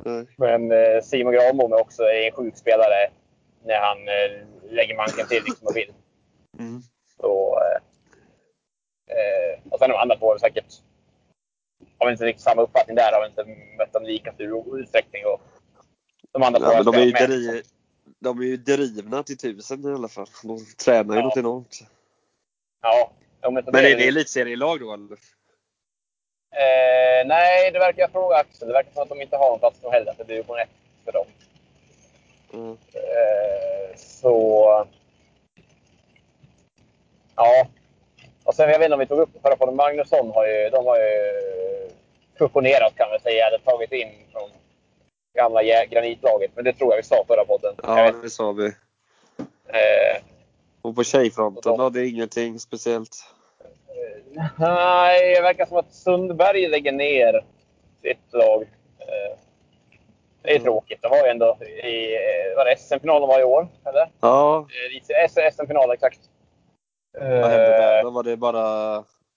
Nej. 0.06 0.26
Men 0.38 0.72
eh, 0.72 1.02
Simon 1.02 1.34
Granbom 1.34 1.74
är 1.74 1.82
också 1.82 2.04
en 2.04 2.32
sjuk 2.32 2.58
spelare 2.58 3.10
när 3.66 3.80
han 3.80 3.98
eh, 3.98 4.48
lägger 4.72 4.96
manken 4.96 5.28
till 5.28 5.44
liksom 5.44 5.68
och 5.68 5.78
vill. 5.78 5.94
Mm. 6.60 6.82
Så, 7.18 7.60
eh, 7.60 7.82
eh, 9.16 9.60
och 9.70 9.80
sen 9.80 9.90
de 9.90 9.96
andra 9.96 10.16
två 10.16 10.38
säkert... 10.40 10.74
Har 11.98 12.06
väl 12.06 12.14
inte 12.14 12.26
riktigt 12.26 12.44
samma 12.44 12.62
uppfattning 12.62 12.96
där. 12.96 13.12
Har 13.12 13.22
väl 13.22 13.30
inte 13.30 13.46
mött 13.78 13.94
dem 13.94 14.04
lika 14.04 14.34
stor 14.34 14.80
utsträckning. 14.80 15.26
Och 15.26 15.42
de 16.32 16.44
andra 16.44 16.60
Ja, 16.74 16.84
de 16.84 16.96
är, 16.96 17.06
ju 17.06 17.12
dri, 17.12 17.64
de 18.20 18.40
är 18.40 18.44
ju 18.44 18.58
drivna 18.58 19.24
till 19.24 19.38
tusen 19.38 19.92
i 19.92 19.94
alla 19.94 20.08
fall. 20.08 20.28
De 20.44 20.66
tränar 20.84 21.16
ju 21.16 21.20
Ja. 21.20 21.26
något 21.26 21.38
enormt. 21.38 21.80
Ja, 22.82 23.12
ja, 23.42 23.50
men, 23.50 23.64
Men 23.66 23.76
är 23.86 23.96
det 23.96 24.08
elitserielag 24.08 24.80
då 24.80 24.94
eller? 24.94 25.18
Eh, 26.56 27.28
nej, 27.28 27.72
det 27.72 27.80
verkar 27.80 28.02
jag 28.02 28.12
fråga 28.12 28.36
Axel. 28.36 28.68
Det 28.68 28.74
verkar 28.74 28.92
som 28.94 29.04
att 29.04 29.10
de 29.10 29.22
inte 29.22 29.38
har 29.38 29.54
en 29.54 29.60
plats 29.60 29.80
då 29.82 29.92
heller. 29.92 30.14
Det 30.18 30.24
blir 30.26 30.36
division 30.36 30.60
1 30.60 30.70
för 31.06 31.12
dem. 31.12 31.26
Mm. 32.54 32.78
Eh, 32.94 33.96
så... 33.98 34.88
Ja. 37.36 37.68
Och 38.44 38.56
sen, 38.56 38.70
jag 38.70 38.80
vet 38.80 38.86
inte 38.86 38.94
om 38.94 39.00
vi 39.00 39.06
tog 39.06 39.20
upp 39.20 39.30
det 39.34 39.40
förra 39.40 39.56
podden. 39.56 39.76
Magnusson 39.76 40.32
har 40.32 40.48
ju, 40.48 40.70
de 40.70 40.86
har 40.86 40.98
ju 40.98 41.32
fusionerat 42.38 42.96
kan 42.96 43.10
man 43.10 43.20
säga. 43.20 43.48
Eller 43.48 43.58
tagit 43.58 43.92
in 43.92 44.10
från 44.32 44.50
gamla 45.34 45.64
granitlaget. 45.86 46.52
Men 46.56 46.64
det 46.66 46.74
tror 46.74 46.90
jag 46.92 46.98
vi 46.98 47.04
sa 47.04 47.24
förra 47.28 47.46
podden. 47.46 47.76
Ja, 47.84 48.12
det 48.24 48.30
sa 48.30 48.52
vi. 48.52 48.66
eh, 49.68 50.22
Och 50.82 50.96
på 50.96 51.04
tjejfronten 51.04 51.78
då? 51.78 51.90
Det 51.90 52.00
är 52.02 52.10
ingenting 52.10 52.60
speciellt? 52.60 53.18
nej, 54.58 55.36
det 55.36 55.42
verkar 55.42 55.66
som 55.66 55.78
att 55.78 55.94
Sundberg 55.94 56.68
lägger 56.68 56.92
ner 56.92 57.46
sitt 58.02 58.34
lag. 58.34 58.62
Eh, 59.00 59.38
det 60.42 60.50
är 60.50 60.56
Mm. 60.56 60.64
tråkigt. 60.64 61.02
De 61.02 61.08
var 61.10 61.18
ju 61.26 61.30
ändå 61.32 61.58
i 61.64 62.14
eh, 62.16 62.56
var 62.58 62.66
det 62.66 62.78
SM-finalen 62.78 63.28
var 63.28 63.40
i 63.40 63.44
år, 63.44 63.68
eller? 63.86 64.12
Ja, 64.20 64.68
Eh, 65.10 65.28
SM-final, 65.52 65.92
exakt. 65.92 66.20
vad 67.20 67.24
hände 67.30 67.58
där? 67.68 67.98
Eh, 67.98 68.04
Då 68.04 68.10
var 68.10 68.24
det 68.24 68.38
bara... 68.38 68.64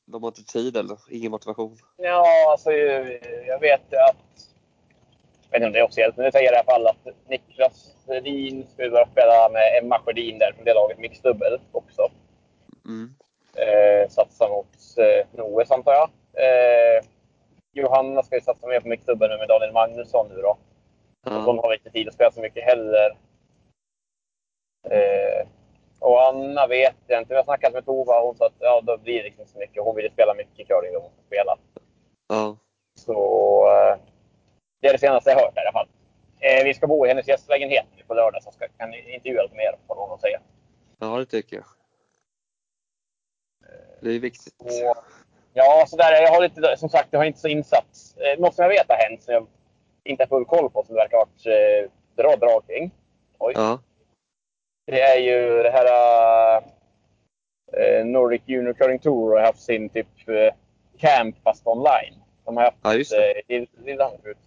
De 0.07 0.23
har 0.23 0.29
inte 0.29 0.45
tid 0.45 0.77
eller? 0.77 0.99
Ingen 1.11 1.31
motivation? 1.31 1.77
Ja, 1.97 2.51
alltså 2.51 2.73
jag 3.47 3.61
vet 3.61 3.81
att... 3.95 4.17
Vet 5.55 5.61
inte 5.61 5.67
om 5.67 5.73
det 5.73 5.79
är 5.79 5.85
officiellt, 5.85 6.17
men 6.17 6.25
det 6.25 6.33
säger 6.33 6.53
i 6.53 6.57
alla 6.57 6.65
fall 6.65 6.87
att 6.87 7.07
Niklas 7.29 7.97
Sjödin 8.07 8.67
skulle 8.67 9.07
spela 9.07 9.49
med 9.49 9.79
Emma 9.83 9.99
Sjödin 9.99 10.39
där 10.39 10.53
från 10.53 10.65
det 10.65 10.75
laget, 10.75 10.99
mixdubbel 10.99 11.61
också. 11.73 12.03
Mm. 12.85 13.15
Eh, 13.57 14.09
satsa 14.09 14.49
mot 14.49 14.77
eh, 14.99 15.45
OS 15.45 15.71
antar 15.71 15.93
jag. 15.93 16.11
Eh, 16.33 17.05
Anna 17.91 18.23
ska 18.23 18.35
ju 18.35 18.41
satsa 18.41 18.67
mer 18.67 18.81
på 18.81 18.89
mittklubben 18.89 19.31
nu 19.31 19.39
med 19.39 19.49
Daniel 19.49 19.73
Magnusson 19.73 20.29
nu 20.29 20.43
då. 20.43 20.57
Och 21.27 21.43
hon 21.43 21.59
har 21.59 21.75
inte 21.75 21.91
tid 21.91 22.09
att 22.09 22.15
spela 22.15 22.31
så 22.31 22.41
mycket 22.41 22.65
heller. 22.65 23.17
Eh, 24.91 25.47
och 25.99 26.27
Anna 26.29 26.67
vet 26.67 26.97
jag 27.07 27.23
inte. 27.23 27.33
Jag 27.33 27.39
har 27.39 27.45
snackat 27.45 27.73
med 27.73 27.87
Tova 27.87 28.21
och 28.21 28.27
hon 28.27 28.37
sa 28.37 28.47
att 28.47 28.53
ja, 28.59 28.81
då 28.81 28.97
blir 28.97 29.17
det 29.17 29.23
liksom 29.23 29.47
så 29.47 29.59
mycket. 29.59 29.85
Hon 29.85 29.97
vill 29.97 30.11
spela 30.11 30.35
mycket 30.35 30.69
curling 30.69 30.93
då 30.93 31.01
hon 31.01 31.11
ska 31.11 31.23
spela. 31.27 31.57
Ja. 32.29 32.57
Så 32.95 33.19
eh, 33.69 34.14
det 34.85 34.89
är 34.89 34.93
det 34.93 34.99
senaste 34.99 35.31
jag 35.31 35.37
hört 35.37 35.57
i 35.57 35.61
alla 35.61 35.73
fall. 35.73 35.89
Eh, 36.41 36.65
vi 36.65 36.75
ska 36.75 36.87
bo 36.87 37.07
i 37.07 37.09
hennes 37.09 37.29
gästlägenhet 37.29 37.87
på 38.07 38.15
lördag 38.15 38.43
så 38.43 38.51
ska, 38.51 38.69
kan 38.69 38.91
ni 38.91 39.15
intervjua 39.15 39.43
lite 39.43 39.55
mer 39.57 39.77
någon 39.89 40.13
att 40.15 40.21
säga. 40.21 40.41
ja, 40.99 41.19
det 41.19 41.27
tycker 41.27 41.57
jag. 41.57 41.65
Det 44.01 44.11
är 44.11 44.19
viktigt. 44.19 44.55
Och, 44.59 44.97
ja, 45.53 45.85
så 45.89 45.97
där, 45.97 46.23
jag 46.23 46.31
har 46.33 46.43
lite, 46.43 46.77
som 46.77 46.89
sagt, 46.89 47.09
jag 47.11 47.21
har 47.21 47.25
inte 47.25 47.39
så 47.39 47.49
insatt. 47.49 48.15
Eh, 48.17 48.41
något 48.41 48.55
som 48.55 48.63
jag 48.63 48.69
vet 48.71 48.87
har 48.89 48.97
hänt 48.97 49.23
som 49.23 49.35
jag 49.35 49.47
inte 50.05 50.23
har 50.23 50.29
full 50.29 50.45
koll 50.45 50.71
på 50.71 50.85
som 50.85 50.95
det 50.95 51.01
verkar 51.01 51.17
ha 51.17 51.25
varit 51.25 51.47
eh, 51.47 51.91
bra 52.17 52.37
drag 52.37 52.67
kring. 52.67 52.91
Oj. 53.39 53.53
Ja. 53.57 53.79
Det 54.87 55.01
är 55.01 55.19
ju 55.21 55.63
det 55.63 55.71
här 55.71 56.63
eh, 57.73 58.05
Nordic 58.07 58.43
Junior 58.47 58.73
Curling 58.73 58.99
Tour 58.99 59.37
har 59.37 59.47
haft 59.47 59.63
sin 59.63 59.89
typ 59.89 60.29
eh, 60.29 60.55
camp 60.99 61.37
fast 61.45 61.67
online. 61.67 62.15
De 62.45 62.57
har 62.57 62.65
haft 62.65 62.77
Ja, 62.83 62.95
just 62.95 63.11
det. 63.11 63.33
eh, 63.49 63.57
i 63.57 63.67
Lillehammer 63.85 64.19
förut. 64.23 64.39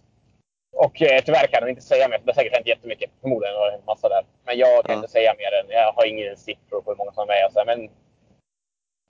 Och 0.76 1.02
eh, 1.02 1.22
tyvärr 1.24 1.46
kan 1.46 1.62
de 1.64 1.70
inte 1.70 1.82
säga 1.82 2.08
mer. 2.08 2.18
Det 2.18 2.30
har 2.30 2.34
säkert 2.34 2.52
hänt 2.54 2.66
jättemycket. 2.66 3.10
Förmodligen 3.20 3.54
har 3.56 3.66
det 3.66 3.72
hänt 3.72 3.86
massa 3.86 4.08
där. 4.08 4.22
Men 4.44 4.58
jag 4.58 4.84
kan 4.84 4.92
Ja. 4.92 4.96
inte 4.96 5.08
säga 5.12 5.34
mer 5.38 5.52
än, 5.60 5.70
jag 5.82 5.92
har 5.92 6.06
ingen 6.06 6.36
siffror 6.36 6.80
på 6.82 6.90
hur 6.90 6.96
många 6.96 7.12
som 7.12 7.22
är 7.22 7.26
med. 7.26 7.46
och 7.46 7.52
Så 7.52 7.58
här, 7.58 7.66
men 7.66 7.90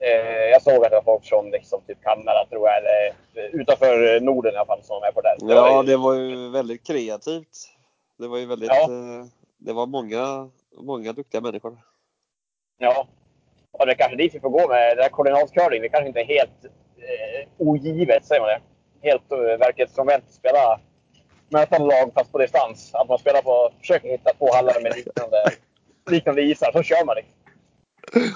eh, 0.03 0.45
jag 0.53 0.61
såg 0.61 0.85
att 0.85 0.91
det 0.91 0.95
var 0.95 1.03
folk 1.03 1.25
från 1.25 1.51
liksom, 1.51 1.81
typ 1.87 2.01
Kanada 2.03 2.45
tror 2.49 2.67
jag, 2.67 2.77
eller 2.77 3.07
eh, 3.35 3.55
utanför 3.61 4.19
Norden 4.19 4.53
i 4.53 4.57
alla 4.57 4.65
fall, 4.65 4.83
som 4.83 4.93
var 4.93 5.01
med 5.01 5.13
på 5.13 5.21
den. 5.21 5.49
Ja, 5.49 5.61
var 5.61 5.83
ju- 5.83 5.87
det 5.91 5.97
var 5.97 6.13
ju 6.13 6.49
väldigt 6.51 6.87
kreativt. 6.87 7.57
Det 8.17 8.27
var 8.27 8.37
ju 8.37 8.45
väldigt, 8.45 8.69
Ja. 8.69 8.81
eh, 8.81 9.25
det 9.57 9.73
var 9.73 9.85
många, 9.85 10.49
många 10.77 11.13
duktiga 11.13 11.41
människor. 11.41 11.77
Ja. 12.77 13.07
Och 13.71 13.85
det 13.85 13.91
är 13.91 13.95
kanske 13.95 14.17
dit 14.17 14.35
vi 14.35 14.39
får 14.39 14.49
gå 14.49 14.67
med 14.67 14.97
det 14.97 15.03
här 15.03 15.09
koordinatcurling. 15.09 15.81
Det 15.81 15.89
kanske 15.89 16.07
inte 16.07 16.19
är 16.19 16.25
helt 16.25 16.65
eh, 16.97 17.47
ogivet, 17.57 18.25
säger 18.25 18.41
man 18.41 18.49
det. 18.49 18.61
Helt 19.09 19.31
eh, 19.31 19.37
verklighetsfrånvänt 19.37 20.23
att 20.27 20.31
spela 20.33 20.79
mötande 21.51 21.87
lag 21.87 22.11
fast 22.13 22.31
på 22.31 22.37
distans. 22.37 22.93
Att 22.93 23.07
man 23.09 23.19
spelar 23.19 23.41
på, 23.41 23.71
försöker 23.79 24.09
hitta 24.09 24.33
två 24.33 24.53
hallar 24.53 24.81
med 24.81 24.95
liknande, 24.95 25.37
liknande 26.09 26.41
isar, 26.41 26.71
så 26.71 26.83
kör 26.83 27.05
man 27.05 27.15
liksom. 27.15 27.33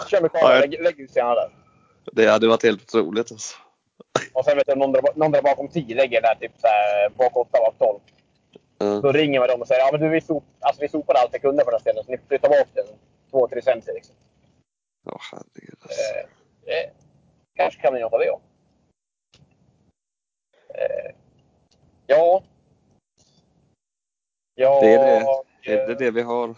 Kör 0.09 0.21
med 0.21 0.31
kameran, 0.31 0.51
jag- 0.61 0.69
lägg, 0.69 0.81
lägg 0.83 0.99
ut 0.99 1.11
sina 1.11 1.35
där. 1.35 1.49
Det 2.11 2.25
hade 2.27 2.47
varit 2.47 2.63
helt 2.63 2.81
otroligt 2.81 3.31
alltså. 3.31 3.55
Och 4.33 4.45
sen 4.45 4.57
vet 4.57 4.67
du, 4.67 4.75
någon 4.75 5.31
där 5.31 5.41
bakom 5.41 5.67
10 5.67 5.95
lägger 5.95 6.21
där 6.21 6.35
typ 6.35 6.51
så 6.57 6.67
här, 6.67 7.09
bak 7.09 7.37
8 7.37 7.49
bak 7.59 7.75
12. 7.77 7.99
Ja. 8.77 8.85
Då 8.85 9.11
ringer 9.11 9.39
man 9.39 9.47
dem 9.49 9.61
och 9.61 9.67
säger 9.67 9.81
ja 9.81 9.89
men 9.91 10.01
du, 10.01 10.09
vi, 10.09 10.21
sop, 10.21 10.43
alltså, 10.59 10.81
vi 10.81 10.87
sopade 10.87 11.19
allt 11.19 11.33
vi 11.33 11.39
kunde 11.39 11.63
på 11.63 11.69
den 11.71 11.75
här 11.77 11.81
ställen 11.81 12.03
så 12.03 12.11
ni 12.11 12.17
får 12.17 12.27
flytta 12.27 12.49
bak 12.49 12.67
den 12.73 12.85
2-3 13.31 13.61
cm. 13.61 13.81
Liksom. 13.95 14.15
Ja, 15.05 15.19
herregud 15.31 15.77
alltså. 15.81 16.01
Eh, 16.01 16.25
det 16.65 16.91
kanske 17.55 17.81
kan 17.81 17.93
bli 17.93 18.01
något 18.01 18.13
av 18.13 18.19
det. 18.19 18.25
ja. 18.25 18.39
Eh, 20.75 21.11
ja. 22.07 22.43
Ja, 24.55 24.79
Det 24.81 24.93
är 24.93 24.99
det. 24.99 25.73
Är 25.73 25.87
det 25.87 25.95
det 25.95 26.11
vi 26.11 26.21
har? 26.21 26.55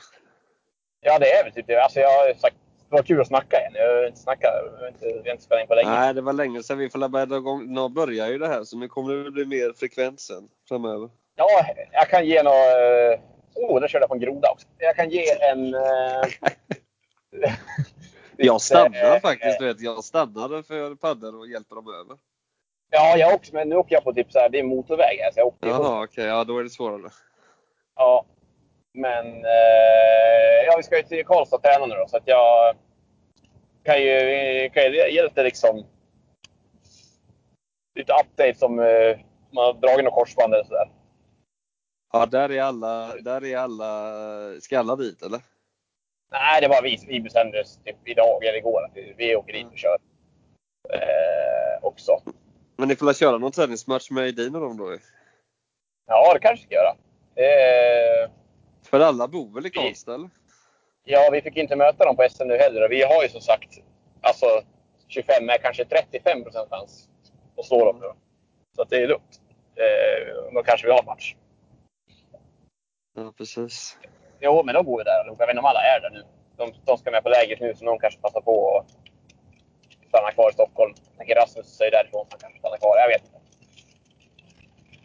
Ja, 1.01 1.19
det 1.19 1.31
är 1.31 1.43
väl 1.43 1.53
typ 1.53 1.67
det. 1.67 1.83
Alltså, 1.83 1.99
jag 1.99 2.09
har 2.09 2.33
sagt 2.33 2.55
det 2.89 2.95
var 2.95 3.03
kul 3.03 3.21
att 3.21 3.27
snacka 3.27 3.59
igen. 3.59 3.71
Jag 3.75 3.95
har 3.95 4.07
inte 4.07 4.19
snackat, 4.19 4.53
inte, 4.87 5.29
inte 5.29 5.43
spelat 5.43 5.61
in 5.61 5.67
på 5.67 5.75
länge. 5.75 5.89
Nej, 5.89 6.13
det 6.13 6.21
var 6.21 6.33
länge 6.33 6.63
sedan 6.63 6.77
vi 6.77 6.89
får 6.89 7.09
börja 7.09 7.37
igång. 7.37 7.73
Nu 7.73 7.89
börjar 7.89 8.27
ju 8.27 8.37
det 8.37 8.47
här 8.47 8.63
så 8.63 8.77
nu 8.77 8.87
kommer 8.87 9.13
det 9.13 9.31
bli 9.31 9.45
mer 9.45 9.73
frekvent 9.73 10.19
sen 10.19 10.49
framöver. 10.67 11.09
Ja, 11.35 11.65
jag 11.91 12.09
kan 12.09 12.25
ge 12.25 12.43
något... 12.43 12.53
Oh, 13.55 13.79
där 13.79 13.87
körde 13.87 14.03
jag 14.03 14.09
på 14.09 14.15
en 14.15 14.21
groda 14.21 14.51
också. 14.51 14.67
Jag 14.77 14.95
kan 14.95 15.09
ge 15.09 15.25
en... 15.51 15.73
eh, 15.73 16.21
Jag 18.37 18.61
stannar 18.61 19.15
eh, 19.15 19.19
faktiskt, 19.19 19.59
du 19.59 19.65
vet. 19.65 19.81
Jag 19.81 20.03
stannade 20.03 20.63
för 20.63 20.95
paddel 20.95 21.35
och 21.35 21.47
hjälper 21.47 21.75
dem 21.75 21.87
över. 21.87 22.17
Ja, 22.91 23.17
jag 23.17 23.33
också. 23.35 23.55
Men 23.55 23.69
nu 23.69 23.75
åker 23.75 23.95
jag 23.95 24.03
på 24.03 24.13
typ 24.13 24.31
så 24.31 24.39
här, 24.39 24.49
det 24.49 24.59
är 24.59 24.63
motorväg 24.63 25.19
här, 25.19 25.31
så 25.31 25.39
jag 25.39 25.47
åker 25.47 25.67
Jaha, 25.67 26.03
okej. 26.03 26.25
Ja, 26.25 26.43
då 26.43 26.59
är 26.59 26.63
det 26.63 26.69
svårare. 26.69 27.09
Ja. 27.95 28.25
Men 28.93 29.25
eh, 29.25 30.65
ja, 30.65 30.73
vi 30.77 30.83
ska 30.83 30.97
ju 30.97 31.03
till 31.03 31.25
Karlstad 31.25 31.55
och 31.55 31.63
träna 31.63 31.85
nu 31.85 31.95
då, 31.95 32.07
så 32.07 32.17
att 32.17 32.27
jag 32.27 32.75
kan 33.83 34.01
ju, 34.01 34.69
kan 34.73 34.83
ju 34.83 35.11
ge 35.11 35.23
lite 35.23 35.43
liksom 35.43 35.85
lite 37.95 38.13
updates 38.13 38.61
om 38.61 38.79
eh, 38.79 39.19
man 39.51 39.65
har 39.65 39.73
dragit 39.73 40.05
något 40.05 40.13
korsband 40.13 40.53
eller 40.53 40.63
sådär. 40.63 40.89
Ja, 42.13 42.25
där 42.25 42.51
är 42.51 42.61
alla, 42.61 43.15
där 43.21 43.45
är 43.45 43.57
alla, 43.57 44.61
ska 44.61 44.79
alla 44.79 44.95
dit 44.95 45.21
eller? 45.21 45.41
Nej, 46.31 46.61
det 46.61 46.67
var 46.67 46.81
vi, 46.81 46.99
vi 47.07 47.19
bestämde 47.19 47.61
oss 47.61 47.79
typ 47.85 47.95
idag 48.05 48.43
eller 48.43 48.57
igår 48.57 48.85
att 48.85 48.91
vi, 48.93 49.13
vi 49.17 49.35
åker 49.35 49.53
dit 49.53 49.67
och 49.71 49.77
kör. 49.77 49.97
Eh, 50.93 51.85
också. 51.85 52.11
Men 52.75 52.87
ni 52.87 52.95
får 52.95 53.05
väl 53.05 53.15
köra 53.15 53.37
någon 53.37 53.51
träningsmatch 53.51 54.11
med 54.11 54.27
Edin 54.27 54.55
och 54.55 54.61
dem 54.61 54.77
då? 54.77 54.97
Ja, 56.07 56.33
det 56.33 56.39
kanske 56.39 56.63
vi 56.63 56.67
ska 56.67 56.75
göra. 56.75 56.95
Eh, 57.35 58.29
För 58.89 58.99
alla 58.99 59.27
bor 59.27 59.53
väl 59.55 59.65
i 59.65 59.69
Karlstad 59.69 60.13
eller? 60.13 60.29
Ja, 61.03 61.29
vi 61.31 61.41
fick 61.41 61.57
inte 61.57 61.75
möta 61.75 62.05
dem 62.05 62.15
på 62.15 62.27
SM 62.29 62.47
nu 62.47 62.57
heller. 62.57 62.89
Vi 62.89 63.03
har 63.03 63.23
ju 63.23 63.29
som 63.29 63.41
sagt 63.41 63.69
alltså 64.21 64.45
25, 65.07 65.45
men 65.45 65.57
kanske 65.61 65.85
35 65.85 66.43
procent 66.43 66.69
chans 66.69 67.09
att 67.57 67.65
slå 67.65 67.85
dem 67.85 67.99
nu. 67.99 68.07
Så 68.75 68.81
att 68.81 68.89
det 68.89 68.95
är 68.97 69.07
lugnt. 69.07 69.41
Eh, 69.75 70.53
då 70.53 70.63
kanske 70.63 70.87
vi 70.87 70.93
har 70.93 71.03
match. 71.03 71.35
Ja, 73.15 73.33
precis. 73.37 73.97
Jo, 74.39 74.63
men 74.63 74.75
de 74.75 74.85
bor 74.85 74.99
ju 74.99 75.03
där 75.03 75.19
allihopa. 75.19 75.43
Jag 75.43 75.47
vet 75.47 75.53
inte 75.53 75.59
om 75.59 75.65
alla 75.65 75.79
är 75.79 76.01
där 76.01 76.09
nu. 76.09 76.23
De, 76.57 76.73
de 76.85 76.97
ska 76.97 77.11
med 77.11 77.23
på 77.23 77.29
lägret 77.29 77.59
nu, 77.59 77.75
så 77.75 77.85
någon 77.85 77.99
kanske 77.99 78.19
passar 78.21 78.41
på 78.41 78.77
att 78.77 78.87
stanna 80.07 80.31
kvar 80.31 80.49
i 80.49 80.53
Stockholm. 80.53 80.93
Jag 81.09 81.17
tänker 81.17 81.35
Rasmus 81.35 81.81
är 81.81 81.91
därifrån, 81.91 82.25
så 82.25 82.27
han 82.31 82.39
kanske 82.39 82.59
stannar 82.59 82.77
kvar. 82.77 82.97
Jag 82.97 83.07
vet 83.07 83.21
inte. 83.23 83.39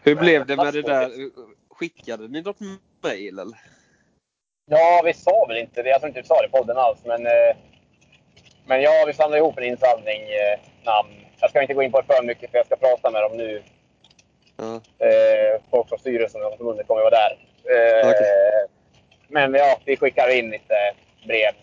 Hur 0.03 0.17
blev 0.17 0.47
det 0.47 0.57
med 0.57 0.75
det 0.75 0.83
där? 0.83 1.11
Skickade 1.81 2.29
ni 2.29 2.43
något 2.43 2.61
mail 3.03 3.39
eller? 3.39 3.59
Ja, 4.71 5.03
vi 5.05 5.15
sa 5.15 5.47
väl 5.49 5.57
inte 5.57 5.83
det. 5.83 5.89
Jag 5.89 6.01
tror 6.01 6.09
inte 6.09 6.21
vi 6.21 6.27
sa 6.27 6.41
det 6.41 6.47
i 6.47 6.51
podden 6.51 6.77
alls. 6.77 6.99
Men, 7.05 7.27
eh, 7.27 7.57
men 8.67 8.83
ja, 8.83 9.05
vi 9.07 9.13
samlade 9.13 9.39
ihop 9.39 9.59
en 9.59 9.65
insamling 9.65 10.23
eh, 10.23 10.59
namn. 10.85 11.27
Jag 11.41 11.51
ska 11.51 11.63
inte 11.63 11.75
gå 11.75 11.83
in 11.83 11.93
på 11.93 12.01
det 12.01 12.07
för 12.15 12.23
mycket, 12.23 12.51
för 12.51 12.59
jag 12.59 12.67
ska 12.67 12.77
prata 12.77 13.11
med 13.11 13.23
dem 13.23 13.37
nu. 13.37 13.63
Eh, 14.99 15.63
folk 15.71 15.89
från 15.89 15.99
styrelsen 15.99 16.43
och 16.43 16.57
förbundet 16.57 16.87
kommer 16.87 17.01
vara 17.01 17.11
där. 17.11 17.39
Okej. 18.05 18.67
Men 19.29 19.55
ja, 19.55 19.81
vi 19.85 19.97
skickar 19.97 20.39
in 20.39 20.51
lite 20.51 20.95
brev. 21.27 21.55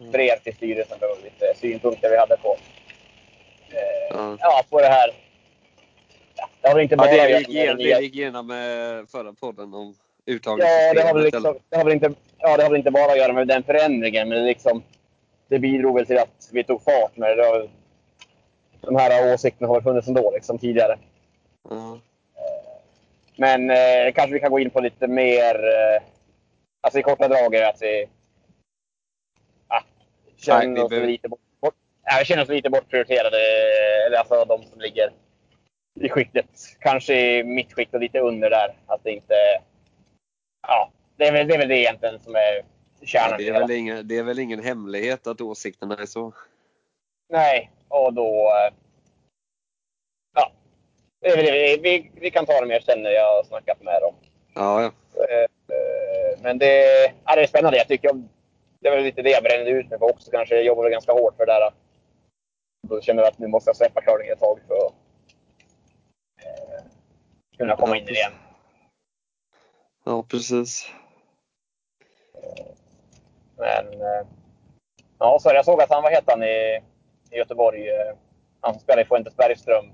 Mm. 0.00 0.12
Brev 0.12 0.38
till 0.38 0.56
styrelsen 0.56 0.98
med 1.00 1.10
lite 1.24 1.54
synpunkter 1.60 2.10
vi 2.10 2.16
hade 2.16 2.36
på, 2.36 2.56
Ja. 4.10 4.36
ja, 4.40 4.62
på 4.70 4.80
det 4.80 4.88
här. 4.88 5.10
Ja, 6.62 6.68
det 6.68 6.68
har 6.68 6.74
väl 6.74 6.82
inte 6.82 6.94
Ja, 6.94 6.96
bara 6.98 7.06
det 7.10 7.12
vi 7.12 7.30
göra 7.30 7.38
gick 7.38 7.48
igenom, 7.48 7.76
det 7.78 7.94
det 7.94 8.00
gick 8.02 8.14
igenom 8.14 8.46
med 8.46 9.08
förra 9.08 9.32
podden 9.32 9.74
om 9.74 9.94
Ja, 10.24 10.32
uttagningssystemet. 10.34 10.96
det 10.96 11.02
har, 11.02 11.14
väl 11.14 11.16
eller? 11.16 11.24
liksom, 11.24 11.58
det, 11.68 11.76
har 11.76 11.84
väl 11.84 11.92
inte, 11.92 12.12
ja, 12.38 12.56
det 12.56 12.62
har 12.62 12.70
väl 12.70 12.78
inte 12.78 12.90
bara 12.90 13.12
att 13.12 13.18
göra 13.18 13.32
med 13.32 13.48
den 13.48 13.62
förändringen, 13.62 14.28
men 14.28 14.38
det, 14.38 14.44
liksom, 14.44 14.82
det 15.48 15.58
bidrog 15.58 15.94
väl 15.94 16.06
till 16.06 16.18
att 16.18 16.48
vi 16.52 16.64
tog 16.64 16.82
fart 16.82 17.16
med 17.16 17.30
det. 17.30 17.34
det. 17.42 17.48
har- 17.48 17.68
De 18.80 18.96
här 18.96 19.34
åsikterna 19.34 19.68
har 19.68 19.80
funnits 19.80 20.08
ändå 20.08 20.30
liksom, 20.30 20.58
tidigare. 20.58 20.98
Ja. 21.70 21.98
Men 23.36 23.70
eh, 23.70 24.12
kanske 24.14 24.32
vi 24.34 24.40
kan 24.40 24.50
gå 24.50 24.58
in 24.58 24.70
på 24.70 24.80
lite 24.80 25.06
mer, 25.06 25.54
eh, 25.54 26.02
alltså 26.80 26.98
i 26.98 27.02
korta 27.02 27.28
drag 27.28 27.54
är 27.54 27.68
att 27.68 27.82
vi 27.82 28.06
ah, 29.68 29.82
känner, 30.36 30.84
oss 30.84 30.92
lite 30.92 31.28
bort, 31.28 31.40
bort, 31.60 31.74
ja, 32.04 32.24
känner 32.24 32.42
oss 32.42 32.48
lite 32.48 32.70
bortprioriterade. 32.70 33.36
Eller 34.06 34.18
alltså 34.18 34.44
de 34.44 34.62
som 34.62 34.80
ligger 34.80 35.10
i 36.00 36.08
skiktet. 36.08 36.46
Kanske 36.80 37.14
i 37.14 37.44
mitt 37.44 37.72
skikt 37.72 37.94
och 37.94 38.00
lite 38.00 38.18
under 38.18 38.50
där. 38.50 38.76
Att 38.86 39.04
det 39.04 39.10
inte... 39.10 39.34
Ja, 40.68 40.90
det 41.16 41.26
är 41.26 41.32
väl 41.32 41.48
det, 41.48 41.54
är 41.54 41.58
väl 41.58 41.68
det 41.68 41.78
egentligen 41.78 42.20
som 42.20 42.34
är 42.34 42.62
kärnan 43.02 43.30
Ja, 43.30 43.36
det, 43.38 43.48
är 43.48 43.60
väl 43.60 43.70
ingen, 43.70 44.08
det 44.08 44.18
är 44.18 44.22
väl 44.22 44.38
ingen 44.38 44.62
hemlighet 44.62 45.26
att 45.26 45.40
åsikterna 45.40 45.96
är 45.96 46.06
så. 46.06 46.32
Nej, 47.28 47.70
och 47.88 48.12
då... 48.14 48.46
eh, 48.46 48.74
Ja, 50.34 50.52
det 51.20 51.28
är 51.28 51.36
väl 51.36 51.44
det. 51.46 51.52
Vi, 51.52 51.76
vi, 51.82 52.10
vi 52.20 52.30
kan 52.30 52.46
ta 52.46 52.60
det 52.60 52.66
mer 52.66 52.80
sen 52.80 53.02
när 53.02 53.10
jag 53.10 53.36
har 53.36 53.44
snackat 53.44 53.82
med 53.82 54.02
dem. 54.02 54.14
Ja, 54.54 54.82
ja. 54.82 54.92
Eh, 55.24 55.42
eh, 55.42 56.38
Men 56.42 56.58
det, 56.58 56.84
ja, 57.24 57.34
det 57.36 57.42
är 57.42 57.46
spännande. 57.46 57.78
Jag 57.78 57.88
tycker 57.88 58.22
det 58.80 58.88
är 58.88 58.96
väl 58.96 59.04
lite 59.04 59.22
det 59.22 59.30
jag 59.30 59.42
brände 59.42 59.70
ut 59.70 59.90
mig 59.90 59.98
på 59.98 60.06
också. 60.06 60.30
Kanske 60.30 60.54
jag 60.54 60.64
jobbade 60.64 60.90
ganska 60.90 61.12
hårt 61.12 61.36
för 61.36 61.46
det 61.46 61.52
där. 61.52 61.70
Då 62.88 63.00
känner 63.00 63.22
jag 63.22 63.32
att 63.32 63.38
nu 63.38 63.46
måste 63.46 63.68
jag 63.68 63.76
släppa 63.76 64.00
curling 64.00 64.28
ett 64.28 64.40
tag 64.40 64.60
för 64.68 64.74
att 64.74 64.94
kunna 67.62 67.76
komma 67.76 67.96
in 67.96 68.02
i 68.02 68.06
det 68.06 68.12
igen. 68.12 68.32
ja, 70.04 70.22
precis. 70.22 70.90
Men 73.56 73.86
eh, 74.00 74.26
ja, 75.18 75.38
så 75.40 75.48
jag 75.54 75.64
såg 75.64 75.82
att 75.82 75.90
han, 75.90 76.02
vad 76.02 76.12
heter 76.12 76.32
han 76.32 76.42
i, 76.42 76.80
i 77.30 77.36
Göteborg? 77.38 77.88
eh, 77.88 78.14
Han 78.60 78.74
som 78.74 78.80
spelar 78.82 79.02
i 79.02 79.04
Fuentes 79.04 79.36
Bergström. 79.36 79.86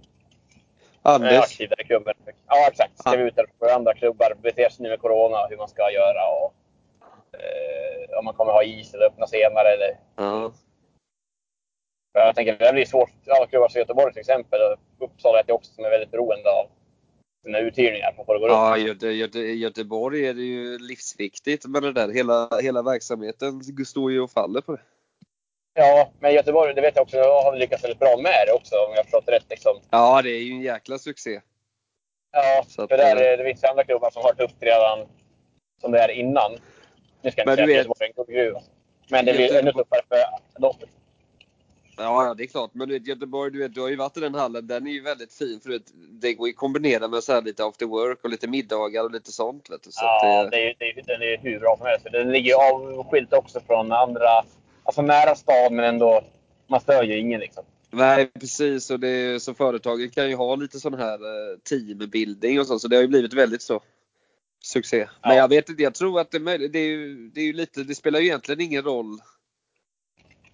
Anders. 1.02 1.38
aktiv 1.38 1.68
där 1.68 1.80
i 1.80 1.84
klubben. 1.84 2.14
Ja, 2.46 2.68
exakt. 2.68 2.98
Skrev 2.98 3.20
ut 3.20 3.36
det 3.36 3.46
för 3.58 3.68
andra 3.74 3.94
klubbar. 3.94 4.34
Beter 4.42 4.68
sig 4.68 4.82
nu 4.82 4.88
med 4.88 5.00
Corona, 5.00 5.46
hur 5.46 5.56
man 5.56 5.68
ska 5.68 5.90
göra. 5.90 6.28
Och, 6.28 6.54
eh, 7.40 8.18
om 8.18 8.24
man 8.24 8.34
kommer 8.34 8.52
ha 8.52 8.62
is 8.62 8.94
eller 8.94 9.06
öppna 9.06 9.26
senare. 9.26 9.68
Eller, 9.68 9.96
Ja. 10.16 10.52
jag 12.12 12.34
tänker 12.34 12.58
det 12.58 12.72
blir 12.72 12.84
svårt. 12.86 13.10
Alla 13.26 13.46
klubbar 13.46 13.68
som 13.68 13.78
Göteborg 13.78 14.12
till 14.12 14.20
exempel. 14.20 14.60
Och 14.62 14.78
Uppsala 15.04 15.40
är 15.40 15.52
också 15.52 15.72
som 15.72 15.84
är 15.84 15.90
väldigt 15.90 16.10
beroende 16.10 16.50
av 16.50 16.66
sina 17.48 17.58
uthyrningar 17.58 18.08
att 18.08 18.26
få 18.26 18.32
det 18.32 18.34
att 18.36 18.40
gå 18.40 18.48
runt. 18.48 18.56
Ja, 18.56 18.76
Göte, 18.78 19.06
Göte, 19.06 19.38
Göteborg 19.38 20.26
är 20.26 20.34
det 20.34 20.42
ju 20.42 20.78
livsviktigt 20.78 21.66
med 21.66 21.82
det 21.82 21.92
där. 21.92 22.08
Hela, 22.08 22.48
hela 22.62 22.82
verksamheten 22.82 23.62
står 23.86 24.12
ju 24.12 24.20
och 24.20 24.30
faller 24.30 24.60
på 24.60 24.72
det. 24.72 24.82
Ja, 25.74 26.10
men 26.20 26.34
Göteborg, 26.34 26.74
det 26.74 26.80
vet 26.80 26.96
jag 26.96 27.02
också, 27.02 27.16
har 27.18 27.56
lyckats 27.56 27.84
väldigt 27.84 27.98
bra 27.98 28.16
med 28.16 28.44
det 28.46 28.52
också 28.52 28.74
om 28.74 28.92
jag 28.96 29.04
förstått 29.04 29.26
det 29.26 29.32
rätt. 29.32 29.46
Liksom. 29.50 29.76
Ja, 29.90 30.22
det 30.22 30.30
är 30.30 30.42
ju 30.42 30.52
en 30.52 30.60
jäkla 30.62 30.98
succé. 30.98 31.40
Ja, 32.32 32.64
Så 32.68 32.82
att, 32.82 32.88
för 32.88 32.96
där, 32.96 33.16
eh, 33.16 33.22
är- 33.32 33.36
det 33.36 33.44
finns 33.44 33.64
andra 33.64 33.84
klubbar 33.84 34.10
som 34.10 34.22
har 34.22 34.32
tufft 34.32 34.56
redan 34.60 34.98
som 35.80 35.92
det 35.92 35.98
är 35.98 36.08
innan. 36.08 36.52
Nu 37.22 37.30
ska 37.30 37.40
jag 37.40 37.52
inte 37.52 37.54
säga 37.56 37.64
att 37.64 37.76
Göteborg 37.76 38.04
är 38.04 38.06
en 38.06 38.12
guldgruva. 38.16 38.60
Men 39.10 39.24
det 39.24 39.32
blir 39.32 39.56
ännu 39.58 39.72
tuffare 39.72 40.00
för. 40.08 40.18
Ja, 41.98 42.34
det 42.34 42.42
är 42.42 42.46
klart. 42.46 42.70
Men 42.74 42.88
du 42.88 42.98
vet, 42.98 43.06
Göteborg, 43.06 43.52
du, 43.52 43.58
vet, 43.58 43.74
du 43.74 43.80
har 43.80 43.88
ju 43.88 43.96
varit 43.96 44.16
i 44.16 44.20
den 44.20 44.34
hallen. 44.34 44.66
Den 44.66 44.86
är 44.86 44.90
ju 44.90 45.00
väldigt 45.02 45.32
fin. 45.34 45.60
För 45.62 45.70
vet, 45.70 45.82
det 45.94 46.34
går 46.34 46.48
ju 46.48 46.52
att 46.52 46.56
kombinera 46.56 47.08
med 47.08 47.22
så 47.24 47.32
här 47.32 47.42
lite 47.42 47.64
after 47.64 47.86
work 47.86 48.18
och 48.24 48.30
lite 48.30 48.48
middagar 48.48 49.04
och 49.04 49.10
lite 49.10 49.32
sånt. 49.32 49.70
Vet 49.70 49.82
du. 49.82 49.90
Så 49.90 50.00
Ja, 50.04 50.42
det, 50.44 50.50
det 50.50 50.56
är, 50.56 50.74
det 50.78 50.84
är, 50.84 51.02
den 51.18 51.22
är 51.22 51.38
hur 51.42 51.60
bra 51.60 51.74
som 51.78 51.86
helst. 51.86 52.06
Den 52.12 52.32
ligger 52.32 52.48
ju 52.50 52.54
avskilt 52.54 53.32
också 53.32 53.60
från 53.66 53.92
andra, 53.92 54.28
alltså 54.84 55.02
nära 55.02 55.34
stan 55.34 55.76
men 55.76 55.84
ändå, 55.84 56.20
man 56.66 56.80
stör 56.80 57.02
ju 57.02 57.18
ingen 57.18 57.40
liksom. 57.40 57.64
Nej, 57.90 58.30
precis. 58.40 58.90
Och 58.90 59.00
det, 59.00 59.42
så 59.42 59.54
företagen 59.54 60.10
kan 60.10 60.28
ju 60.28 60.34
ha 60.34 60.56
lite 60.56 60.80
sån 60.80 60.94
här 60.94 61.14
eh, 61.14 61.58
teambuilding 61.70 62.60
och 62.60 62.66
så. 62.66 62.78
Så 62.78 62.88
det 62.88 62.96
har 62.96 63.02
ju 63.02 63.08
blivit 63.08 63.34
väldigt 63.34 63.62
så 63.62 63.80
succé. 64.64 65.08
Men 65.22 65.36
Ja. 65.36 65.36
jag 65.36 65.48
vet 65.48 65.68
inte, 65.68 65.82
jag 65.82 65.94
tror 65.94 66.20
att 66.20 66.30
det, 66.30 66.36
är 66.36 66.68
det, 66.68 66.78
är 66.78 66.86
ju, 66.88 67.30
det 67.34 67.40
är 67.40 67.44
ju 67.44 67.52
lite, 67.52 67.82
det 67.84 67.94
spelar 67.94 68.20
ju 68.20 68.26
egentligen 68.26 68.60
ingen 68.60 68.82
roll 68.82 69.18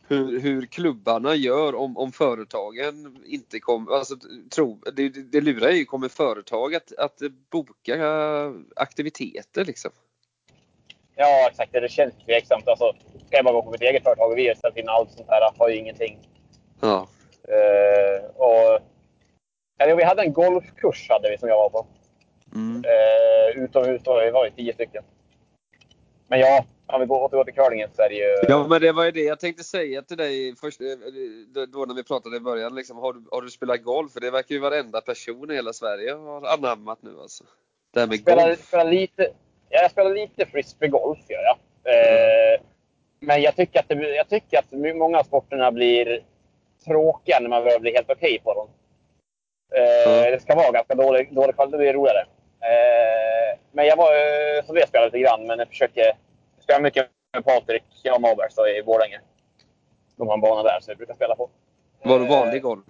hur, 0.09 0.41
hur 0.41 0.67
klubbarna 0.67 1.35
gör 1.35 1.75
om, 1.75 1.97
om 1.97 2.13
företagen 2.13 3.19
inte 3.27 3.61
kommer, 3.61 3.93
alltså 3.93 4.15
tro, 4.51 4.81
det, 4.97 5.09
det, 5.09 5.41
lurar 5.41 5.71
ju, 5.71 5.85
kommer 5.85 6.09
företag 6.09 6.75
att, 6.75 6.93
att 6.99 7.19
boka 7.51 7.97
aktiviteter 8.77 9.65
liksom? 9.65 9.91
Ja, 11.17 11.49
exakt. 11.51 11.73
Det 11.73 11.91
känns 11.91 12.15
tveksamt. 12.27 12.69
Alltså, 12.69 12.93
ska 13.27 13.37
jag 13.37 13.45
bara 13.45 13.55
gå 13.55 13.63
på 13.63 13.71
mitt 13.71 13.81
eget 13.81 14.03
företag 14.03 14.31
och 14.31 14.39
vi 14.39 14.49
har 14.49 14.55
ställt 14.55 14.77
in 14.77 14.89
allt 14.89 15.11
sånt 15.11 15.29
här, 15.29 15.51
har 15.59 15.69
ju 15.69 15.77
ingenting. 15.77 16.19
Ja. 16.81 17.09
Eh, 17.49 18.25
och, 18.37 18.81
eller, 19.79 19.97
vi 19.97 20.05
hade 20.05 20.23
en 20.23 20.33
golfkurs 20.33 21.07
hade 21.09 21.31
vi 21.31 21.39
som 21.39 21.49
jag 21.49 21.57
var 21.57 21.71
på. 21.71 21.87
Mm. 22.55 22.85
Eh, 22.85 23.63
utomhus 23.63 24.03
då, 24.05 24.21
vi 24.25 24.31
var 24.31 24.45
ju 24.45 24.51
tio 24.51 24.75
stycken. 24.75 25.03
Men 26.29 26.41
ja, 26.41 26.65
om 26.95 27.01
vi 27.01 27.07
går- 27.07 27.23
återgår 27.25 27.45
till 27.45 27.55
curlingen 27.55 27.91
så 27.93 28.03
är 28.03 28.09
det 28.09 28.15
ju... 28.15 28.37
Ja 28.49 28.67
men 28.69 28.81
det 28.81 28.93
var 28.93 29.05
ju 29.05 29.11
det 29.11 29.21
jag 29.21 29.41
tänkte 29.41 29.65
säga 29.65 30.03
till 30.03 30.17
dig 30.17 30.55
först, 30.61 30.81
eh, 30.81 30.87
då- 31.67 31.85
när 31.85 31.95
vi 31.95 32.05
pratade 32.05 32.37
i 32.37 32.41
början. 32.41 32.75
Liksom, 32.75 32.97
har, 32.99 33.13
du, 33.13 33.25
har 33.31 33.43
du 33.43 33.51
spelat 33.51 33.83
golf? 33.83 34.13
För 34.13 34.21
det 34.21 34.31
verkar 34.31 34.55
ju 34.55 34.61
varenda 34.61 35.01
person 35.01 35.51
i 35.51 35.55
hela 35.55 35.73
Sverige 35.73 36.13
har 36.13 36.43
anammat 36.47 36.99
nu 37.03 37.11
alltså. 37.23 37.45
Det 37.95 38.01
här 38.01 38.07
med 38.07 38.19
spelar, 38.21 38.47
golf. 38.47 38.67
spelar 38.67 38.85
lite, 38.91 39.23
ja, 39.69 39.83
jag 39.83 39.91
spelar 39.91 40.15
lite 40.15 40.47
frisbeegolf 40.47 41.19
gör 41.29 41.43
jag. 41.43 41.57
Eh, 41.95 42.61
Men 43.21 43.43
jag 43.43 43.57
tycker, 43.57 43.81
att 43.81 43.89
det, 43.89 43.95
jag 44.17 44.29
tycker 44.29 44.59
att 44.59 44.97
många 44.97 45.19
av 45.19 45.23
sporterna 45.25 45.73
blir 45.73 46.21
tråkiga 46.87 47.39
när 47.41 47.49
man 47.49 47.65
börjar 47.65 47.79
bli 47.79 47.95
helt 47.95 48.11
okej 48.11 48.41
på 48.45 48.55
dem. 48.55 48.69
Eh, 49.75 50.13
Mm. 50.13 50.31
Det 50.33 50.41
ska 50.43 50.55
vara 50.55 50.71
ganska 50.71 50.95
dålig, 50.95 51.35
dålig 51.35 51.55
kvalitet, 51.55 51.77
det 51.77 51.83
blir 51.83 51.93
roligare. 51.93 52.21
Eh, 52.61 53.59
men 53.73 53.87
jag 53.87 53.97
var 53.97 54.13
så 54.63 54.73
det 54.73 54.89
spelade 54.89 55.07
lite 55.07 55.19
grann, 55.19 55.47
men 55.47 55.59
jag 55.59 55.69
försöker 55.69 56.13
spela 56.65 56.81
mycket 56.81 57.11
med 57.33 57.45
Patrik, 57.45 57.83
Maberg 58.21 58.51
så 58.51 58.67
i 58.67 58.83
Borlänge. 58.83 59.21
De 60.17 60.29
har 60.29 60.35
en 60.35 60.41
bana 60.41 60.63
där 60.63 60.81
så 60.81 60.91
vi 60.91 60.97
brukar 60.97 61.15
spela 61.15 61.37
på. 61.37 61.51
Var 62.03 62.19
du 62.19 62.25
Eh, 62.25 62.31
vanlig 62.31 62.63
golf? 62.63 62.85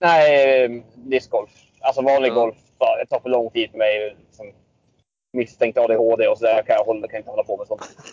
Nej, 0.00 0.64
eh, 0.64 0.70
discgolf. 0.94 1.50
Alltså 1.80 2.02
vanlig 2.02 2.28
Ja. 2.30 2.34
golf. 2.34 2.56
Det 2.78 3.06
tar 3.06 3.20
för 3.20 3.28
lång 3.28 3.50
tid 3.50 3.70
för 3.70 3.78
mig. 3.78 4.16
Liksom, 4.26 4.52
misstänkt 5.32 5.78
ADHD 5.78 6.28
och 6.28 6.38
sådär 6.38 6.62
kan 6.62 6.76
jag, 6.76 6.84
hålla, 6.84 7.08
kan 7.08 7.16
inte 7.18 7.30
hålla 7.30 7.44
på 7.44 7.56
med 7.56 7.66
sånt. 7.66 7.82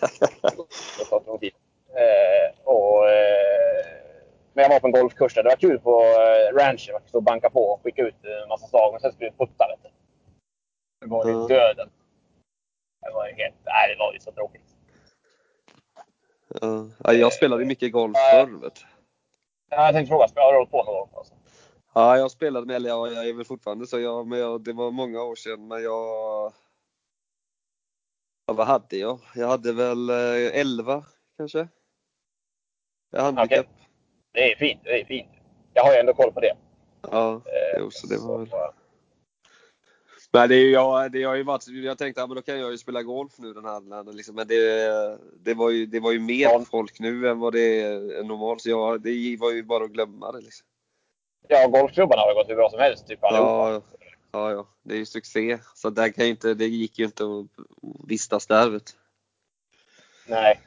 Det 0.98 1.04
tar 1.04 1.20
för 1.20 1.26
lång 1.26 1.38
tid. 1.38 1.52
Eh, 1.94 2.58
och, 2.64 3.10
eh, 3.10 3.84
men 4.52 4.62
jag 4.62 4.68
var 4.68 4.80
på 4.80 4.86
en 4.86 4.92
golfkurs 4.92 5.34
där. 5.34 5.42
Det 5.42 5.48
var 5.48 5.56
kul 5.56 5.78
på 5.78 6.00
eh, 6.02 6.56
ranchen. 6.58 6.92
Man 6.92 7.02
stå 7.06 7.18
och 7.18 7.22
banka 7.22 7.50
på 7.50 7.64
och 7.64 7.82
skicka 7.82 8.02
ut 8.02 8.24
en 8.42 8.48
massa 8.48 8.66
slag. 8.66 8.92
Men 8.92 9.00
sen 9.00 9.12
skulle 9.12 9.30
vi 9.30 9.36
putta. 9.46 9.66
Det 11.00 11.06
var 11.06 11.26
ju 11.26 11.46
döden. 11.46 11.90
Det 13.00 13.10
var 13.14 13.28
ju 13.28 13.34
helt... 13.34 13.54
Nej, 13.64 13.94
det 13.94 13.98
var 13.98 14.12
ju 14.12 14.20
så 14.20 14.32
tråkigt. 14.32 14.76
Ja. 16.60 16.86
Ja, 17.04 17.12
jag 17.12 17.32
spelade 17.32 17.64
mycket 17.64 17.92
golf 17.92 18.16
förr. 18.32 18.60
Vet. 18.62 18.84
Ja, 19.70 19.84
Jag 19.84 19.94
tänkte 19.94 20.10
fråga, 20.10 20.26
har 20.34 20.52
du 20.52 20.58
hållit 20.58 20.70
på 20.70 20.76
någon 20.84 20.94
gång? 20.94 21.08
Alltså? 21.14 21.34
Ja, 21.94 22.16
jag 22.18 22.30
spelade 22.30 22.66
med, 22.66 22.76
eller 22.76 22.88
jag, 22.88 23.12
jag 23.12 23.28
är 23.28 23.34
väl 23.34 23.44
fortfarande 23.44 23.86
så. 23.86 24.00
Jag, 24.00 24.26
men 24.26 24.38
jag, 24.38 24.60
det 24.64 24.72
var 24.72 24.90
många 24.90 25.22
år 25.22 25.34
sedan. 25.34 25.68
Men 25.68 25.82
jag... 25.82 26.52
Ja, 28.46 28.52
vad 28.54 28.66
hade 28.66 28.96
jag? 28.96 29.18
Jag 29.34 29.48
hade 29.48 29.72
väl 29.72 30.10
eh, 30.10 30.60
11 30.60 31.04
kanske. 31.36 31.68
Jag 33.10 33.22
handikapp. 33.22 33.66
Det 34.32 34.52
är 34.52 34.56
fint. 34.56 34.80
Det 34.84 35.00
är 35.00 35.04
fint. 35.04 35.28
Jag 35.74 35.84
har 35.84 35.92
ju 35.92 35.98
ändå 35.98 36.14
koll 36.14 36.32
på 36.32 36.40
det. 36.40 36.56
Ja, 37.10 37.32
Eh, 37.34 37.78
jo, 37.78 37.90
så 37.90 38.06
det 38.06 38.18
var 38.18 38.38
väl... 38.38 38.48
Men 40.32 40.48
det 40.48 40.54
är 40.54 40.70
jag, 40.70 41.12
det 41.12 41.22
har 41.22 41.34
ju 41.34 41.42
varit, 41.42 41.68
jag 41.68 41.98
tänkte 41.98 42.22
att 42.22 42.28
ja, 42.28 42.34
då 42.34 42.42
kan 42.42 42.60
jag 42.60 42.70
ju 42.70 42.78
spela 42.78 43.02
golf 43.02 43.32
nu 43.38 43.52
den 43.52 43.64
här 43.64 43.80
dagen, 43.80 44.16
liksom. 44.16 44.34
Men 44.34 44.46
det, 44.48 45.18
det, 45.44 45.54
var 45.54 45.70
ju, 45.70 45.86
det 45.86 46.00
var 46.00 46.12
ju 46.12 46.18
mer 46.20 46.42
Ja. 46.42 46.64
folk 46.70 47.00
nu 47.00 47.28
än 47.28 47.38
vad 47.38 47.52
det 47.52 47.80
är 47.82 48.22
normalt. 48.22 48.62
Så 48.62 48.70
jag, 48.70 49.00
det 49.00 49.36
var 49.40 49.52
ju 49.52 49.62
bara 49.62 49.84
att 49.84 49.90
glömma 49.90 50.32
det. 50.32 50.40
Liksom. 50.40 50.66
Ja, 51.48 51.66
golfklubbarna 51.66 52.22
har 52.22 52.28
ju 52.28 52.34
gått 52.34 52.48
hur 52.48 52.54
bra 52.54 52.70
som 52.70 52.80
helst. 52.80 53.06
Typ 53.06 53.24
allihopa. 53.24 53.70
Ja, 53.70 53.82
ja, 54.32 54.50
ja, 54.52 54.66
det 54.82 54.94
är 54.94 54.98
ju 54.98 55.06
succé. 55.06 55.58
Så 55.74 55.90
där 55.90 56.08
kan 56.08 56.24
ju 56.24 56.30
inte, 56.30 56.54
det 56.54 56.66
gick 56.66 56.98
ju 56.98 57.04
inte 57.04 57.24
att 57.24 57.46
vistas 58.08 58.46
där. 58.46 58.68
Vet. 58.70 58.96
Nej. 60.26 60.60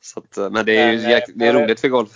Så 0.00 0.20
att, 0.20 0.52
men 0.52 0.66
det 0.66 0.76
är 0.76 0.92
ju 0.92 0.98
jäk, 1.10 1.28
eh, 1.28 1.34
det 1.34 1.46
är 1.46 1.52
men- 1.52 1.62
roligt 1.62 1.80
för 1.80 1.88
golf. 1.88 2.12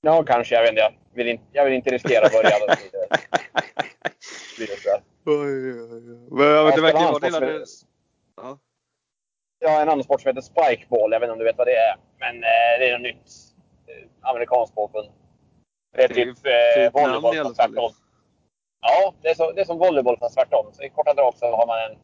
Ja, 0.00 0.22
kanske. 0.22 0.54
Jag 0.54 0.62
vet 0.62 0.70
inte. 0.70 0.80
Jag 0.80 1.24
vill 1.24 1.28
inte, 1.28 1.44
jag 1.52 1.64
vill 1.64 1.74
inte 1.74 1.90
riskera 1.90 2.26
att 2.26 2.32
börja. 2.32 2.76
Blir 4.58 4.66
det-. 4.84 5.02
Men 6.30 6.46
jag 6.46 6.64
vet, 6.64 6.74
det 6.74 6.82
verkar 6.82 6.98
vara 7.12 7.66
som- 7.66 7.88
Ja. 9.60 9.80
En 9.82 9.88
annan 9.88 10.04
sport 10.04 10.20
som 10.20 10.28
heter 10.28 10.40
spikeball. 10.40 11.12
Jag 11.12 11.20
vet 11.20 11.26
inte 11.26 11.32
om 11.32 11.38
du 11.38 11.44
vet 11.44 11.58
vad 11.58 11.66
det 11.66 11.76
är. 11.76 11.96
Men 12.18 12.36
eh, 12.36 12.74
det 12.78 12.88
är 12.88 12.92
något 12.92 13.02
nytt 13.02 13.26
eh, 13.86 14.08
amerikanskt 14.20 14.74
påfund. 14.74 15.08
Det 15.96 16.04
är 16.04 16.08
Det 16.08 16.14
är 16.22 16.26
ju 16.26 16.34
typ 16.34 16.46
eh, 16.96 17.02
namn 17.02 17.22
volleyboll 17.22 17.44
fast 17.44 17.56
fall. 17.56 17.70
tvärtom. 17.72 17.92
Ja, 18.80 19.14
det 19.22 19.28
är, 19.28 19.34
så, 19.34 19.52
det 19.52 19.60
är 19.60 19.64
som 19.64 19.78
volleyboll 19.78 20.18
fast 20.18 20.34
tvärtom. 20.34 20.66
Så 20.72 20.82
I 20.82 20.88
korta 20.88 21.14
drag 21.14 21.34
så 21.36 21.46
har 21.56 21.66
man 21.66 21.78
en, 21.90 21.98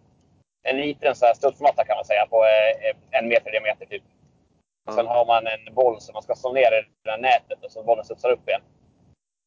en 0.63 0.77
liten 0.81 1.15
så 1.15 1.27
här 1.27 1.35
studsmatta 1.35 1.85
kan 1.85 1.97
man 1.97 2.05
säga 2.05 2.27
på 2.27 2.45
eh, 2.45 3.19
en 3.19 3.29
meter 3.29 3.51
diameter 3.51 3.87
typ. 3.87 4.03
Sen 4.95 5.07
har 5.07 5.27
man 5.27 5.47
en 5.47 5.75
boll 5.75 6.01
som 6.01 6.13
man 6.13 6.23
ska 6.23 6.35
slå 6.35 6.53
ner 6.53 6.61
i 6.79 6.83
det 7.05 7.11
där 7.11 7.19
nätet 7.19 7.65
och 7.65 7.71
så 7.73 7.83
bollen 7.83 8.05
studsar 8.05 8.31
upp 8.31 8.49
igen. 8.49 8.61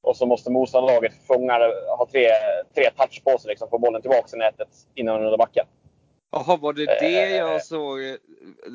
Och 0.01 0.17
så 0.17 0.25
måste 0.25 0.51
motståndarlaget 0.51 1.13
fånga, 1.27 1.53
ha 1.97 2.07
tre, 2.11 2.29
tre 2.75 2.91
touch 2.97 3.23
på 3.23 3.37
sig 3.39 3.49
liksom, 3.49 3.69
få 3.69 3.77
bollen 3.77 4.01
tillbaka 4.01 4.35
i 4.35 4.39
nätet 4.39 4.67
innan 4.95 5.21
den 5.21 5.37
backen. 5.37 5.65
Jaha, 6.31 6.57
var 6.57 6.73
det 6.73 6.85
det 6.85 7.23
Eh. 7.23 7.35
jag 7.37 7.65
såg? 7.65 7.99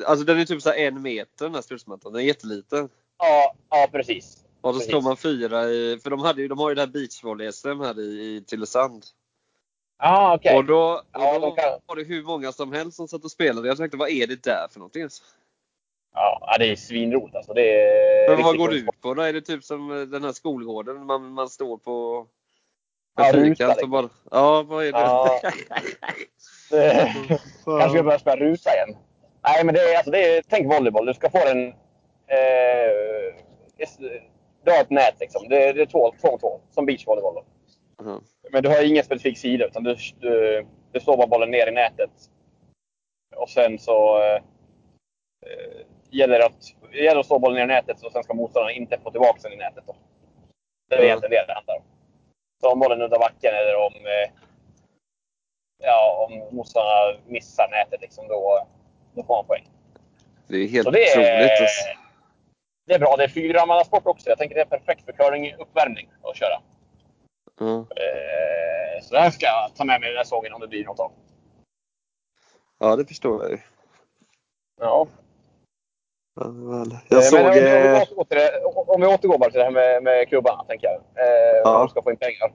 Alltså 0.06 0.24
den 0.24 0.38
är 0.40 0.44
typ 0.44 0.62
så 0.62 0.72
en 0.72 1.02
meter 1.02 1.44
den 1.44 1.54
här 1.54 1.62
studsmattan. 1.62 2.12
Den 2.12 2.22
är 2.22 2.26
jätteliten. 2.26 2.88
Ja, 3.18 3.54
ja 3.70 3.88
precis. 3.92 4.44
Och 4.60 4.72
då 4.72 4.78
Precis. 4.78 4.88
står 4.92 5.00
man 5.02 5.16
fyra 5.16 5.64
i, 5.64 5.98
för 6.02 6.10
de, 6.10 6.20
hade 6.20 6.42
ju, 6.42 6.48
de 6.48 6.58
har 6.58 6.68
ju 6.68 6.74
det 6.74 6.80
här 6.80 6.88
beachvolley-SM 6.88 7.84
här 7.84 8.00
i, 8.00 8.02
i 8.36 8.44
Tylösand. 8.46 9.04
Ja, 9.98 10.34
okej. 10.34 10.56
Och 10.56 10.64
då, 10.64 10.80
och 10.92 11.02
Ja, 11.12 11.34
då 11.38 11.40
de 11.46 11.56
kan- 11.56 11.80
var 11.86 11.96
det 11.96 12.02
hur 12.02 12.22
många 12.22 12.52
som 12.52 12.72
helst 12.72 12.96
som 12.96 13.08
satt 13.08 13.24
och 13.24 13.30
spelade. 13.30 13.68
Jag 13.68 13.76
tänkte, 13.76 13.96
vad 13.96 14.10
är 14.10 14.26
det 14.26 14.42
där 14.42 14.66
för 14.72 14.78
någonting? 14.78 15.08
Ja, 16.14 16.56
det 16.58 16.70
är 16.70 16.76
svinroligt 16.76 17.36
alltså. 17.36 17.52
Det 17.54 17.82
är 17.82 18.28
Men 18.36 18.42
vad 18.44 18.58
går 18.58 18.68
det 18.68 18.74
ut 18.76 19.00
på 19.00 19.14
då? 19.14 19.22
Är 19.22 19.32
det 19.32 19.40
typ 19.40 19.64
som 19.64 19.90
eh, 19.90 20.06
den 20.06 20.24
här 20.24 20.32
skolgården? 20.32 21.06
Man, 21.06 21.28
man 21.32 21.48
står 21.48 21.78
på 21.78 22.26
Ja, 23.16 23.32
ruta, 23.32 23.64
och 23.64 23.70
liksom. 23.72 23.90
bara... 23.90 24.08
Ja, 24.30 24.62
vad 24.62 24.84
är 24.84 24.92
det? 24.92 24.98
Ja. 24.98 25.40
Det- 26.70 27.12
Kanske 27.64 27.90
ska 27.90 28.02
börja 28.02 28.18
spela 28.18 28.36
ruta 28.36 28.74
igen. 28.74 28.96
Nej, 29.44 29.64
men 29.64 29.74
det 29.74 29.80
är, 29.80 29.96
alltså, 29.96 30.10
det 30.10 30.36
är, 30.36 30.42
tänk 30.48 30.72
volleyboll. 30.72 31.06
Du 31.06 31.14
ska 31.14 31.30
få 31.30 31.48
en... 31.48 31.68
Eh, 32.26 33.34
du 34.64 34.70
har 34.70 34.80
ett 34.80 34.90
nät 34.90 35.14
liksom. 35.20 35.48
Det, 35.48 35.72
det 35.72 35.82
är 35.82 35.86
två, 35.86 36.14
två, 36.20 36.38
två. 36.38 36.60
Som 36.70 36.86
beachvolleyboll. 36.86 37.44
Ja. 38.04 38.20
Men 38.50 38.62
du 38.62 38.68
har 38.68 38.82
ingen 38.82 39.04
specifik 39.04 39.38
sida 39.38 39.66
utan 39.66 39.82
du, 39.84 39.96
du, 40.20 40.66
du 40.92 41.00
slår 41.00 41.16
bara 41.16 41.26
bollen 41.26 41.50
ner 41.50 41.66
i 41.66 41.70
nätet. 41.72 42.10
Och 43.36 43.50
sen 43.50 43.78
så 43.78 44.18
eh, 44.22 44.34
eh, 45.46 45.86
gäller 46.18 46.40
att, 46.40 46.74
det 46.92 46.98
gäller 46.98 47.20
att 47.20 47.26
slå 47.26 47.38
bollen 47.38 47.56
ner 47.56 47.64
i 47.64 47.66
nätet 47.66 48.02
och 48.02 48.12
sen 48.12 48.24
ska 48.24 48.34
motståndaren 48.34 48.76
inte 48.76 48.98
få 48.98 49.10
tillbaka 49.10 49.38
den 49.42 49.52
i 49.52 49.56
nätet. 49.56 49.84
Då. 49.86 49.96
Det 50.88 50.94
är 50.96 51.02
egentligen 51.02 51.30
det 51.30 51.44
det 51.46 51.54
handlar 51.54 51.76
om. 51.76 51.82
om 52.72 52.78
bollen 52.80 52.98
nuddar 52.98 53.18
backen 53.18 53.54
eller 53.54 53.76
om, 53.76 53.94
eh, 53.94 54.30
ja, 55.82 56.26
om 56.28 56.56
motståndarna 56.56 57.18
missar 57.26 57.68
nätet, 57.70 58.00
liksom, 58.00 58.28
då, 58.28 58.66
då 59.14 59.22
får 59.22 59.34
man 59.36 59.44
poäng. 59.46 59.68
Det 60.46 60.56
är 60.56 60.68
helt 60.68 60.84
Så 60.84 60.90
det 60.90 61.10
otroligt. 61.10 61.28
är, 61.28 61.62
Alltså. 61.62 61.84
det 62.86 62.94
är 62.94 62.98
bra. 62.98 63.16
Det 63.16 63.24
är 63.24 63.28
fyramannasport 63.28 64.06
också. 64.06 64.28
Jag 64.28 64.38
tänker 64.38 64.54
det 64.54 64.60
är 64.60 64.64
perfekt 64.78 65.04
för 65.04 65.12
curling-uppvärmning 65.12 66.08
att 66.22 66.36
köra. 66.36 66.62
Eh, 67.60 69.02
så 69.02 69.14
det 69.14 69.20
här 69.20 69.30
ska 69.30 69.46
jag 69.46 69.74
ta 69.76 69.84
med 69.84 70.00
mig 70.00 70.08
den 70.10 70.16
här 70.16 70.24
säsongen 70.24 70.52
om 70.52 70.60
det 70.60 70.68
blir 70.68 70.84
något 70.84 71.00
av. 71.00 71.12
ja, 72.78 72.96
det 72.96 73.04
förstår 73.04 73.42
jag 73.42 73.50
ju. 73.50 73.58
Ja. 74.80 75.06
Väl. 76.40 76.92
Eh, 76.92 76.98
Jag 77.08 77.24
såg... 77.24 77.38
Men 77.40 77.46
om, 77.48 77.58
eh, 77.58 77.58
om, 77.66 77.90
vi 77.90 77.96
återgår 77.96 78.24
till 78.24 78.38
det, 78.38 78.64
om 78.64 79.00
vi 79.00 79.06
återgår 79.06 79.38
bara 79.38 79.50
till 79.50 79.58
det 79.58 79.64
här 79.64 79.70
med, 79.70 80.02
med 80.02 80.28
klubbarna, 80.28 80.64
tänker 80.64 80.86
jag. 80.86 80.94
Eh, 81.26 81.60
Ja. 81.64 81.78
De 81.78 81.88
ska 81.88 82.02
få 82.02 82.10
in 82.10 82.16
pengar. 82.16 82.52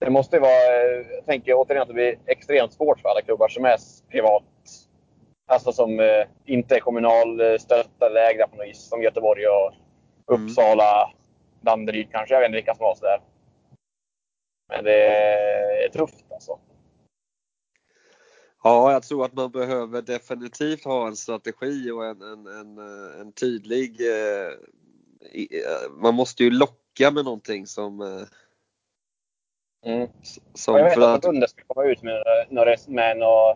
Det 0.00 0.10
måste 0.10 0.36
ju 0.36 0.40
vara, 0.40 0.52
eh, 0.52 1.06
jag 1.14 1.26
tänker 1.26 1.54
återigen 1.54 1.82
att 1.82 1.88
det 1.88 1.94
blir 1.94 2.18
extremt 2.26 2.72
svårt 2.72 3.00
för 3.00 3.08
alla 3.08 3.22
klubbar 3.22 3.48
som 3.48 3.64
är 3.64 3.76
privat. 4.10 4.42
Alltså 5.48 5.72
som 5.72 6.00
eh, 6.00 6.24
inte 6.44 6.76
är 6.76 6.80
kommunalstöttade 6.80 8.06
eller 8.06 8.30
ägda 8.30 8.46
på 8.48 8.56
något 8.56 8.66
vis. 8.66 8.88
Som 8.88 9.02
Göteborg 9.02 9.46
och 9.46 9.72
Mm. 10.30 10.44
Uppsala, 10.46 11.10
Danderyd 11.60 12.08
kanske. 12.12 12.34
Jag 12.34 12.40
vet 12.40 12.46
inte 12.46 12.56
vilka 12.56 12.74
som 12.74 12.84
har 12.84 12.94
sådär. 12.94 13.20
Men 14.68 14.84
det 14.84 15.06
är 15.84 15.88
tufft 15.88 16.24
alltså. 16.32 16.58
Ja, 18.62 18.92
jag 18.92 19.02
tror 19.02 19.24
att 19.24 19.32
man 19.32 19.50
behöver 19.50 20.02
definitivt 20.02 20.84
ha 20.84 21.06
en 21.06 21.16
strategi 21.16 21.90
och 21.90 22.06
en, 22.06 22.22
en, 22.22 22.46
en, 22.46 22.78
eh, 22.78 23.20
en 23.20 23.32
tydlig... 23.32 24.00
Eh, 24.00 24.48
eh, 25.32 25.90
man 25.90 26.14
måste 26.14 26.44
ju 26.44 26.50
locka 26.50 27.10
med 27.10 27.24
någonting 27.24 27.66
som... 27.66 28.00
Eh, 28.00 28.26
Mm. 29.86 30.08
som 30.54 30.76
jag 30.76 30.84
vet 30.84 30.94
för 30.94 31.00
att 31.00 31.16
att, 31.16 31.24
förbundet 31.24 31.50
ska 31.50 31.62
komma 31.66 31.86
ut 31.86 32.02
med 32.02 32.22
några, 32.50 32.76
med 32.86 33.16
några 33.16 33.50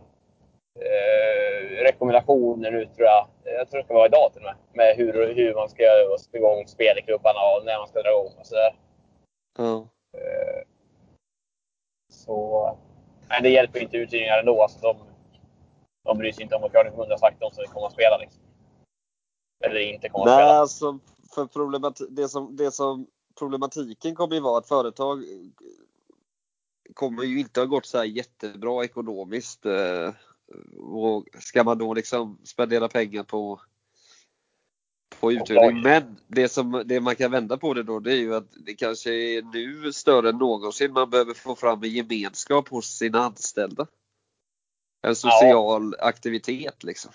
eh, 0.80 1.82
rekommendationer 1.82 2.70
nu 2.70 2.86
tror 2.86 3.07
jag. 3.07 3.28
Jag 3.44 3.70
tror 3.70 3.78
det 3.78 3.84
ska 3.84 3.94
vara 3.94 4.07
idag 4.07 4.32
till 4.32 4.42
och 4.42 4.44
med. 4.44 4.57
Med 4.72 4.96
hur, 4.96 5.34
hur 5.34 5.55
man 5.55 5.68
ska 5.68 5.82
sätta 6.20 6.38
igång 6.38 6.66
spel 6.66 6.98
i 6.98 7.02
klubbarna 7.02 7.40
och 7.40 7.64
när 7.64 7.78
man 7.78 7.88
ska 7.88 8.02
dra 8.02 8.11
igång 8.11 8.32
och 8.38 8.46
sådär. 8.46 8.76
ja, 9.59 9.88
Eh, 10.14 10.62
så, 12.12 12.78
men 13.29 13.43
det 13.43 13.49
hjälper 13.49 13.81
inte 13.81 13.97
uthyrningar 13.97 14.39
ändå. 14.39 14.62
Alltså 14.62 14.81
de, 14.81 14.97
de 16.05 16.18
bryr 16.18 16.33
sig 16.33 16.43
inte 16.43 16.55
om 16.55 16.62
vad 16.62 16.72
Curlingförbundet 16.72 17.20
har 17.20 17.29
sagt. 17.29 17.41
De 17.41 17.51
som 17.51 17.64
kommer 17.64 17.87
att 17.87 17.93
spela 17.93 18.18
liksom. 18.18 18.41
Eller 19.64 19.81
inte 19.81 20.09
kommer 20.09 20.25
att 20.25 20.37
Nej, 20.37 20.45
spela. 20.45 20.59
alltså 20.59 20.99
för 21.35 21.45
problemati- 21.47 22.07
det, 22.11 22.29
som, 22.29 22.57
det 22.57 22.70
som 22.72 23.07
problematiken 23.39 24.14
kommer 24.14 24.35
ju 24.35 24.41
vara 24.41 24.59
att 24.59 24.68
företag 24.68 25.25
kommer 26.95 27.22
ju 27.22 27.41
inte 27.41 27.61
ha 27.61 27.66
gått 27.66 27.87
så 27.87 27.99
här 27.99 28.05
jättebra 28.05 28.85
ekonomiskt. 28.85 29.66
eh, 29.66 30.12
Och 30.79 31.27
ska 31.39 31.64
man 31.64 31.79
då 31.79 31.95
liksom 31.95 32.39
spendera 32.45 32.89
pengar 32.89 33.22
på 33.22 33.61
på 35.25 35.33
uthyrning. 35.33 35.83
Men 35.83 36.16
det, 36.27 36.49
som, 36.49 36.83
det 36.87 37.01
man 37.01 37.16
kan 37.16 37.31
vända 37.31 37.57
på 37.57 37.75
det 37.75 37.83
då 37.83 38.01
det 38.01 38.12
är 38.12 38.16
ju 38.16 38.35
att 38.35 38.49
det 38.66 38.75
kanske 38.75 39.11
är 39.11 39.43
nu 39.43 39.93
större 39.93 40.29
än 40.29 40.39
någonsin 40.39 40.93
man 40.93 41.11
behöver 41.11 41.35
få 41.35 41.57
fram 41.57 41.83
en 41.83 41.91
gemenskap 41.91 42.68
hos 42.68 42.87
sina 42.87 43.18
anställda. 43.18 43.87
En 45.03 45.16
social 45.16 45.95
aktivitet 45.99 46.85
liksom. 46.85 47.11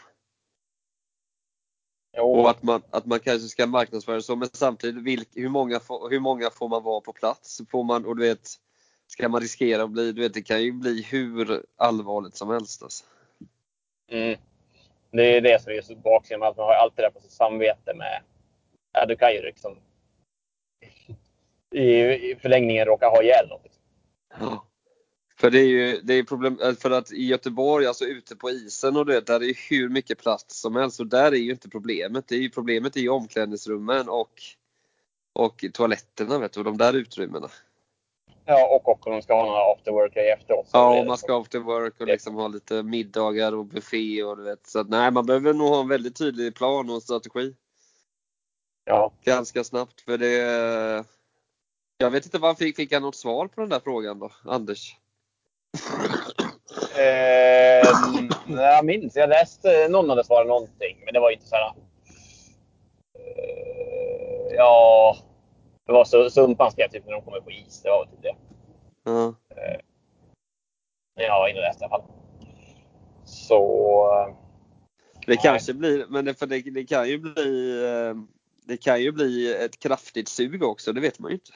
Jo, 2.17 2.23
Och 2.23 2.49
att 2.49 2.63
man, 2.63 2.81
att 2.89 3.05
man 3.05 3.19
kanske 3.19 3.47
ska 3.47 3.67
marknadsföra 3.67 4.21
så, 4.21 4.35
men 4.35 4.49
samtidigt 4.53 5.03
vilk, 5.03 5.29
hur, 5.35 5.49
många 5.49 5.79
får, 5.79 6.09
hur 6.09 6.19
många 6.19 6.49
får 6.49 6.69
man 6.69 6.83
vara 6.83 7.01
på 7.01 7.13
plats? 7.13 7.61
Får 7.71 7.83
man, 7.83 8.05
och 8.05 8.15
du 8.15 8.21
vet, 8.21 8.49
ska 9.07 9.29
man 9.29 9.41
riskera 9.41 9.83
att 9.83 9.89
bli, 9.89 10.11
du 10.11 10.21
vet 10.21 10.33
det 10.33 10.41
kan 10.41 10.63
ju 10.63 10.71
bli 10.71 11.01
hur 11.01 11.65
allvarligt 11.77 12.35
som 12.35 12.49
helst. 12.49 12.83
Alltså. 12.83 13.05
Mm. 14.11 14.39
Det 15.11 15.37
är 15.37 15.41
det 15.41 15.61
som 15.63 15.73
är 15.73 15.81
så 15.81 15.95
baksidan 15.95 16.39
med 16.39 16.49
att 16.49 16.57
man 16.57 16.65
har 16.65 16.73
alltid 16.73 17.05
det 17.05 17.11
på 17.11 17.19
sitt 17.19 17.31
samvete 17.31 17.93
med... 17.95 18.21
Ja, 18.93 19.05
du 19.05 19.15
kan 19.15 19.33
ju 19.33 19.41
liksom 19.41 19.77
i, 21.71 22.31
i 22.31 22.35
förlängningen 22.41 22.85
råka 22.85 23.09
ha 23.09 23.23
ihjäl 23.23 23.47
något. 23.49 23.63
Liksom. 23.63 23.81
Ja. 24.39 24.65
För 25.39 25.49
det 25.51 25.59
är 25.59 25.67
ju 25.67 26.01
det 26.03 26.13
är 26.13 26.23
problem, 26.23 26.59
eh, 26.63 26.73
för 26.73 26.91
att 26.91 27.11
i 27.11 27.25
Göteborg, 27.25 27.85
alltså 27.87 28.05
ute 28.05 28.35
på 28.35 28.49
isen 28.49 28.97
och 28.97 29.05
det, 29.05 29.27
där 29.27 29.43
är 29.43 29.69
hur 29.69 29.89
mycket 29.89 30.17
plats 30.17 30.61
som 30.61 30.75
helst 30.75 30.99
och 30.99 31.07
där 31.07 31.31
är 31.31 31.37
ju 31.37 31.51
inte 31.51 31.69
problemet. 31.69 32.27
Det 32.27 32.35
är 32.35 32.39
ju 32.39 32.49
problemet 32.49 32.97
i 32.97 33.09
omklädningsrummen 33.09 34.09
och, 34.09 34.41
och 35.33 35.65
toaletterna 35.73 36.39
vet 36.39 36.53
du, 36.53 36.59
och 36.59 36.65
de 36.65 36.77
där 36.77 36.93
utrymmena. 36.93 37.49
Ja, 38.49 38.67
och 38.75 38.89
också 38.89 39.09
om 39.09 39.15
de 39.15 39.21
ska 39.21 39.35
ha 39.35 39.45
några 39.45 39.71
after 39.71 39.91
work 39.91 40.17
efteråt. 40.17 40.69
Ja, 40.73 40.95
det 40.95 41.07
man 41.07 41.17
ska 41.17 41.41
after 41.41 41.59
work 41.59 42.01
och 42.01 42.07
liksom 42.07 42.35
ha 42.35 42.47
lite 42.47 42.83
middagar 42.83 43.55
och 43.55 43.65
buffé 43.65 44.23
och 44.23 44.37
du 44.37 44.43
vet. 44.43 44.67
Så 44.67 44.79
att, 44.79 44.89
nej, 44.89 45.11
man 45.11 45.25
behöver 45.25 45.53
nog 45.53 45.67
ha 45.67 45.81
en 45.81 45.87
väldigt 45.87 46.17
tydlig 46.17 46.55
plan 46.55 46.89
och 46.89 47.03
strategi 47.03 47.55
Ja. 48.85 49.11
ganska 49.23 49.63
snabbt 49.63 50.01
för 50.01 50.17
det. 50.17 51.05
Jag 51.97 52.09
vet 52.09 52.25
inte 52.25 52.55
fick, 52.57 52.75
fick 52.75 52.91
jag 52.91 53.01
något 53.01 53.15
svar 53.15 53.47
på 53.47 53.61
den 53.61 53.69
där 53.69 53.79
frågan 53.79 54.19
då, 54.19 54.31
Anders? 54.45 54.95
Eh, 56.97 57.89
jag 58.47 58.85
minns, 58.85 59.15
jag 59.15 59.29
läste 59.29 59.87
någon 59.87 60.09
hade 60.09 60.23
svarat 60.23 60.47
någonting, 60.47 61.01
men 61.05 61.13
det 61.13 61.19
var 61.19 61.31
inte 61.31 61.47
så 61.47 61.55
här. 61.55 61.73
Eh, 63.19 64.55
ja, 64.55 65.17
det 65.89 65.93
var 65.93 66.05
så 66.05 66.29
Sumpan 66.29 66.71
skrev 66.71 66.89
typ 66.89 67.05
när 67.05 67.11
de 67.11 67.21
kommer 67.21 67.41
på 67.41 67.51
is. 67.51 67.81
Det 67.83 67.89
var 67.89 68.05
typ 68.05 68.21
det. 68.21 68.35
Ja. 69.03 69.35
Men 71.15 71.25
jag 71.25 71.39
var 71.39 71.47
inne 71.49 71.59
och 71.59 71.63
läste 71.63 71.83
i 71.83 71.85
alla 71.85 71.89
fall. 71.89 72.11
Så... 73.25 74.35
Det 75.13 75.27
Nej. 75.27 75.37
kanske 75.43 75.73
blir, 75.73 76.05
men 76.09 76.25
det, 76.25 76.33
för 76.33 76.45
det, 76.47 76.61
det 76.61 76.85
kan 76.85 77.09
ju 77.09 77.17
bli 77.17 77.83
eh, 77.85 78.15
det 78.65 78.77
kan 78.77 79.01
ju 79.01 79.11
bli 79.11 79.53
ett 79.53 79.79
kraftigt 79.79 80.27
sug 80.27 80.63
också, 80.63 80.93
det 80.93 81.01
vet 81.01 81.19
man 81.19 81.31
ju 81.31 81.35
inte. 81.35 81.51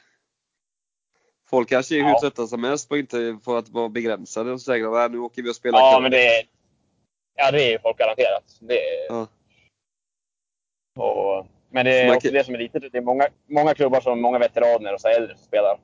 Folk 1.48 1.68
kanske 1.68 1.94
är 1.94 2.02
hur 2.02 2.08
Ja. 2.08 2.20
trötta 2.20 2.46
som 2.46 2.64
helst 2.64 2.88
på, 2.88 2.96
inte, 2.96 3.38
på 3.44 3.56
att 3.56 3.68
vara 3.68 3.88
begränsade 3.88 4.52
och 4.52 4.60
säga 4.60 4.90
att 5.04 5.10
nu 5.12 5.18
åker 5.18 5.42
vi 5.42 5.50
och 5.50 5.56
spelar 5.56 5.78
Ja, 5.78 5.90
curling." 5.90 6.02
men 6.02 6.10
det 6.10 6.26
är... 6.26 6.44
Ja, 7.34 7.50
det 7.50 7.62
är 7.64 7.70
ju 7.70 7.78
folk 7.78 7.98
garanterat. 7.98 8.58
Det 8.60 8.78
är, 8.78 9.06
Ja. 9.08 9.28
och, 10.98 11.46
men 11.74 11.84
det 11.84 12.00
är 12.00 12.06
man 12.06 12.16
också 12.16 12.30
det 12.30 12.44
som 12.44 12.54
är 12.54 12.58
lite... 12.58 12.78
Det 12.78 12.98
är 12.98 13.02
många, 13.02 13.28
många 13.46 13.74
klubbar 13.74 14.00
som 14.00 14.20
många 14.20 14.38
veteraner 14.38 14.94
och 14.94 15.00
så 15.00 15.08
äldre 15.08 15.36
som 15.36 15.46
spelar. 15.46 15.80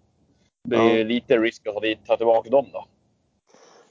Det 0.69 0.77
är 0.77 0.81
Ja. 0.81 0.97
ju 0.97 1.05
lite 1.05 1.39
risk 1.39 1.67
att 1.67 1.75
ta, 2.07 2.17
tillbaka 2.17 2.51
dem 2.51 2.69
då. 2.73 2.87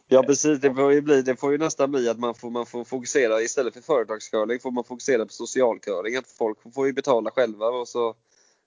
Ja 0.08 0.24
precis, 0.24 0.62
det 0.62 0.74
får 0.74 0.94
ju, 0.94 1.02
bli, 1.02 1.22
det 1.22 1.36
får 1.36 1.52
ju 1.52 1.58
nästan 1.58 1.92
bli 1.92 2.10
att 2.10 2.20
man 2.20 2.36
får, 2.36 2.50
man 2.50 2.66
får 2.66 2.84
fokusera 2.84 3.42
istället 3.42 3.74
för 3.74 3.82
företagscurling 3.82 4.60
får 4.60 4.72
man 4.72 4.84
fokusera 4.84 5.26
på 5.26 5.32
socialcurling. 5.32 6.16
Att 6.16 6.28
folk 6.28 6.74
får 6.74 6.88
ju 6.88 6.94
betala 6.94 7.32
själva 7.32 7.68
och 7.68 7.88
så 7.88 8.16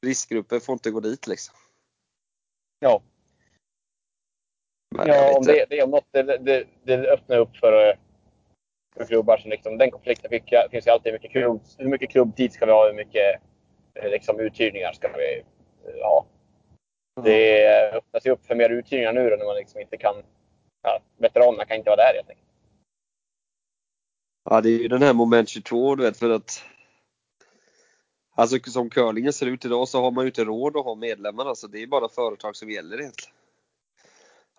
riskgrupper 0.07 0.61
får 0.61 0.73
inte 0.73 0.91
gå 0.91 1.01
dit 1.01 1.27
liksom. 1.27 1.55
Ja, 2.81 3.03
Men 4.95 5.07
ja 5.09 5.37
om 5.37 5.45
det, 5.45 5.67
det 5.71 5.83
om 5.83 5.91
något, 5.91 6.07
det, 6.11 6.23
det, 6.39 6.65
det 6.85 7.13
öppnar 7.13 7.39
upp 7.39 7.57
för, 7.57 7.89
eh, 7.89 7.95
för 8.97 9.05
klubbar 9.05 9.37
som 9.37 9.51
liksom, 9.51 9.79
den 9.79 9.91
konflikten 9.91 10.31
fick, 10.31 10.53
finns 10.71 10.87
ju 10.87 10.91
alltid 10.91 11.13
mycket 11.13 11.31
klubb, 11.31 11.63
hur 11.79 11.89
mycket 11.89 12.11
klubbtid 12.11 12.53
ska 12.53 12.67
vi 12.67 12.73
ha, 12.73 12.87
hur 12.87 12.95
mycket 12.95 13.41
eh, 13.95 14.11
liksom, 14.11 14.41
uthyrningar 14.41 14.93
ska 14.93 15.09
vi 15.09 15.43
eh, 15.87 16.05
ha. 16.05 16.27
Det 17.23 17.67
öppnas 17.93 18.27
ju 18.27 18.31
upp 18.31 18.47
för 18.47 18.55
mer 18.55 18.71
uthyrningar 18.71 19.13
nu 19.13 19.31
då, 19.31 19.37
när 19.37 19.45
man 19.45 19.57
liksom 19.57 19.81
inte 19.81 19.97
kan, 19.97 20.15
ja, 20.83 21.01
veteranerna 21.17 21.65
kan 21.65 21.77
inte 21.77 21.91
vara 21.91 21.97
där 21.97 22.15
helt 22.15 22.31
enkelt. 22.31 22.49
Ja, 24.45 24.61
det 24.61 24.69
är 24.69 24.79
ju 24.79 24.89
den 24.89 25.03
här 25.03 25.13
moment 25.13 25.49
22 25.49 25.95
du 25.95 26.03
vet 26.03 26.17
för 26.17 26.31
att 26.31 26.65
Alltså 28.35 28.59
som 28.71 28.91
curlingen 28.91 29.33
ser 29.33 29.47
ut 29.47 29.65
idag 29.65 29.89
så 29.89 30.01
har 30.01 30.11
man 30.11 30.25
ju 30.25 30.29
inte 30.29 30.45
råd 30.45 30.77
att 30.77 30.85
ha 30.85 30.95
medlemmarna 30.95 31.55
så 31.55 31.67
det 31.67 31.83
är 31.83 31.87
bara 31.87 32.09
företag 32.09 32.57
som 32.57 32.71
gäller 32.71 33.01
egentligen. 33.01 33.35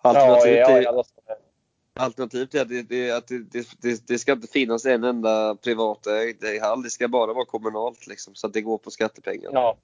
Alternativt, 0.01 0.57
ja, 0.57 0.69
är, 0.69 0.81
ja, 0.81 1.03
ska- 1.03 1.35
alternativt 1.99 2.55
är 2.55 2.61
att, 2.61 2.69
det, 2.69 2.81
det, 2.81 3.11
att 3.11 3.27
det, 3.81 4.07
det, 4.07 4.19
ska 4.19 4.31
inte 4.31 4.47
finnas 4.47 4.85
en 4.85 5.03
enda 5.03 5.55
privatägd 5.55 6.43
hall. 6.61 6.83
Det 6.83 6.89
ska 6.89 7.07
bara 7.07 7.33
vara 7.33 7.45
kommunalt 7.45 8.07
liksom 8.07 8.35
så 8.35 8.47
att 8.47 8.53
det 8.53 8.61
går 8.61 8.77
på 8.77 8.91
skattepengar. 8.91 9.49
ja. 9.53 9.77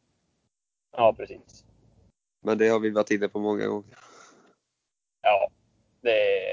ja, 0.91 1.13
precis. 1.17 1.65
Men 2.41 2.57
det 2.57 2.67
har 2.67 2.79
vi 2.79 2.89
varit 2.89 3.11
inne 3.11 3.27
på 3.27 3.39
många 3.39 3.67
gånger. 3.67 3.97
Ja, 5.21 5.49
det. 6.01 6.49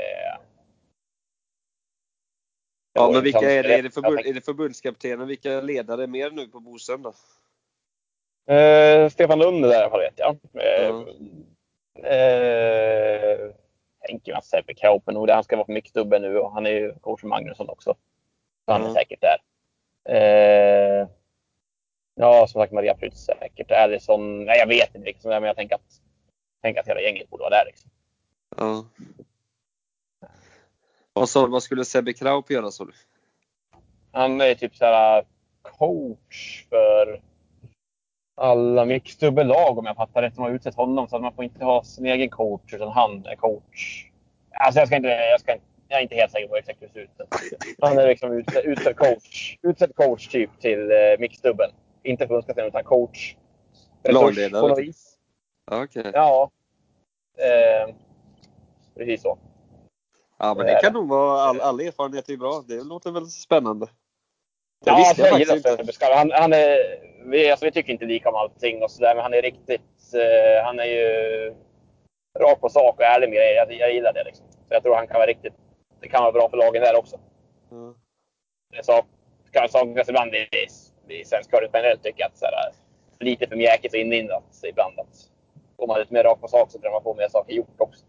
Ja, 2.93 3.11
men 3.13 3.23
vilka 3.23 3.51
är 3.51 3.63
det? 3.63 3.75
Är 3.75 3.83
det, 3.83 3.91
förbund, 3.91 4.19
är 4.19 4.35
det 4.35 4.41
förbundskaptenen? 4.45 5.29
Vilka 5.29 5.61
ledare 5.61 6.03
är 6.03 6.07
mer 6.07 6.31
nu 6.31 6.49
på 6.49 6.61
Bosön 6.61 7.03
då? 7.03 7.15
Eh, 8.55 9.09
Stefan 9.09 9.39
Lund 9.39 9.65
är 9.65 9.69
där 9.69 9.75
i 9.75 9.81
alla 9.81 9.91
fall 9.91 10.01
vet 10.01 10.19
jag. 10.19 10.39
Eh, 10.55 11.05
Ja. 11.95 12.09
eh, 12.09 13.51
tänker 14.07 14.35
att 14.35 14.45
Sebbe 14.45 14.75
Kaup 14.75 15.09
är 15.09 15.13
nog 15.13 15.27
där. 15.27 15.35
Han 15.35 15.45
ska 15.45 15.57
vara 15.57 15.67
på 15.67 15.73
mickstubben 15.73 16.23
nu 16.23 16.39
och 16.39 16.53
han 16.53 16.67
är 16.67 16.71
ju 16.71 16.95
coach 17.01 17.23
Magnusson 17.23 17.69
också. 17.69 17.95
Så 18.65 18.73
han 18.73 18.83
är 18.83 18.87
Ja. 18.89 18.95
säkert 18.95 19.21
där. 19.21 19.39
Eh, 20.09 21.09
ja, 22.15 22.47
som 22.47 22.61
sagt 22.63 22.73
Maria 22.73 22.95
Prytz 22.95 23.25
säkert. 23.25 23.71
Allison, 23.71 24.45
nej 24.45 24.59
jag 24.59 24.67
vet 24.67 24.95
inte 24.95 25.09
riktigt. 25.09 25.25
Men 25.25 25.43
jag 25.43 25.57
tänker 25.57 25.75
att, 25.75 26.01
tänka 26.63 26.81
att 26.81 26.89
hela 26.89 27.01
gänget 27.01 27.31
borde 27.31 27.43
vara 27.43 27.51
där. 27.51 27.65
Liksom. 27.67 27.91
Ja. 28.57 28.85
Vad, 31.13 31.29
sa, 31.29 31.47
vad 31.47 31.63
skulle 31.63 31.85
Sebbe 31.85 32.13
Kraup 32.13 32.51
göra 32.51 32.71
sa 32.71 32.85
du? 32.85 32.93
Han 34.13 34.41
är 34.41 34.55
typ 34.55 34.77
så 34.77 34.85
här 34.85 35.25
coach 35.63 36.65
för 36.69 37.21
alla 38.37 38.85
mixdubbellag 38.85 39.79
om 39.79 39.87
jag 39.87 39.97
fattar 39.97 40.23
rätt. 40.23 40.35
De 40.35 40.43
har 40.43 40.51
utsett 40.51 40.75
honom 40.75 41.09
så 41.09 41.17
att 41.17 41.23
man 41.23 41.33
får 41.33 41.45
inte 41.45 41.65
ha 41.65 41.83
sin 41.83 42.07
egen 42.07 42.31
coach 42.31 42.75
utan 42.75 42.89
han 42.89 43.27
är 43.27 43.37
coach. 43.37 44.11
Alltså 44.51 44.81
jag 44.81 44.89
ska 44.89 44.97
inte, 44.97 45.09
jag 45.09 45.41
ska 45.41 45.53
inte 45.53 45.67
jag 45.89 45.99
är 45.99 46.03
inte 46.03 46.15
helt 46.15 46.33
säker 46.33 46.49
på 46.49 46.57
exakt 46.57 46.83
hur 46.83 46.87
det 46.87 46.93
ser 46.93 47.01
ut. 47.01 47.11
Han 47.81 47.99
är 47.99 48.07
liksom 48.07 48.33
utsedd, 48.33 48.65
utsedd 48.65 48.97
coach, 48.97 49.57
utsedd 49.63 49.95
coach 49.95 50.29
typ 50.29 50.61
till 50.61 50.91
eh, 50.91 50.97
mixdubbeln. 51.19 51.73
Inte 52.03 52.27
förbundskapten 52.27 52.67
utan 52.67 52.85
coach. 52.85 53.37
Lagledare? 54.09 54.61
På 54.61 54.69
något 54.69 54.79
vis. 54.79 55.19
Okay. 55.71 56.11
Ja. 56.15 56.51
Eh, 57.39 57.95
precis 58.95 59.23
så. 59.23 59.39
Ja, 60.39 60.55
men 60.55 60.67
det 60.67 60.81
kan 60.83 60.93
nog 60.93 61.09
vara, 61.09 61.41
all, 61.41 61.61
all 61.61 61.81
erfarenhet 61.81 62.29
är 62.29 62.37
bra. 62.37 62.65
Det 62.69 62.85
låter 62.85 63.11
väl 63.11 63.27
spännande. 63.27 63.87
Det 64.85 64.91
ja, 64.91 65.15
jag, 65.17 65.29
jag 65.29 65.39
gillar 65.39 65.57
inte. 65.57 65.93
Han, 66.01 66.31
han 66.31 66.53
är, 66.53 66.79
vi, 67.25 67.51
alltså, 67.51 67.67
vi 67.67 67.73
tycker 67.73 67.93
inte 67.93 68.05
lika 68.05 68.29
om 68.29 68.35
allting 68.35 68.83
och 68.83 68.91
sådär, 68.91 69.15
men 69.15 69.23
han 69.23 69.35
är 69.35 69.43
riktigt, 69.43 70.15
eh, 70.15 70.65
han 70.65 70.79
är 70.79 70.85
ju 70.85 71.55
rakt 72.39 72.61
på 72.61 72.69
sak 72.69 72.97
och 72.99 73.05
ärlig 73.05 73.29
med 73.29 73.37
grejer. 73.37 73.57
Jag, 73.57 73.73
jag 73.73 73.95
gillar 73.95 74.13
det 74.13 74.25
liksom. 74.25 74.47
Så 74.51 74.75
jag 74.75 74.83
tror 74.83 74.95
han 74.95 75.07
kan 75.07 75.17
vara 75.17 75.27
riktigt, 75.27 75.55
det 76.01 76.09
kan 76.09 76.23
vara 76.23 76.33
bra 76.33 76.51
för 76.51 76.57
lagen 76.57 76.83
där 76.83 76.97
också. 76.97 77.21
Mm. 77.71 77.95
Det 78.71 78.85
saknas 79.71 80.09
ibland 80.09 80.35
i, 80.35 80.49
i 81.09 81.25
svensk 81.25 81.51
curling 81.51 81.71
generellt 81.73 82.03
tycker 82.03 82.21
jag 82.21 82.29
att 82.29 82.39
så 82.39 82.45
här, 82.45 82.73
lite 83.21 83.47
för 83.47 83.57
mjäkigt 83.57 83.95
och 83.95 84.01
inlindat 84.01 84.61
ibland. 84.63 85.01
Att 85.01 85.31
går 85.77 85.87
man 85.87 85.99
lite 85.99 86.15
mer 86.15 86.25
rakt 86.25 86.41
på 86.41 86.49
sak 86.49 86.71
så 86.71 86.79
tror 86.79 86.93
man 86.93 87.03
få 87.03 87.15
mer 87.15 87.29
saker 87.29 87.53
gjort 87.53 87.81
också. 87.81 88.05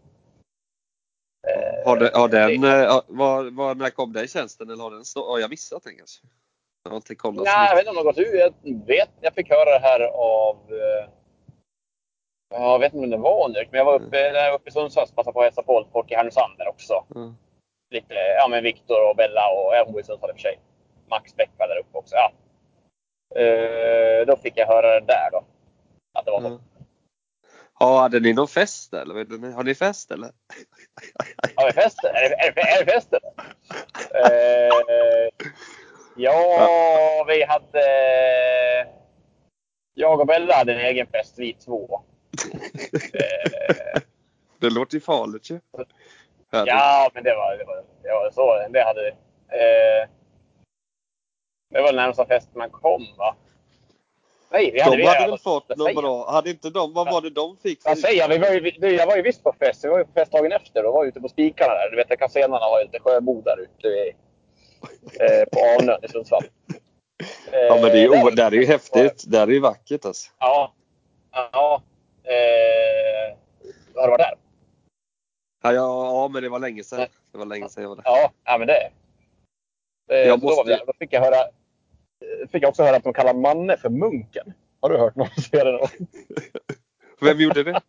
Eh, 1.48 1.86
har, 1.86 1.96
det, 1.96 2.10
har 2.14 2.28
den, 2.28 2.64
eh, 2.64 3.00
var, 3.06 3.50
var, 3.50 3.74
när 3.74 3.90
kom 3.90 4.12
den 4.12 4.28
tjänsten 4.28 4.70
eller 4.70 4.82
har 4.82 4.90
den 4.90 5.04
stå, 5.04 5.30
har 5.30 5.38
jag 5.38 5.50
missat 5.50 5.82
den 5.82 5.96
kanske? 5.96 6.26
Jag 6.82 6.90
har 6.90 6.96
inte 6.96 7.14
kollat 7.14 7.44
Nej, 7.44 7.68
jag 7.68 7.76
vet 7.76 7.80
inte 7.80 7.90
om 7.90 7.96
den 7.96 8.06
har 8.06 8.12
gått 8.12 8.18
ut. 8.18 8.54
Jag 8.62 8.86
vet, 8.86 9.10
jag 9.20 9.34
fick 9.34 9.50
höra 9.50 9.78
det 9.78 9.78
här 9.78 10.00
av 10.00 10.56
eh, 10.56 11.10
jag 12.50 12.78
vet 12.78 12.94
inte 12.94 13.04
om 13.04 13.10
det 13.10 13.16
var 13.16 13.48
nu, 13.48 13.64
men 13.70 13.78
jag 13.78 13.84
var 13.84 13.94
uppe, 13.94 14.20
mm. 14.20 14.34
jag 14.34 14.50
var 14.50 14.58
uppe 14.58 14.68
i 14.68 14.72
Sundsvall 14.72 15.06
och 15.08 15.14
passade 15.16 15.32
på 15.32 15.40
att 15.40 15.44
hälsa 15.44 15.62
på 15.62 15.86
folk 15.92 16.10
i 16.10 16.14
Härnösand 16.14 16.58
där 16.58 16.68
också. 16.68 17.04
Mm. 17.14 17.36
Lite, 17.90 18.14
ja 18.14 18.48
men 18.48 18.62
Viktor 18.64 19.10
och 19.10 19.16
Bella 19.16 19.48
och 19.48 19.76
jag 19.76 19.92
bor 19.92 20.00
i 20.00 20.04
Sundsvall 20.04 20.30
i 20.30 20.32
och 20.32 20.36
för 20.36 20.42
sig. 20.42 20.60
Max 21.10 21.36
Bäck 21.36 21.50
var 21.58 21.68
där 21.68 21.78
uppe 21.78 21.98
också. 21.98 22.14
Ja. 22.14 22.32
Uh, 23.38 24.26
då 24.26 24.36
fick 24.36 24.52
jag 24.56 24.66
höra 24.66 25.00
det 25.00 25.06
där 25.06 25.28
då. 25.32 25.44
Att 26.14 26.24
det 26.24 26.30
var 26.30 26.40
så. 26.40 26.46
Mm. 26.46 26.60
Ja, 27.80 28.00
hade 28.00 28.20
ni 28.20 28.32
någon 28.32 28.48
fest 28.48 28.94
eller? 28.94 29.52
Har 29.54 29.64
ni 29.64 29.74
fest 29.74 30.10
eller? 30.10 30.30
Har 31.56 31.66
vi 31.66 31.72
fest? 31.72 32.04
Är 32.04 32.28
det, 32.28 32.34
är 32.34 32.52
det, 32.52 32.60
är 32.60 32.84
det 32.84 32.92
fest 32.92 33.08
eller? 33.12 33.30
uh, 34.24 35.28
ja, 36.18 37.24
vi 37.28 37.44
hade... 37.44 37.84
Jag 39.94 40.20
och 40.20 40.26
Bella 40.26 40.54
hade 40.54 40.74
en 40.74 40.80
egen 40.80 41.06
fest, 41.06 41.34
vi 41.38 41.52
två. 41.52 42.00
det 44.58 44.70
låter 44.70 44.94
ju 44.94 45.00
farligt 45.00 45.50
ju. 45.50 45.60
Ja, 46.50 47.10
men 47.14 47.24
det 47.24 47.34
var, 47.34 47.56
det 47.58 47.64
var, 47.64 47.84
det 48.02 48.08
var 48.08 48.30
så. 48.30 48.72
Det 48.72 48.82
hade 48.82 49.02
vi. 49.02 49.10
Uh, 49.10 50.08
det 51.70 51.82
var 51.82 51.92
närmsta 51.92 52.26
fest 52.26 52.48
man 52.54 52.70
kom 52.70 53.06
va? 53.18 53.36
Nej, 54.50 54.70
vi 54.72 54.80
hade, 54.80 54.96
de 54.96 55.06
hade 55.06 55.30
väl 55.30 55.38
fått 55.38 55.76
något 55.76 55.94
bra. 55.94 56.30
Hade 56.30 56.50
inte 56.50 56.70
de, 56.70 56.94
vad 56.94 57.10
var 57.12 57.20
det 57.20 57.30
de 57.30 57.56
fick? 57.56 57.84
Vad 57.84 57.98
säger 57.98 58.18
jag? 58.18 58.28
Vi 58.28 58.38
var 58.38 58.48
ju, 58.48 58.96
jag 58.96 59.06
var 59.06 59.16
ju 59.16 59.22
visst 59.22 59.44
på 59.44 59.54
fest. 59.58 59.84
Vi 59.84 59.88
var 59.88 59.98
ju 59.98 60.04
på 60.04 60.12
fest 60.12 60.32
dagen 60.32 60.52
efter 60.52 60.86
och 60.86 60.92
var 60.92 61.04
ute 61.04 61.20
på 61.20 61.28
spikarna 61.28 61.74
där. 61.74 61.90
Du 61.90 61.96
vet, 61.96 62.18
kasenarna 62.18 62.64
har 62.64 62.78
ju 62.80 62.84
lite 62.84 62.98
där 63.44 63.60
ute 63.60 63.88
i, 63.88 64.12
eh, 65.20 65.48
på 65.52 65.58
Arnön 65.60 66.04
i 66.04 66.08
Sundsvall. 66.08 66.44
ja, 67.52 67.78
men 67.82 67.82
det 67.82 67.98
är 67.98 68.08
ju, 68.08 68.14
eh, 68.14 68.26
där 68.26 68.46
är 68.46 68.56
ju 68.56 68.66
häftigt. 68.66 69.24
Där 69.26 69.42
är 69.42 69.52
ju 69.52 69.60
vackert 69.60 70.04
alltså. 70.04 70.30
Ja. 70.38 70.72
Ja. 71.32 71.82
Eh, 72.24 73.36
har 73.94 74.02
du 74.02 74.10
varit 74.10 74.18
där? 74.18 74.34
Ja, 75.62 75.72
ja, 75.72 76.06
ja, 76.06 76.28
men 76.28 76.42
det 76.42 76.48
var 76.48 76.58
länge 76.58 76.84
sedan. 76.84 77.06
Det 77.32 77.38
var 77.38 77.46
länge 77.46 77.68
sedan 77.68 77.82
jag 77.82 77.88
var 77.88 77.96
där. 77.96 78.02
Ja, 78.06 78.32
ja 78.44 78.58
men 78.58 78.66
det. 78.66 78.90
Eh, 80.10 80.28
jag 80.28 80.42
måste... 80.42 80.76
då, 80.76 80.84
då 80.86 80.92
fick 80.98 81.12
jag 81.12 81.20
höra 81.20 81.36
fick 82.52 82.62
jag 82.62 82.68
också 82.68 82.82
höra 82.82 82.96
att 82.96 83.04
de 83.04 83.12
kallar 83.12 83.34
Manne 83.34 83.76
för 83.76 83.88
Munken. 83.88 84.52
Har 84.80 84.90
du 84.90 84.98
hört 84.98 85.16
någon 85.16 85.28
säga 85.28 85.64
det 85.64 85.72
någon 85.72 85.88
Vem 87.20 87.40
gjorde 87.40 87.64
det? 87.64 87.80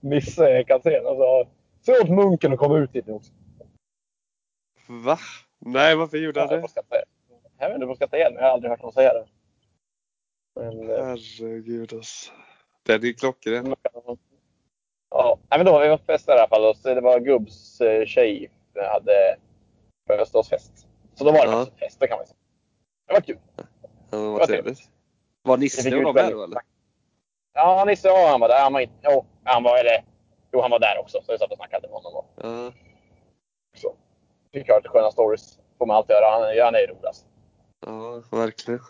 Nisse 0.00 0.64
Kansén. 0.64 1.06
Alltså, 1.06 1.48
Säg 1.82 2.00
åt 2.00 2.08
Munken 2.08 2.52
att 2.52 2.58
komma 2.58 2.78
ut 2.78 2.92
hit 2.92 3.06
nu 3.06 3.12
också. 3.12 3.32
Va? 4.86 5.18
Nej, 5.60 5.96
varför 5.96 6.16
gjorde 6.16 6.40
han 6.40 6.48
det? 6.48 6.54
Jag 6.54 7.68
vet 7.68 7.74
inte, 7.74 7.78
du 7.78 7.86
får 7.86 7.94
skratta 7.94 8.16
igen. 8.16 8.34
Jag 8.34 8.42
har 8.42 8.50
aldrig 8.50 8.70
hört 8.70 8.82
någon 8.82 8.92
säga 8.92 9.12
det. 9.12 9.26
Men, 10.54 10.90
eh, 10.90 11.04
Herregud 11.04 11.92
alltså. 11.92 12.32
Den 12.82 13.04
är 13.04 13.12
klockren. 13.12 13.74
Ja, 15.10 15.38
men 15.50 15.66
då 15.66 15.72
var 15.72 15.88
vi 15.88 15.96
på 15.96 16.04
fest 16.04 16.28
i 16.28 16.32
alla 16.32 16.48
fall. 16.48 16.64
Och 16.64 16.76
så 16.76 16.94
det 16.94 17.00
var 17.00 17.20
Gubbs 17.20 17.80
eh, 17.80 18.06
tjej 18.06 18.50
hade 18.74 19.36
födelsedagsfest. 20.06 20.86
Så 21.14 21.24
då 21.24 21.32
var 21.32 21.46
det 21.46 21.52
ja. 21.52 21.66
fest, 21.78 22.00
det 22.00 22.08
kan 22.08 22.18
man 22.18 22.26
säga. 22.26 22.36
Det 23.06 23.12
var 23.12 23.20
kul. 23.20 23.38
Ja, 23.56 23.64
vad 24.10 24.32
var 24.32 24.46
trevligt. 24.46 24.80
Var 25.42 25.56
Nisse 25.56 25.96
och 25.96 26.02
de 26.02 26.14
med 26.14 26.32
då 26.32 26.44
eller? 26.44 26.60
Ja, 27.54 27.84
Nisse 27.84 28.08
ja, 28.08 28.28
han 28.30 28.40
var 28.40 28.48
där. 28.48 28.62
Han 28.62 28.72
var 28.72 28.80
inte, 28.80 28.94
jo, 29.02 29.24
han 29.44 29.62
var, 29.62 29.78
eller, 29.78 30.04
jo, 30.52 30.60
han 30.60 30.70
var 30.70 30.78
där 30.78 30.98
också. 30.98 31.22
Så 31.22 31.32
jag 31.32 31.40
satt 31.40 31.50
och 31.50 31.56
snackade 31.56 31.88
med 31.88 31.96
honom. 31.96 32.14
Och, 32.14 32.44
uh. 32.44 32.72
Fick 34.52 34.68
höra 34.68 34.78
lite 34.78 34.88
sköna 34.88 35.10
stories. 35.10 35.58
Får 35.78 35.86
man 35.86 35.96
alltid 35.96 36.16
höra. 36.16 36.30
Han, 36.30 36.42
han 36.42 36.74
är 36.74 36.78
ju 36.78 36.86
roligast. 36.86 37.26
Ja, 37.86 38.22
verkligen. 38.30 38.80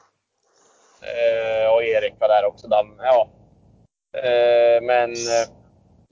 Eh, 1.00 1.74
och 1.74 1.82
Erik 1.82 2.14
var 2.20 2.28
där 2.28 2.48
också. 2.48 2.68
Dan, 2.68 2.94
ja. 2.98 3.28
Eh, 4.18 4.82
men... 4.82 5.10
Eh, 5.10 5.50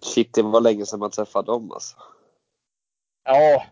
Shit, 0.02 0.34
det 0.34 0.42
var 0.42 0.60
länge 0.60 0.86
sedan 0.86 1.00
man 1.00 1.10
träffade 1.10 1.46
dem 1.46 1.72
alltså. 1.72 1.96
Ja. 3.24 3.64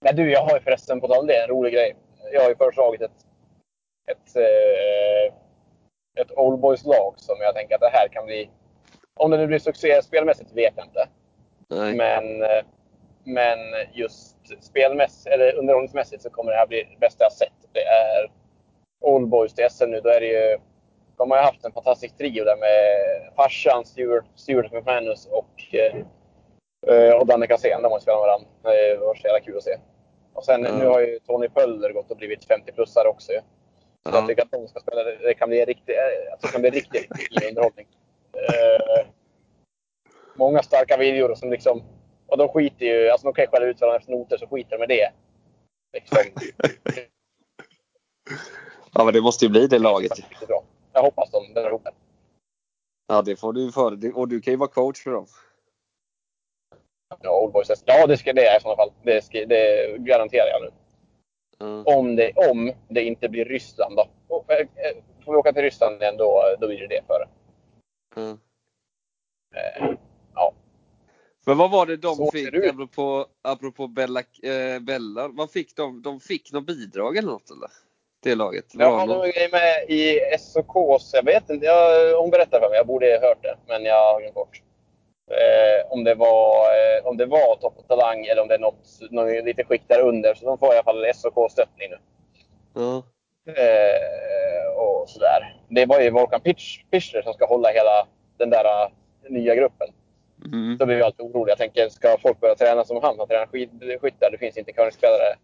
Men 0.00 0.16
du, 0.16 0.32
jag 0.32 0.44
har 0.44 0.54
ju 0.54 0.60
förresten 0.60 1.00
på 1.00 1.08
tal 1.08 1.26
det 1.26 1.42
en 1.42 1.48
rolig 1.48 1.72
grej 1.72 1.96
jag 2.32 2.42
har 2.42 2.48
ju 2.48 2.56
föreslagit 2.56 3.00
ett, 3.00 3.26
ett, 4.06 4.36
eh, 4.36 5.34
ett 6.22 6.38
Old 6.38 6.60
Boys-lag 6.60 7.14
som 7.16 7.36
jag 7.40 7.54
tänker 7.54 7.74
att 7.74 7.80
det 7.80 7.90
här 7.92 8.08
kan 8.08 8.26
bli... 8.26 8.50
Om 9.14 9.30
det 9.30 9.36
nu 9.36 9.46
blir 9.46 9.58
succé 9.58 10.02
spelmässigt 10.02 10.52
vet 10.52 10.74
jag 10.76 10.86
inte. 10.86 11.08
Nej. 11.68 11.94
Men, 11.94 12.42
eh, 12.42 12.64
men 13.24 13.58
just 13.92 14.31
spelmässigt, 14.60 15.34
eller 15.34 15.54
underhållningsmässigt 15.54 16.22
så 16.22 16.30
kommer 16.30 16.52
det 16.52 16.58
här 16.58 16.66
bli 16.66 16.88
det 16.90 17.00
bästa 17.00 17.24
jag 17.24 17.32
sett. 17.32 17.52
Det 17.72 17.82
är 17.84 18.30
Old 19.00 19.28
Boys 19.28 19.54
till 19.54 19.70
SM 19.70 19.90
nu. 19.90 20.00
Då 20.00 20.08
är 20.08 20.20
det 20.20 20.26
ju, 20.26 20.58
de 21.16 21.30
har 21.30 21.38
ju 21.38 21.44
haft 21.44 21.64
en 21.64 21.72
fantastisk 21.72 22.16
trio 22.16 22.44
där 22.44 22.56
med 22.56 23.34
farsan 23.36 23.84
Stuart, 23.84 24.24
Stuart 24.34 24.72
McManus 24.72 25.26
och, 25.26 25.74
eh, 25.74 27.14
och 27.14 27.26
Danne 27.26 27.46
Kassén. 27.46 27.82
De 27.82 27.88
har 27.92 27.98
ju 27.98 28.02
spelat 28.02 28.20
med 28.20 28.26
varandra. 28.26 28.48
Det 28.62 28.96
var 28.96 29.14
så 29.14 29.26
jävla 29.26 29.40
kul 29.40 29.56
att 29.56 29.62
se. 29.62 29.76
Och 30.32 30.44
sen 30.44 30.66
mm. 30.66 30.78
nu 30.78 30.86
har 30.86 31.00
ju 31.00 31.18
Tony 31.18 31.48
Pöller 31.48 31.92
gått 31.92 32.10
och 32.10 32.16
blivit 32.16 32.48
50-plussare 32.48 33.06
också. 33.06 33.32
Så 34.02 34.08
mm. 34.08 34.18
jag 34.18 34.28
tycker 34.28 34.42
att 34.42 34.50
de 34.50 34.68
ska 34.68 34.80
spela. 34.80 35.04
Det 35.04 35.34
kan 35.34 35.48
bli 35.48 35.64
riktigt, 35.64 35.96
alltså, 36.32 36.46
det 36.46 36.52
kan 36.52 36.60
bli 36.60 36.70
riktigt, 36.70 37.18
riktigt 37.18 37.48
underhållning. 37.48 37.86
Uh, 38.36 39.06
många 40.34 40.62
starka 40.62 40.96
videor 40.96 41.34
som 41.34 41.50
liksom... 41.50 41.82
Och 42.32 42.38
de 42.38 42.48
skiter 42.48 42.86
ju... 42.86 43.08
Alltså 43.08 43.26
de 43.26 43.34
kan 43.34 43.44
ju 43.44 43.48
skälla 43.48 43.66
ut 43.66 43.80
varandra 43.80 43.98
efter 43.98 44.12
noter 44.12 44.36
så 44.36 44.46
skiter 44.46 44.70
de 44.70 44.78
med 44.78 44.88
det. 44.88 45.12
Liksom. 45.92 46.18
ja 48.92 49.04
men 49.04 49.14
det 49.14 49.20
måste 49.20 49.44
ju 49.44 49.48
bli 49.50 49.66
det 49.66 49.78
laget. 49.78 50.12
Jag 50.92 51.02
hoppas 51.02 51.30
de 51.30 51.54
drar 51.54 51.68
ihop 51.68 51.84
det. 51.84 51.92
Ja 53.06 53.22
det 53.22 53.36
får 53.36 53.52
du 53.52 53.72
för 53.72 54.16
Och 54.18 54.28
du 54.28 54.40
kan 54.40 54.52
ju 54.52 54.56
vara 54.56 54.70
coach 54.70 55.02
för 55.02 55.10
dem. 55.10 55.26
Ja, 57.22 57.40
Old 57.40 57.52
Boys 57.52 57.82
Ja, 57.84 58.06
det 58.06 58.16
ska 58.16 58.32
det 58.32 58.46
är 58.46 58.58
i 58.58 58.60
sådana 58.60 58.76
fall. 58.76 58.92
Det, 59.02 59.24
ska, 59.24 59.46
det 59.46 59.96
garanterar 59.98 60.46
jag 60.46 60.62
nu. 60.62 60.70
Mm. 61.66 61.86
Om, 61.86 62.16
det, 62.16 62.32
om 62.32 62.72
det 62.88 63.04
inte 63.04 63.28
blir 63.28 63.44
Ryssland 63.44 63.96
då. 63.96 64.44
Eh, 64.48 64.58
eh, 64.58 64.96
får 65.24 65.32
vi 65.32 65.38
åka 65.38 65.52
till 65.52 65.62
Ryssland 65.62 66.02
igen 66.02 66.16
då, 66.16 66.42
då 66.60 66.66
blir 66.66 66.80
det 66.80 66.86
det 66.86 67.02
före. 67.06 67.28
Mm. 68.16 68.38
Eh, 69.54 69.86
ja. 69.88 69.91
Men 71.46 71.58
vad 71.58 71.70
var 71.70 71.86
det 71.86 71.96
de 71.96 72.16
Så 72.16 72.30
fick, 72.30 72.54
apropå, 72.54 73.26
apropå 73.42 73.86
Bella, 73.86 74.20
eh, 74.42 74.80
Bella, 74.80 75.28
vad 75.28 75.50
fick 75.50 75.76
de? 75.76 76.02
De 76.02 76.20
fick 76.20 76.52
något 76.52 76.66
bidrag 76.66 77.16
eller 77.16 77.28
något 77.28 77.50
eller? 77.50 77.68
Det 78.22 78.34
laget? 78.34 78.64
Ja, 78.72 79.06
de 79.06 79.22
är 79.22 79.50
med 79.50 79.98
i 79.98 80.20
SOKs, 80.38 81.14
jag 81.14 81.24
vet 81.24 81.50
inte, 81.50 81.66
jag, 81.66 82.16
hon 82.20 82.30
berättade 82.30 82.62
för 82.62 82.68
mig, 82.68 82.76
jag 82.76 82.86
borde 82.86 83.06
ha 83.06 83.28
hört 83.28 83.42
det, 83.42 83.56
men 83.66 83.84
jag 83.84 84.12
har 84.12 84.20
glömt 84.20 84.34
bort. 84.34 84.62
Eh, 85.30 85.92
om, 85.92 86.04
det 86.04 86.14
var, 86.14 86.54
eh, 86.56 87.06
om 87.06 87.16
det 87.16 87.26
var 87.26 87.56
Topp 87.56 87.74
och 87.78 87.88
Talang 87.88 88.24
eller 88.26 88.42
om 88.42 88.48
det 88.48 88.54
är 88.54 88.58
något, 88.58 88.98
något 89.10 89.44
lite 89.44 89.64
skikt 89.64 89.88
där 89.88 90.00
under. 90.00 90.34
Så 90.34 90.44
de 90.44 90.58
får 90.58 90.68
i 90.68 90.76
alla 90.76 90.84
fall 90.84 91.14
SOK-stöttning 91.14 91.88
nu. 91.90 91.98
Mm. 92.82 93.02
Eh, 93.46 94.76
och 94.76 95.08
sådär. 95.08 95.60
Det 95.68 95.86
var 95.86 96.00
ju 96.00 96.10
Volkan 96.10 96.40
Pichler 96.90 97.22
som 97.22 97.34
ska 97.34 97.46
hålla 97.46 97.68
hela 97.68 98.06
den 98.38 98.50
där 98.50 98.92
nya 99.28 99.54
gruppen. 99.54 99.88
Mm. 100.44 100.76
Då 100.78 100.86
blir 100.86 100.96
jag 100.96 101.06
alltid 101.06 101.26
orolig. 101.26 101.50
Jag 101.50 101.58
tänker, 101.58 101.88
ska 101.88 102.18
folk 102.18 102.40
börja 102.40 102.54
träna 102.54 102.84
som 102.84 102.98
han? 103.02 103.18
Han 103.18 103.28
tränar 103.28 103.46
skidskyttar. 103.46 104.30
Det 104.30 104.38
finns 104.38 104.56
inte 104.56 104.72
curlingspelare. 104.72 105.36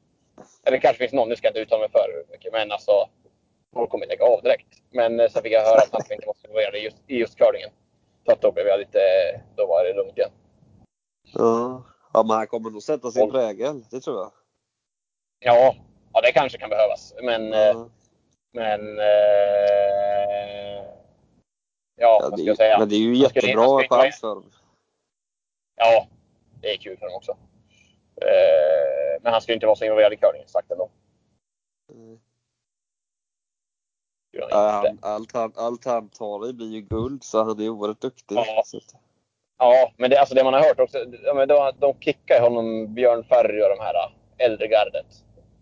Eller 0.66 0.78
kanske 0.78 0.98
finns 0.98 1.12
någon, 1.12 1.28
nu 1.28 1.36
ska 1.36 1.46
jag 1.46 1.50
inte 1.50 1.60
uttala 1.60 1.80
mig 1.80 1.90
för 1.90 2.24
mycket. 2.30 2.52
Men 2.52 2.72
alltså, 2.72 2.92
folk 3.74 3.90
kommer 3.90 4.06
lägga 4.06 4.24
av 4.24 4.42
direkt. 4.42 4.66
Men 4.90 5.20
eh, 5.20 5.28
sen 5.28 5.42
fick 5.42 5.52
jag 5.52 5.64
höra 5.64 5.78
att 5.78 5.88
han 5.92 6.00
inte 6.12 6.26
var 6.26 6.34
så 6.34 6.46
involverad 6.46 6.74
i 6.74 6.78
just, 6.78 6.96
i 7.06 7.16
just 7.16 7.38
curlingen. 7.38 7.70
Så 8.26 8.32
att 8.32 8.40
då 8.40 8.52
blev 8.52 8.66
jag 8.66 8.78
lite, 8.78 8.98
då 9.56 9.66
var 9.66 9.84
det 9.84 9.92
lugnt 9.94 10.18
igen. 10.18 10.30
Ja. 11.34 11.82
ja, 12.12 12.22
men 12.22 12.36
han 12.36 12.46
kommer 12.46 12.70
nog 12.70 12.82
sätta 12.82 13.10
sin 13.10 13.30
prägel. 13.30 13.84
Det 13.90 14.00
tror 14.00 14.16
jag. 14.16 14.30
Ja, 15.40 15.74
ja 16.12 16.20
det 16.20 16.32
kanske 16.32 16.58
kan 16.58 16.70
behövas. 16.70 17.14
Men, 17.22 17.52
eh, 17.52 17.58
Ja. 17.58 17.88
men 18.52 18.98
eh, 18.98 19.04
ja, 21.96 22.18
Ja, 22.20 22.20
vad 22.22 22.32
det, 22.32 22.36
ska 22.36 22.46
jag 22.46 22.56
säga? 22.56 22.78
men 22.78 22.88
det 22.88 22.94
är 22.94 22.98
ju 22.98 23.14
jättebra 23.14 23.82
chans 23.88 24.20
för 24.20 24.28
dem. 24.28 24.50
Ja, 25.78 26.06
det 26.60 26.72
är 26.72 26.76
kul 26.76 26.96
för 26.96 27.06
dem 27.06 27.14
också. 27.16 27.32
Eh, 28.22 29.22
men 29.22 29.32
han 29.32 29.42
skulle 29.42 29.54
inte 29.54 29.66
vara 29.66 29.76
så 29.76 29.84
involverad 29.84 30.12
i 30.12 30.16
curlingen 30.16 30.48
sagt 30.48 30.70
ändå. 30.70 30.90
Mm. 31.92 32.18
Han 34.50 34.98
allt, 35.02 35.32
han, 35.32 35.52
allt 35.56 35.84
han 35.84 36.08
tar 36.08 36.48
i 36.48 36.52
blir 36.52 36.72
ju 36.72 36.80
guld, 36.80 37.24
så 37.24 37.44
han 37.44 37.60
är 37.60 37.68
oerhört 37.68 38.00
duktig. 38.00 38.36
Ja. 38.36 38.64
Ja, 39.58 39.92
men 39.96 40.10
det, 40.10 40.20
alltså 40.20 40.34
det 40.34 40.44
man 40.44 40.54
har 40.54 40.60
hört 40.60 40.80
också. 40.80 41.04
De, 41.04 41.72
de 41.78 41.94
kickar 42.00 42.40
honom, 42.40 42.94
Björn 42.94 43.24
Ferry 43.24 43.62
och 43.62 43.68
de 43.68 43.84
här 43.84 43.94
äh, 43.94 44.46
äldre 44.46 44.66
gardet. 44.66 45.06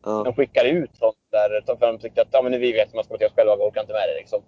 Ja, 0.05 0.23
De 0.25 0.35
skickar 0.35 0.65
ut 0.65 1.01
honom 1.01 1.15
där 1.31 1.77
för 1.77 1.87
de 1.87 1.99
tyckte 1.99 2.23
att 2.23 2.29
ja, 2.31 2.43
men 2.43 2.53
nu 2.53 2.59
vi 2.59 2.73
vet 2.73 2.89
hur 2.89 2.95
man 2.95 3.05
ska 3.05 3.13
bete 3.13 3.27
oss 3.27 3.33
själva, 3.33 3.57
vi 3.57 3.63
orkar 3.63 3.81
inte 3.81 3.93
med 3.93 4.09
det. 4.09 4.19
Liksom. 4.21 4.43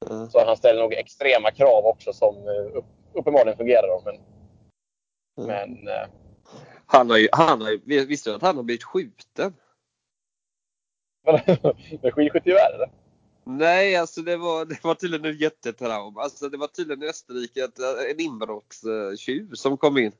ja. 0.00 0.26
Så 0.26 0.44
han 0.46 0.56
ställer 0.56 0.80
nog 0.80 0.94
extrema 0.94 1.50
krav 1.50 1.86
också 1.86 2.12
som 2.12 2.36
eh, 2.48 2.76
upp, 2.76 2.84
uppenbarligen 3.12 3.56
fungerar. 3.56 3.88
Då, 3.88 4.02
men. 4.04 4.14
Men 5.36 5.88
eh, 5.88 6.08
Han 6.86 7.10
har 7.10 7.16
ju, 7.16 7.28
han 7.32 7.60
har 7.60 7.70
ju, 7.70 8.06
visste 8.06 8.30
du 8.30 8.36
att 8.36 8.42
han 8.42 8.56
har 8.56 8.62
blivit 8.62 8.84
skjuten? 8.84 9.54
med 12.02 12.14
skidskyttegevär 12.14 12.74
eller? 12.74 12.90
Nej, 13.44 13.96
alltså 13.96 14.22
det 14.22 14.36
var, 14.36 14.64
det 14.64 14.84
var 14.84 14.94
tydligen 14.94 15.26
ett 15.30 15.40
jättetrauma. 15.40 16.22
Alltså 16.22 16.48
det 16.48 16.56
var 16.56 16.66
tydligen 16.66 17.02
i 17.02 17.06
Österrike 17.06 17.64
ett, 17.64 17.78
en 18.10 18.20
inbrottstjuv 18.20 19.54
som 19.54 19.76
kom 19.76 19.98
in. 19.98 20.12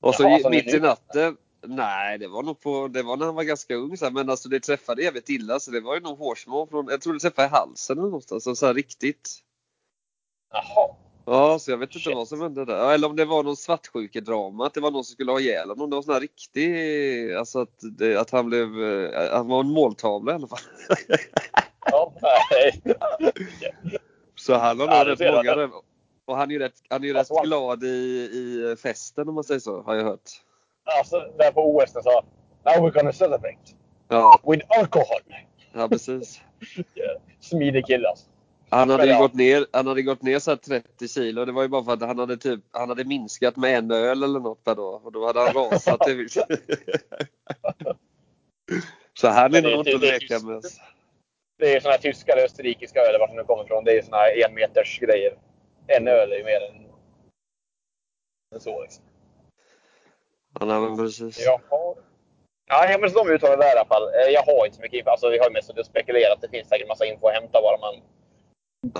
Och 0.00 0.14
så 0.14 0.22
Jaha, 0.22 0.30
gick- 0.30 0.34
alltså, 0.34 0.50
mitt 0.50 0.74
i 0.74 0.80
natten. 0.80 1.36
Nej, 1.62 2.18
det 2.18 2.28
var 2.28 2.42
nog 2.42 2.60
på, 2.60 2.88
det 2.88 3.02
var 3.02 3.16
när 3.16 3.26
han 3.26 3.34
var 3.34 3.42
ganska 3.42 3.74
ung 3.74 3.96
så 3.96 4.04
här, 4.04 4.12
men 4.12 4.30
alltså 4.30 4.48
det 4.48 4.60
träffade 4.60 5.02
jävligt 5.02 5.28
illa 5.28 5.60
så 5.60 5.70
det 5.70 5.80
var 5.80 5.94
ju 5.94 6.00
nog 6.00 6.18
hårsmån 6.18 6.68
från, 6.68 6.88
jag 6.88 7.00
tror 7.00 7.12
det 7.12 7.20
träffade 7.20 7.48
i 7.48 7.50
halsen 7.50 7.98
eller 7.98 8.08
något, 8.10 8.32
alltså 8.32 8.54
så 8.54 8.66
här 8.66 8.74
riktigt. 8.74 9.30
Jaha. 10.52 10.96
Ja, 11.32 11.58
så 11.58 11.70
jag 11.70 11.78
vet 11.78 11.88
inte 11.94 11.98
Shit. 11.98 12.14
vad 12.16 12.28
som 12.28 12.40
hände 12.40 12.64
där. 12.64 12.92
Eller 12.94 13.08
om 13.08 13.16
det 13.16 13.24
var 13.24 13.42
någon 13.42 13.56
svartsjukedrama, 13.56 14.66
att 14.66 14.74
det 14.74 14.80
var 14.80 14.90
någon 14.90 15.04
som 15.04 15.12
skulle 15.12 15.32
ha 15.32 15.40
ihjäl 15.40 15.68
honom. 15.68 15.90
Det 15.90 15.96
var 15.96 16.02
sån 16.02 16.14
här 16.14 16.20
riktig, 16.20 17.32
alltså 17.34 17.60
att, 17.60 17.78
det, 17.98 18.16
att 18.20 18.30
han 18.30 18.46
blev, 18.46 18.82
eh, 18.82 19.32
han 19.32 19.48
var 19.48 19.60
en 19.60 19.70
måltavla 19.70 20.32
i 20.32 20.34
alla 20.34 20.46
fall. 20.46 20.58
Ja, 21.90 22.12
nej. 22.50 22.82
Så 24.34 24.54
han 24.54 24.80
har 24.80 24.86
nog 24.86 25.06
det 25.18 25.24
rätt 25.24 25.34
många 25.34 25.56
röv- 25.56 25.82
Och 26.24 26.36
han 26.36 26.50
är 26.50 26.52
ju 26.54 26.58
rätt, 26.58 26.74
han 26.88 27.02
är 27.02 27.06
ju 27.08 27.18
Alltså, 27.18 27.34
rätt 27.34 27.38
han- 27.38 27.46
glad 27.46 27.84
i, 27.84 27.86
i 27.92 28.76
festen 28.82 29.28
om 29.28 29.34
man 29.34 29.44
säger 29.44 29.60
så, 29.60 29.82
har 29.82 29.94
jag 29.94 30.04
hört. 30.04 30.30
Alltså, 30.98 31.20
där 31.38 31.52
på 31.52 31.76
OS 31.76 31.92
sa 31.92 32.24
Now 32.64 32.74
we're 32.74 32.92
gonna 32.94 33.12
celebrate 33.12 33.58
Ja, 34.08 34.40
with 34.46 34.66
alcohol. 34.78 35.20
ja 35.74 35.88
precis. 35.88 36.40
Yeah. 36.94 37.20
Smidig 37.40 37.86
kille 37.86 38.08
alltså. 38.08 38.26
Han 38.70 38.90
hade 38.90 39.06
ju 39.06 39.18
gått 39.18 39.34
ner, 39.34 39.66
han 39.72 39.86
hade 39.86 40.02
gått 40.02 40.22
ner 40.22 40.38
så 40.38 40.50
här 40.50 40.56
30 40.56 41.08
kilo. 41.08 41.44
Det 41.44 41.52
var 41.52 41.62
ju 41.62 41.68
bara 41.68 41.84
för 41.84 41.92
att 41.92 42.02
han 42.02 42.18
hade 42.18 42.36
typ, 42.36 42.60
han 42.70 42.88
hade 42.88 43.04
minskat 43.04 43.56
med 43.56 43.78
en 43.78 43.90
öl 43.90 44.22
eller 44.22 44.40
något 44.40 44.64
per 44.64 44.74
dag. 44.74 45.06
Och 45.06 45.12
då 45.12 45.26
hade 45.26 45.40
han 45.40 45.52
rasat. 45.52 46.00
så 49.14 49.28
han 49.28 49.54
är 49.54 49.62
nog 49.62 49.72
inte 49.72 49.94
att 49.94 50.00
leka 50.00 50.38
med. 50.38 50.62
Det 51.58 51.76
är 51.76 51.80
såna 51.80 51.92
här 51.92 51.98
tyska 51.98 52.32
eller 52.32 52.44
österrikiska 52.44 53.00
öl, 53.00 53.20
vart 53.20 53.30
de 53.30 53.36
nu 53.36 53.44
kommer 53.44 53.64
ifrån. 53.64 53.84
Det 53.84 53.98
är 53.98 54.02
såna 54.02 54.16
här 54.16 54.44
enmeters 54.44 54.98
grejer. 54.98 55.38
En 55.86 56.08
öl 56.08 56.32
är 56.32 56.36
ju 56.36 56.44
mer 56.44 56.60
än, 56.60 56.86
än 58.54 58.60
så. 58.60 58.82
Liksom. 58.82 59.04
Ja, 60.60 60.66
men 60.80 60.96
precis. 60.96 61.44
Jaha. 61.44 61.94
Ja, 62.66 62.98
men 63.00 63.10
så 63.10 63.24
de 63.24 63.30
uttalar 63.30 63.56
det 63.56 63.68
i 63.68 63.70
alla 63.70 63.86
fall. 63.86 64.02
Eh, 64.02 64.30
Jag 64.32 64.42
har 64.42 64.66
inte 64.66 64.76
så 64.76 64.82
mycket 64.82 64.98
info. 64.98 65.10
Alltså, 65.10 65.28
vi 65.28 65.38
har 65.38 65.50
mest 65.50 65.66
suttit 65.66 65.80
och 65.80 65.86
spekulerat. 65.86 66.38
Det 66.40 66.48
finns 66.48 66.68
säkert 66.68 66.88
massa 66.88 67.06
info 67.06 67.26
att 67.26 67.34
hämta 67.34 67.62
bara 67.62 67.78
man 67.78 68.02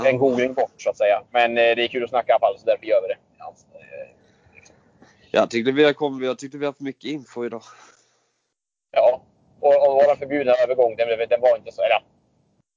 en 0.04 0.18
googling 0.18 0.54
bort 0.54 0.74
så 0.76 0.90
att 0.90 0.96
säga. 0.96 1.22
Men 1.30 1.50
eh, 1.50 1.76
det 1.76 1.84
är 1.84 1.88
kul 1.88 2.04
att 2.04 2.10
snacka 2.10 2.32
i 2.32 2.32
alla 2.32 2.40
fall, 2.40 2.58
så 2.58 2.66
därför 2.66 2.86
gör 2.86 3.02
vi 3.02 3.08
det. 3.08 3.44
Alltså, 3.44 3.66
eh, 3.74 4.08
Jag 5.30 5.50
tyckte 5.50 5.72
vi 5.72 5.84
har 5.84 5.92
kommit, 5.92 6.26
jag 6.26 6.38
tyckte 6.38 6.58
vi 6.58 6.64
har 6.64 6.72
haft 6.72 6.80
mycket 6.80 7.10
info 7.10 7.44
idag. 7.44 7.62
Ja, 8.90 9.22
och, 9.60 9.88
och 9.88 9.94
vår 9.94 10.16
förbjudna 10.16 10.52
övergång, 10.52 10.96
den, 10.96 11.28
den 11.28 11.40
var 11.40 11.56
inte 11.56 11.72
så... 11.72 11.82
Eller, 11.82 12.02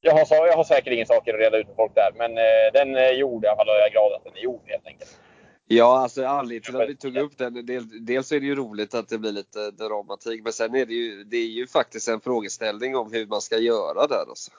jag, 0.02 0.14
har, 0.14 0.48
jag 0.48 0.58
har 0.58 0.64
säkerligen 0.64 1.06
saker 1.06 1.34
att 1.34 1.40
reda 1.40 1.58
ut 1.58 1.68
med 1.68 1.76
folk 1.76 1.96
där, 1.96 2.12
men 2.16 2.38
eh, 2.38 2.74
den 2.74 2.96
är 2.96 3.12
gjord 3.12 3.44
i 3.44 3.48
alla 3.48 3.56
fall 3.56 3.68
jag 3.68 3.88
är 3.88 3.92
glad 3.92 4.14
att 4.14 4.24
den 4.24 4.34
är 4.38 4.42
gjord 4.42 4.62
helt 4.66 4.88
enkelt. 4.88 5.20
Ja, 5.68 5.98
alltså 6.00 6.26
anledningen 6.26 6.64
till 6.64 6.82
att 6.82 6.90
vi 6.90 6.96
tog 6.96 7.18
upp 7.18 7.38
den, 7.38 7.66
del, 7.66 8.06
dels 8.06 8.32
är 8.32 8.40
det 8.40 8.46
ju 8.46 8.56
roligt 8.56 8.94
att 8.94 9.10
det 9.10 9.18
blir 9.18 9.32
lite 9.32 9.72
dramatik, 9.72 10.44
men 10.44 10.54
sen 10.54 10.76
är 10.76 10.86
det 10.86 10.94
ju, 10.94 11.24
det 11.24 11.38
är 11.38 11.48
ju 11.48 11.68
faktiskt 11.68 12.08
en 12.08 12.22
frågeställning 12.22 12.96
om 12.96 13.14
hur 13.14 13.28
man 13.28 13.42
ska 13.42 13.58
göra 13.58 14.08
där 14.08 14.30
alltså. 14.30 14.52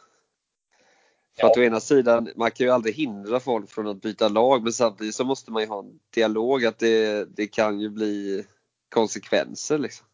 För 1.41 1.47
att 1.47 1.57
å 1.57 1.62
ena 1.62 1.80
sidan, 1.80 2.30
man 2.37 2.51
kan 2.51 2.66
ju 2.66 2.72
aldrig 2.72 2.95
hindra 2.95 3.41
folk 3.41 3.70
från 3.70 3.87
att 3.87 4.03
byta 4.03 4.28
lag, 4.28 4.62
men 4.62 4.72
samtidigt 4.72 5.14
så 5.14 5.24
måste 5.24 5.53
man 5.53 5.62
ju 5.62 5.68
ha 5.68 5.78
en 5.78 6.01
dialog 6.14 6.64
att 6.64 6.78
det, 6.78 7.24
det 7.37 7.47
kan 7.47 7.80
ju 7.80 7.89
bli 7.91 8.45
konsekvenser 8.89 9.78
liksom. 9.78 10.07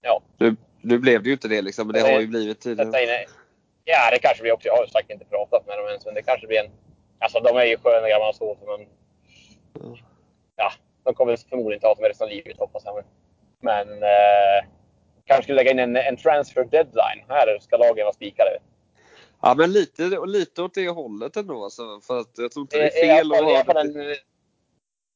Ja. 0.00 0.22
Nu, 0.38 0.56
nu 0.80 0.98
blev 0.98 1.22
det 1.22 1.28
ju 1.28 1.32
inte 1.32 1.48
det 1.48 1.62
liksom, 1.62 1.86
men 1.86 1.94
det 1.94 2.00
har 2.00 2.20
ju 2.20 2.26
blivit 2.26 2.66
en- 2.66 2.92
ja, 3.84 4.10
det 4.10 4.18
kanske 4.18 4.42
blir 4.42 4.52
också. 4.52 4.68
Jag 4.68 4.76
har 4.76 4.84
ju 4.84 4.90
sagt 4.90 5.10
inte 5.10 5.24
pratat 5.24 5.66
med 5.66 5.78
dem 5.78 5.86
ens, 5.86 6.04
men 6.06 6.14
det 6.14 6.22
kanske 6.22 6.46
blir 6.46 6.58
en... 6.58 6.70
Alltså 7.18 7.40
de 7.40 7.56
är 7.56 7.64
ju 7.64 7.76
sköna 7.76 8.08
grabbarna 8.08 8.32
så, 8.32 8.58
men... 8.66 8.86
Ja. 9.72 9.98
Ja, 10.56 10.72
de 11.04 11.14
kommer 11.14 11.36
förmodligen 11.36 11.76
inte 11.76 11.86
ha 11.86 11.94
dem 11.94 12.04
resten 12.04 12.24
av 12.24 12.30
livet 12.30 12.58
hoppas 12.58 12.82
jag. 12.84 13.04
Men 13.60 14.02
eh, 14.02 14.68
kanske 15.24 15.42
skulle 15.42 15.56
lägga 15.56 15.70
in 15.70 15.78
en, 15.78 15.96
en 15.96 16.16
transfer 16.16 16.64
deadline. 16.64 17.24
Här 17.28 17.58
ska 17.60 17.76
lagen 17.76 18.04
vara 18.04 18.12
spikade. 18.12 18.50
Ja 19.46 19.54
men 19.54 19.72
lite, 19.72 20.26
lite 20.26 20.62
åt 20.62 20.74
det 20.74 20.88
hållet 20.88 21.36
ändå 21.36 21.64
alltså, 21.64 22.00
för 22.00 22.20
att 22.20 22.38
jag 22.38 22.52
tror 22.52 22.62
inte 22.62 22.76
det 22.76 23.02
är 23.02 23.16
fel 23.16 23.32
att 23.32 23.66
ha 23.66 23.80
en, 23.80 24.16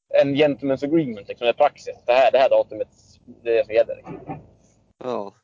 en 0.08 0.34
gentleman's 0.34 0.84
agreement, 0.84 1.28
liksom, 1.28 1.46
en 1.46 1.54
praxis. 1.54 1.96
Det 2.06 2.12
här, 2.12 2.32
det 2.32 2.38
här 2.38 2.50
datumet, 2.50 2.88
det 3.42 3.50
är 3.50 3.56
det 3.56 3.64
som 3.64 3.74
gäller. 3.74 3.96
Liksom. 3.96 4.38
Ja. 4.98 5.34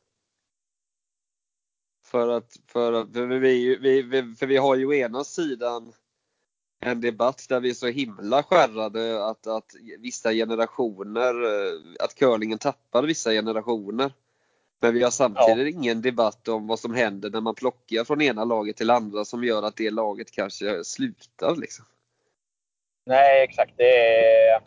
För 2.05 2.27
att, 2.27 2.57
för 2.67 2.93
att 2.93 3.13
för 3.13 3.25
vi, 3.25 3.75
vi, 3.75 4.01
vi, 4.01 4.35
för 4.35 4.45
vi 4.45 4.57
har 4.57 4.75
ju 4.75 4.85
å 4.85 4.93
ena 4.93 5.23
sidan 5.23 5.93
en 6.79 7.01
debatt 7.01 7.45
där 7.49 7.59
vi 7.59 7.69
är 7.69 7.73
så 7.73 7.87
himla 7.87 8.43
skärrade 8.43 9.25
att, 9.25 9.47
att 9.47 9.71
vissa 9.99 10.33
generationer, 10.33 11.43
eh, 11.43 11.79
att 11.99 12.15
curlingen 12.15 12.59
tappar 12.59 13.03
vissa 13.03 13.31
generationer. 13.31 14.11
Men 14.85 14.93
vi 14.93 15.03
har 15.03 15.11
samtidigt 15.11 15.75
ingen 15.75 16.01
debatt 16.01 16.47
om 16.47 16.67
vad 16.67 16.79
som 16.79 16.93
händer 16.93 17.29
när 17.29 17.41
man 17.41 17.55
plockar 17.55 18.03
från 18.03 18.21
ena 18.21 18.43
laget 18.43 18.77
till 18.77 18.89
andra 18.89 19.25
som 19.25 19.43
gör 19.43 19.63
att 19.63 19.75
det 19.75 19.91
laget 19.91 20.31
kanske 20.31 20.83
slutar. 20.83 21.55
Liksom. 21.55 21.85
Nej, 23.05 23.43
exakt. 23.43 23.73
Det 23.77 24.17
är... 24.17 24.61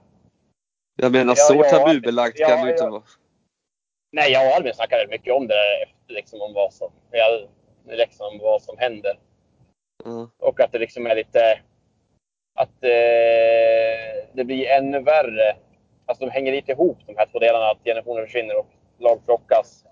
Jag 0.97 1.13
menar 1.13 1.35
Ja, 1.37 1.45
så 1.45 1.55
ja, 1.55 1.71
tabubelagt 1.71 2.39
ja, 2.39 2.49
kan 2.49 2.67
det 2.67 2.73
inte 2.73 2.85
ja. 2.85 2.91
vara. 2.91 3.03
Nej, 4.13 4.33
jag 4.33 4.47
och 4.47 4.57
Albin 4.57 4.75
snackade 4.75 5.07
mycket 5.11 5.35
om 5.35 5.47
det 5.47 5.83
efter, 5.83 6.15
liksom 6.15 6.41
om 6.41 6.53
vad 6.53 6.73
som, 6.73 6.91
ja, 7.11 7.47
liksom 7.89 8.27
om 8.27 8.39
vad 8.39 8.63
som 8.63 8.79
händer. 8.79 9.19
Ja. 10.05 10.31
Och 10.39 10.61
att 10.61 10.73
det 10.73 10.79
liksom 10.79 11.07
är 11.07 11.15
lite... 11.15 11.61
Att 12.55 12.85
eh, 12.85 14.27
det 14.33 14.45
blir 14.45 14.67
ännu 14.67 15.03
värre. 15.03 15.57
Alltså 16.07 16.25
de 16.25 16.31
hänger 16.31 16.53
lite 16.53 16.73
ihop 16.73 16.99
de 17.07 17.17
här 17.17 17.27
två 17.27 17.39
delarna. 17.39 17.71
Att 17.71 17.85
generationer 17.85 18.25
försvinner 18.25 18.59
och 18.59 18.71
lag 18.99 19.25
plockas. 19.25 19.85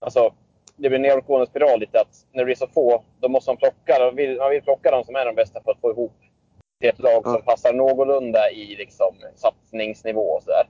Alltså, 0.00 0.32
det 0.76 0.88
blir 0.88 0.94
en 0.98 1.02
nedåtgående 1.02 1.46
spiral 1.46 1.80
lite. 1.80 2.00
Att 2.00 2.26
när 2.32 2.38
det 2.38 2.44
blir 2.44 2.54
så 2.54 2.66
få, 2.66 3.04
då 3.20 3.28
måste 3.28 3.50
man 3.50 3.56
plocka. 3.56 3.98
Man 3.98 4.16
vill, 4.16 4.36
man 4.38 4.50
vill 4.50 4.62
plocka 4.62 4.90
de 4.90 5.04
som 5.04 5.16
är 5.16 5.24
de 5.24 5.34
bästa 5.34 5.60
för 5.64 5.70
att 5.70 5.80
få 5.80 5.90
ihop 5.90 6.12
till 6.80 6.88
ett 6.88 6.98
lag 6.98 7.22
Ja. 7.24 7.32
som 7.32 7.42
passar 7.42 7.72
någorlunda 7.72 8.50
i 8.50 8.76
liksom, 8.76 9.14
satsningsnivå 9.34 10.20
och 10.22 10.42
sådär. 10.42 10.68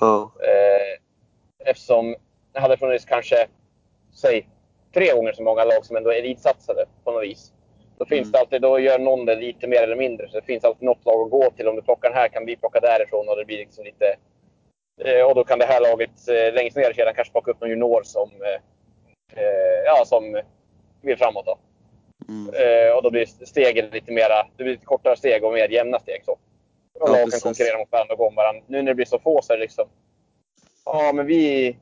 Ja. 0.00 0.32
Eh, 0.42 1.00
eftersom 1.70 2.16
det 2.52 2.60
hade 2.60 2.76
funnits 2.76 3.04
kanske, 3.04 3.46
säg, 4.14 4.48
tre 4.94 5.12
gånger 5.12 5.32
så 5.32 5.42
många 5.42 5.64
lag 5.64 5.84
som 5.86 5.96
ändå 5.96 6.10
elitsatsade 6.10 6.86
på 7.04 7.12
något 7.12 7.22
vis. 7.22 7.52
Då 7.98 8.04
finns 8.06 8.20
Mm. 8.26 8.32
det 8.32 8.38
alltid, 8.38 8.62
då 8.62 8.78
gör 8.78 8.98
någon 8.98 9.24
det 9.24 9.36
lite 9.36 9.66
mer 9.66 9.82
eller 9.82 9.96
mindre. 9.96 10.28
Så 10.28 10.40
det 10.40 10.46
finns 10.46 10.64
alltid 10.64 10.82
något 10.82 11.04
lag 11.04 11.20
att 11.24 11.30
gå 11.30 11.50
till. 11.50 11.68
Om 11.68 11.76
du 11.76 11.82
plockar 11.82 12.08
den 12.08 12.18
här 12.18 12.28
kan 12.28 12.46
vi 12.46 12.56
plocka 12.56 12.80
därifrån 12.80 13.28
och 13.28 13.36
det 13.36 13.44
blir 13.44 13.58
liksom 13.58 13.84
lite... 13.84 14.16
Eh, 15.04 15.22
och 15.26 15.34
då 15.34 15.44
kan 15.44 15.58
det 15.58 15.64
här 15.64 15.80
laget 15.80 16.28
eh, 16.28 16.54
längst 16.54 16.76
ner 16.76 16.90
i 16.90 16.94
kedjan 16.94 17.14
kanske 17.14 17.32
plocka 17.32 17.50
upp 17.50 17.60
någon 17.60 17.70
junior 17.70 18.02
som, 18.02 18.30
eh, 18.42 19.42
ja, 19.84 20.04
som 20.04 20.40
vill 21.02 21.18
framåt. 21.18 21.46
Då. 21.46 21.58
Mm. 22.28 22.96
Och 22.96 23.02
då 23.02 23.10
blir 23.10 23.26
stegen 23.26 23.90
lite 23.90 24.12
mera, 24.12 24.46
det 24.56 24.64
blir 24.64 24.72
lite 24.72 24.84
kortare 24.84 25.16
steg 25.16 25.44
och 25.44 25.52
mer 25.52 25.68
jämna 25.68 25.98
steg. 25.98 26.24
Så. 26.24 26.32
Och 26.32 27.08
Ja, 27.08 27.12
lag 27.12 27.30
kan 27.30 27.40
konkurrera 27.40 27.78
mot 27.78 27.92
varandra 27.92 28.12
och 28.12 28.18
gå 28.18 28.28
om 28.28 28.34
varandra. 28.34 28.62
Nu 28.66 28.82
när 28.82 28.90
det 28.90 28.94
blir 28.94 29.06
så 29.06 29.18
få 29.18 29.42
så 29.42 29.52
är 29.52 29.56
det 29.56 29.62
liksom, 29.62 29.88
ja 30.84 31.12
men 31.14 31.26
vi... 31.26 31.76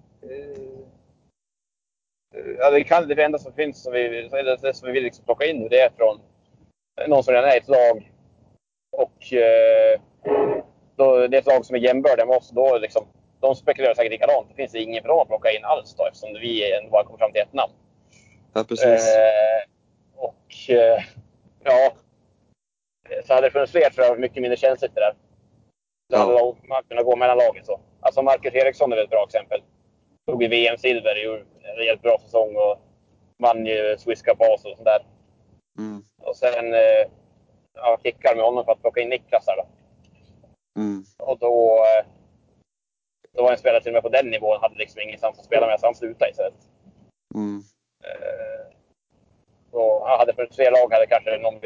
Ja, 2.58 2.70
det, 2.70 2.84
kan, 2.84 3.08
det 3.08 3.24
enda 3.24 3.38
som 3.38 3.52
finns 3.52 3.82
som 3.82 3.92
vi, 3.92 4.28
det, 4.28 4.56
det 4.62 4.74
som 4.74 4.86
vi 4.86 4.92
vill 4.92 5.02
liksom 5.02 5.24
plocka 5.24 5.46
in 5.46 5.58
nu, 5.58 5.68
det 5.68 5.80
är 5.80 5.90
från 5.96 6.20
någon 7.08 7.24
som 7.24 7.34
redan 7.34 7.50
är 7.50 7.54
i 7.54 7.58
ett 7.58 7.68
lag. 7.68 8.12
Och 8.96 9.32
eh, 9.32 10.00
då, 10.96 11.26
det 11.26 11.46
lag 11.46 11.64
som 11.66 11.76
är 11.76 11.80
jämbördiga 11.80 12.26
med 12.26 12.36
oss. 12.36 12.50
Då 12.50 12.78
liksom, 12.78 13.06
de 13.40 13.54
spekulerar 13.54 13.94
säkert 13.94 14.12
likadant. 14.12 14.46
Det 14.48 14.54
finns 14.54 14.74
ingen 14.74 15.02
dem 15.02 15.18
att 15.18 15.28
plocka 15.28 15.50
in 15.50 15.64
alls 15.64 15.94
då 15.94 16.06
eftersom 16.06 16.32
vi 16.34 16.72
ändå 16.72 16.90
bara 16.90 17.04
kommer 17.04 17.18
fram 17.18 17.32
till 17.32 17.40
ett 17.42 17.52
namn. 17.52 17.72
Ja, 18.54 18.64
precis. 18.68 19.16
Eh, 19.16 19.62
och 20.16 20.76
eh, 20.76 21.02
ja, 21.64 21.92
så 23.24 23.34
hade 23.34 23.46
det 23.46 23.50
funnits 23.50 23.72
fler 23.72 23.90
tror 23.90 24.06
jag 24.06 24.20
mycket 24.20 24.42
mindre 24.42 24.56
känsligt 24.56 24.94
det 24.94 25.00
där. 25.00 25.14
Då 26.08 26.16
Ja. 26.16 26.18
hade 26.18 26.68
man 26.68 26.82
kunnat 26.88 27.04
gå 27.04 27.16
mellan 27.16 27.38
lagen 27.38 27.64
så. 27.64 27.80
Alltså 28.00 28.22
Marcus 28.22 28.54
Eriksson 28.54 28.92
är 28.92 28.96
ett 28.96 29.10
bra 29.10 29.24
exempel. 29.26 29.62
Tog 30.26 30.42
i 30.42 30.46
VM-silver, 30.46 31.16
gjorde 31.16 31.44
en 31.62 31.76
rejält 31.76 32.02
bra 32.02 32.18
säsong 32.22 32.56
och 32.56 32.78
vann 33.38 33.66
ju 33.66 33.96
Swiss 33.98 34.22
Cup 34.22 34.40
och 34.40 34.60
sånt 34.60 34.84
där. 34.84 35.06
Mm. 35.78 36.04
Och 36.22 36.36
sen 36.36 36.74
eh, 36.74 37.06
ja, 37.74 37.98
kickar 38.02 38.34
med 38.36 38.44
honom 38.44 38.64
för 38.64 38.72
att 38.72 38.80
plocka 38.82 39.00
in 39.00 39.08
Niklas 39.08 39.44
här 39.46 39.56
då. 39.56 39.66
Mm. 40.76 41.04
Och 41.18 41.38
då, 41.38 41.78
eh, 41.78 42.06
då 43.32 43.42
var 43.42 43.52
en 43.52 43.58
spelare 43.58 43.82
till 43.82 43.90
och 43.90 43.94
med 43.94 44.02
på 44.02 44.08
den 44.08 44.30
nivån 44.30 44.60
hade 44.60 44.78
liksom 44.78 45.00
ingenstans 45.00 45.38
att 45.38 45.44
spela 45.44 45.66
med 45.66 45.80
så 45.80 45.86
han 45.86 45.94
slutade 45.94 46.30
istället. 46.30 46.68
Mm. 47.34 47.62
Eh, 48.04 48.76
så 49.70 50.06
han 50.06 50.18
hade 50.18 50.34
för 50.34 50.46
tre 50.46 50.70
lag 50.70 50.92
hade 50.92 51.06
kanske 51.06 51.38
någon 51.38 51.60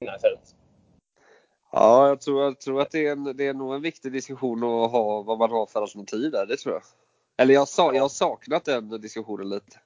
vinna 0.00 0.16
istället. 0.16 0.54
Ja, 1.72 2.08
jag 2.08 2.20
tror, 2.20 2.44
jag 2.44 2.60
tror 2.60 2.80
att 2.80 2.90
det 2.90 3.06
är, 3.06 3.12
en, 3.12 3.36
det 3.36 3.46
är 3.46 3.54
nog 3.54 3.74
en 3.74 3.82
viktig 3.82 4.12
diskussion 4.12 4.64
att 4.64 4.90
ha 4.90 5.22
vad 5.22 5.38
man 5.38 5.50
har 5.50 5.66
för 5.66 5.82
alternativ 5.82 6.30
där. 6.30 6.46
Det 6.46 6.56
tror 6.56 6.74
jag. 6.74 6.82
Eller 7.38 7.54
jag, 7.54 7.68
sa, 7.68 7.94
jag 7.94 8.02
har 8.02 8.08
saknat 8.08 8.64
den 8.64 9.00
diskussionen 9.00 9.48
lite. 9.48 9.80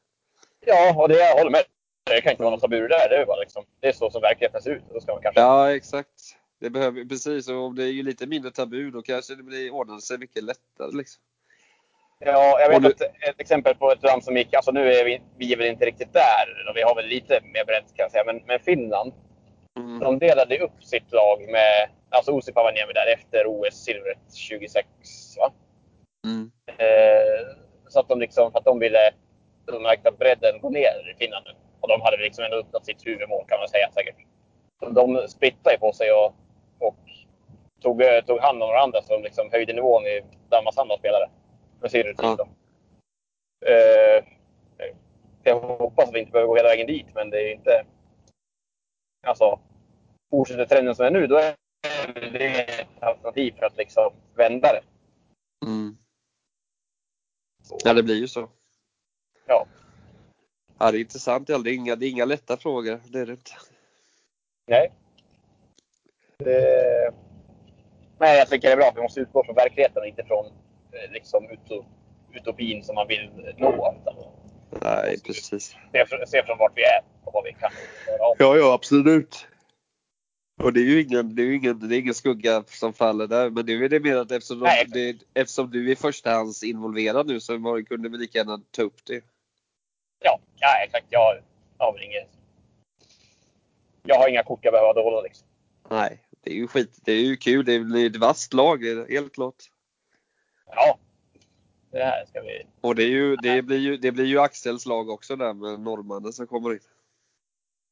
Ja, 0.66 1.02
och 1.02 1.08
det 1.08 1.18
jag 1.18 1.36
håller 1.36 1.50
med. 1.50 1.62
Det 2.04 2.20
kan 2.20 2.30
inte 2.30 2.42
vara 2.42 2.50
något 2.50 2.60
tabu 2.60 2.88
där. 2.88 3.08
Det 3.08 3.16
är, 3.16 3.26
bara 3.26 3.40
liksom, 3.40 3.64
det 3.80 3.88
är 3.88 3.92
så 3.92 4.10
som 4.10 4.20
verkligheten 4.20 4.62
ser 4.62 4.70
ut. 4.70 4.82
Då 4.92 5.00
ska 5.00 5.12
man 5.12 5.22
kanske... 5.22 5.40
Ja, 5.40 5.74
exakt. 5.74 6.36
Det 6.60 6.70
behöver 6.70 7.04
precis. 7.04 7.48
Och 7.48 7.56
om 7.56 7.74
det 7.76 7.82
är 7.84 7.92
ju 7.92 8.02
lite 8.02 8.26
mindre 8.26 8.50
tabu 8.50 8.90
då 8.90 9.02
kanske 9.02 9.34
det 9.34 9.42
blir 9.42 9.70
ordnar 9.74 9.98
sig 9.98 10.18
mycket 10.18 10.44
lättare 10.44 10.96
liksom. 10.96 11.22
Ja, 12.18 12.60
jag 12.60 12.68
vet 12.68 12.82
du- 12.82 12.88
att 12.88 13.00
ett 13.28 13.40
exempel 13.40 13.74
på 13.74 13.92
ett 13.92 14.02
land 14.02 14.24
som 14.24 14.36
gick, 14.36 14.54
alltså 14.54 14.70
nu 14.70 14.92
är 14.92 15.04
vi, 15.04 15.20
vi 15.38 15.52
är 15.52 15.56
väl 15.56 15.66
inte 15.66 15.86
riktigt 15.86 16.12
där, 16.12 16.68
och 16.70 16.76
vi 16.76 16.82
har 16.82 16.94
väl 16.94 17.06
lite 17.06 17.40
mer 17.42 17.64
bredd 17.64 17.84
kan 17.84 18.02
jag 18.04 18.10
säga, 18.10 18.24
men, 18.26 18.42
men 18.46 18.60
Finland, 18.60 19.12
Mm. 19.78 19.98
de 19.98 20.18
delade 20.18 20.58
upp 20.58 20.84
sitt 20.84 21.12
lag 21.12 21.40
med, 21.48 21.88
alltså 22.08 22.32
Osip 22.32 22.56
Havaniemi 22.56 22.92
där 22.92 23.14
efter 23.14 23.46
OS-silvret 23.46 24.34
26, 24.34 24.86
va? 25.38 25.52
Mm. 26.24 26.50
Eh, 26.66 27.56
så 27.88 28.00
att 28.00 28.08
de 28.08 28.20
liksom, 28.20 28.52
för 28.52 28.58
att 28.58 28.64
de 28.64 28.78
ville, 28.78 29.10
de 29.66 29.82
märkte 29.82 30.08
att 30.08 30.18
bredden 30.18 30.60
går 30.60 30.70
ner 30.70 31.12
i 31.14 31.18
Finland 31.18 31.44
nu. 31.48 31.52
Och 31.80 31.88
de 31.88 32.00
hade 32.00 32.16
liksom 32.16 32.44
ändå 32.44 32.56
uppnått 32.56 32.86
sitt 32.86 33.06
huvudmål 33.06 33.44
kan 33.48 33.58
man 33.58 33.68
säga 33.68 33.90
säkert. 33.94 34.16
De 34.90 35.28
splittade 35.28 35.78
på 35.78 35.92
sig 35.92 36.12
och, 36.12 36.34
och 36.80 36.96
tog, 37.80 38.02
eh, 38.02 38.24
tog 38.24 38.40
hand 38.40 38.62
om 38.62 38.68
varandra 38.68 39.02
så 39.02 39.12
de 39.12 39.22
liksom 39.22 39.50
höjde 39.52 39.72
nivån 39.72 40.06
i 40.06 40.20
Danmarks 40.48 40.78
andra 40.78 40.98
spelare. 40.98 41.30
Med 41.80 41.90
sin 41.90 42.02
rutin 42.02 42.36
Ja. 42.38 42.48
Eh, 43.66 44.24
jag 45.42 45.60
hoppas 45.60 46.08
att 46.08 46.14
vi 46.14 46.18
inte 46.20 46.32
behöver 46.32 46.48
gå 46.48 46.56
hela 46.56 46.68
vägen 46.68 46.86
dit, 46.86 47.06
men 47.14 47.30
det 47.30 47.50
är 47.50 47.54
inte... 47.54 47.84
Alltså, 49.26 49.60
fortsätter 50.30 50.66
trenden 50.66 50.94
som 50.94 51.06
är 51.06 51.10
nu, 51.10 51.26
då 51.26 51.36
är 51.36 51.54
det 52.32 52.80
ett 52.80 53.02
alternativ 53.02 53.54
för 53.58 53.66
att 53.66 53.76
liksom 53.76 54.12
vända 54.34 54.72
det. 54.72 54.82
Mm. 55.66 55.96
Ja, 57.84 57.94
det 57.94 58.02
blir 58.02 58.16
ju 58.16 58.28
så. 58.28 58.48
ja. 59.46 59.66
Ja, 60.78 60.90
det 60.90 60.98
är 60.98 61.00
intressant. 61.00 61.46
Det 61.46 61.52
är 61.52 61.68
inga, 61.68 61.96
det 61.96 62.06
är 62.06 62.10
inga 62.10 62.24
lätta 62.24 62.56
frågor. 62.56 63.00
Det 63.04 63.18
är 63.18 63.26
det 63.26 63.32
inte. 63.32 63.52
Nej. 64.66 64.92
Det... 66.44 67.12
Nej, 68.18 68.38
jag 68.38 68.48
tycker 68.48 68.68
det 68.68 68.72
är 68.72 68.76
bra 68.76 68.92
vi 68.94 69.02
måste 69.02 69.20
utgå 69.20 69.44
från 69.44 69.54
verkligheten 69.54 70.02
och 70.02 70.08
inte 70.08 70.24
från 70.24 70.46
eh, 70.46 71.12
liksom, 71.12 71.48
uto- 71.48 71.84
utopin 72.32 72.82
som 72.82 72.94
man 72.94 73.08
vill 73.08 73.30
nå. 73.56 73.94
Nej, 74.82 75.20
precis. 75.20 75.76
se, 75.92 76.26
se 76.26 76.42
från 76.42 76.58
vart 76.58 76.72
vi 76.74 76.82
är 76.82 77.00
och 77.24 77.32
vad 77.32 77.44
vi 77.44 77.52
kan 77.52 77.70
göra. 78.06 78.34
Ja, 78.38 78.56
ja, 78.56 78.74
absolut. 78.74 79.46
Och 80.62 80.72
det 80.72 80.80
är 80.80 80.84
ju 80.84 81.02
ingen, 81.02 81.34
det 81.34 81.42
är 81.42 81.52
ingen, 81.52 81.88
det 81.88 81.96
är 81.96 81.98
ingen 81.98 82.14
skugga 82.14 82.64
som 82.66 82.92
faller 82.92 83.26
där. 83.26 83.50
Men 83.50 83.66
det 83.66 83.72
är 83.72 83.88
det 83.88 84.00
mer 84.00 84.16
att 84.16 84.30
eftersom, 84.30 84.58
de, 84.58 84.64
Nej. 84.64 84.84
det, 84.88 85.40
eftersom 85.40 85.70
du 85.70 85.90
är 85.90 85.96
förstahands 85.96 86.62
involverad 86.62 87.26
nu 87.26 87.40
så 87.40 87.58
var, 87.58 87.82
kunde 87.82 88.08
vi 88.08 88.18
lika 88.18 88.38
gärna 88.38 88.60
ta 88.70 88.82
upp 88.82 89.04
det. 89.04 89.24
Ja, 90.24 90.38
ja, 90.56 90.68
exakt. 90.84 91.06
Jag 91.10 91.40
har 91.78 91.92
väl 91.92 92.02
inget... 92.02 92.28
Jag 94.02 94.14
har 94.14 94.28
inga 94.28 94.42
kort 94.42 94.60
jag 94.62 94.72
behöver 94.72 94.94
dolda 94.94 95.20
liksom. 95.20 95.46
Nej, 95.88 96.18
det 96.42 96.50
är 96.50 96.54
ju 96.54 96.68
skit. 96.68 96.98
Det 97.04 97.12
är 97.12 97.24
ju 97.24 97.36
kul. 97.36 97.64
Det 97.64 97.80
blir 97.80 98.06
ett 98.06 98.16
vasst 98.16 98.52
lag, 98.52 98.84
helt 99.08 99.34
klart. 99.34 99.64
Ja. 100.66 100.98
Det 101.90 102.04
här 102.04 102.26
ska 102.26 102.40
vi... 102.40 102.66
Och 102.80 102.94
det, 102.94 103.02
är 103.02 103.08
ju, 103.08 103.36
det, 103.36 103.62
blir 103.62 103.78
ju, 103.78 103.96
det 103.96 104.12
blir 104.12 104.24
ju 104.24 104.38
Axels 104.40 104.86
lag 104.86 105.08
också 105.08 105.36
där 105.36 105.54
med 105.54 105.80
norrmannen 105.80 106.32
som 106.32 106.46
kommer 106.46 106.72
in. 106.72 106.80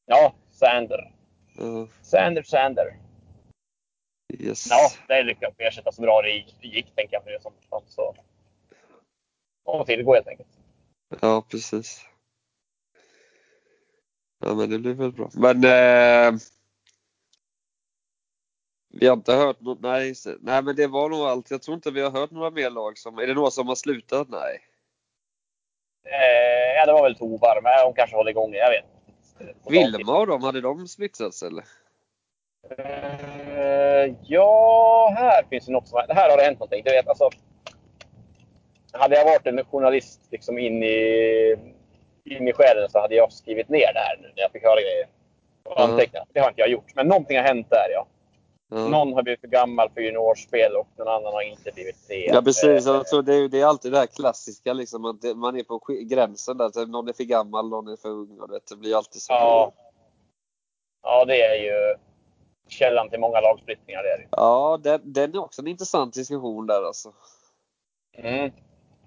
Ja, 0.07 0.35
Sander. 0.51 1.13
Ja, 1.57 1.89
Sander, 2.03 2.43
Sander. 2.43 2.97
yes. 4.39 4.67
Ja, 4.71 4.91
det 5.09 5.23
lyckades 5.23 5.55
vi 5.59 5.65
ersätta 5.65 5.93
så 5.93 6.03
bra 6.03 6.23
det 6.23 6.31
gick, 6.67 6.95
tänker 6.95 7.15
jag. 7.15 7.25
För 7.25 7.31
det 7.31 7.43
som, 7.43 7.53
så. 7.87 8.15
Och 9.65 9.87
tillgå 9.87 10.15
helt 10.15 10.29
enkelt. 10.29 10.49
Ja, 11.21 11.43
precis. 11.49 12.05
Ja, 14.39 14.55
men 14.55 14.71
det 14.71 14.79
blir 14.79 14.95
väl 14.95 15.13
bra. 15.13 15.31
Men 15.35 15.65
eh, 15.65 16.41
vi 18.91 19.07
har 19.07 19.17
inte 19.17 19.33
hört 19.33 19.61
något. 19.61 19.81
Nej, 19.81 20.15
nej, 20.41 20.63
men 20.63 20.77
det 20.77 20.87
var 20.87 21.09
nog 21.09 21.21
allt. 21.21 21.51
Jag 21.51 21.63
tror 21.63 21.75
inte 21.75 21.91
vi 21.91 22.01
har 22.01 22.11
hört 22.11 22.31
några 22.31 22.51
mer 22.51 22.71
lag 22.71 22.99
som. 22.99 23.19
Är 23.19 23.27
det 23.27 23.35
några 23.35 23.51
som 23.51 23.69
har 23.69 23.75
slutat? 23.75 24.29
Nej. 24.29 24.61
Eh, 26.07 26.77
ja, 26.77 26.87
det 26.87 26.93
var 26.93 27.03
väl 27.03 27.17
Tovar, 27.17 27.61
men 27.63 27.73
de 27.85 27.95
kanske 27.95 28.17
håller 28.17 28.31
igång. 28.31 28.55
Jag 28.55 28.71
vet. 28.71 28.85
Vilma 29.69 30.19
och 30.19 30.27
dem, 30.27 30.43
hade 30.43 30.61
de 30.61 30.89
splittrats 30.89 31.43
eller? 31.43 31.65
Eh, 32.79 34.15
ja, 34.23 35.15
här 35.17 35.45
finns 35.51 35.67
det 35.67 35.73
något 35.73 35.89
som... 35.89 36.03
Här 36.09 36.31
har 36.31 36.37
det 36.37 36.43
hänt 36.43 36.59
någonting. 36.59 36.83
Du 36.85 36.91
vet, 36.91 37.09
alltså, 37.09 37.31
hade 38.93 39.17
jag 39.17 39.25
varit 39.25 39.47
en 39.47 39.65
journalist 39.65 40.21
liksom 40.31 40.59
in 40.59 40.83
i, 40.83 41.57
in 42.25 42.49
i 42.49 42.53
själen 42.53 42.91
så 42.91 43.01
hade 43.01 43.15
jag 43.15 43.33
skrivit 43.33 43.69
ner 43.69 43.93
det 43.95 44.01
här 44.01 44.17
nu 44.17 44.33
när 44.37 44.43
jag 44.43 44.53
fick 44.53 44.63
höra 44.63 44.81
grejer. 44.81 45.07
Och 45.65 45.81
antecknat. 45.81 46.29
Det 46.33 46.41
har 46.41 46.49
inte 46.49 46.61
jag 46.61 46.71
gjort. 46.71 46.95
Men 46.95 47.09
någonting 47.09 47.37
har 47.37 47.45
hänt 47.45 47.71
där, 47.71 47.87
ja. 47.93 48.07
Ja. 48.71 48.89
Någon 48.89 49.13
har 49.13 49.23
blivit 49.23 49.41
för 49.41 49.49
gammal 49.49 49.91
för 49.91 50.01
juniorspel 50.01 50.77
och 50.77 50.89
någon 50.97 51.09
annan 51.09 51.33
har 51.33 51.43
inte 51.43 51.73
blivit 51.73 52.09
det. 52.09 52.27
Ja 52.27 52.43
precis, 52.43 52.87
Eh, 52.87 52.95
alltså, 52.95 53.23
det, 53.23 53.35
är, 53.35 53.49
det 53.49 53.61
är 53.61 53.67
alltid 53.67 53.93
det 53.93 53.99
här 53.99 54.07
klassiska 54.07 54.73
liksom 54.73 55.05
att 55.05 55.37
man 55.37 55.57
är 55.57 55.63
på 55.63 55.81
gränsen 55.89 56.57
där. 56.57 56.87
Någon 56.87 57.09
är 57.09 57.13
för 57.13 57.25
gammal, 57.25 57.69
någon 57.69 57.89
är 57.89 57.97
för 57.97 58.09
ung. 58.09 58.41
Och 58.41 58.49
det, 58.49 58.77
blir 58.77 58.97
alltid 58.97 59.23
så. 59.23 59.33
Ja. 59.33 59.73
Ja, 61.03 61.25
det 61.25 61.43
är 61.43 61.55
ju 61.55 61.97
källan 62.69 63.11
till 63.11 63.21
många 63.21 63.41
lagsplittringar. 63.41 64.03
Det 64.03 64.09
är 64.09 64.19
det. 64.19 64.29
Ja, 64.31 64.81
den, 64.83 65.13
den 65.13 65.35
är 65.35 65.39
också 65.39 65.63
en 65.63 65.69
intressant 65.69 66.15
diskussion 66.15 66.67
där 66.67 66.83
alltså. 66.83 67.13
Mm. 68.17 68.51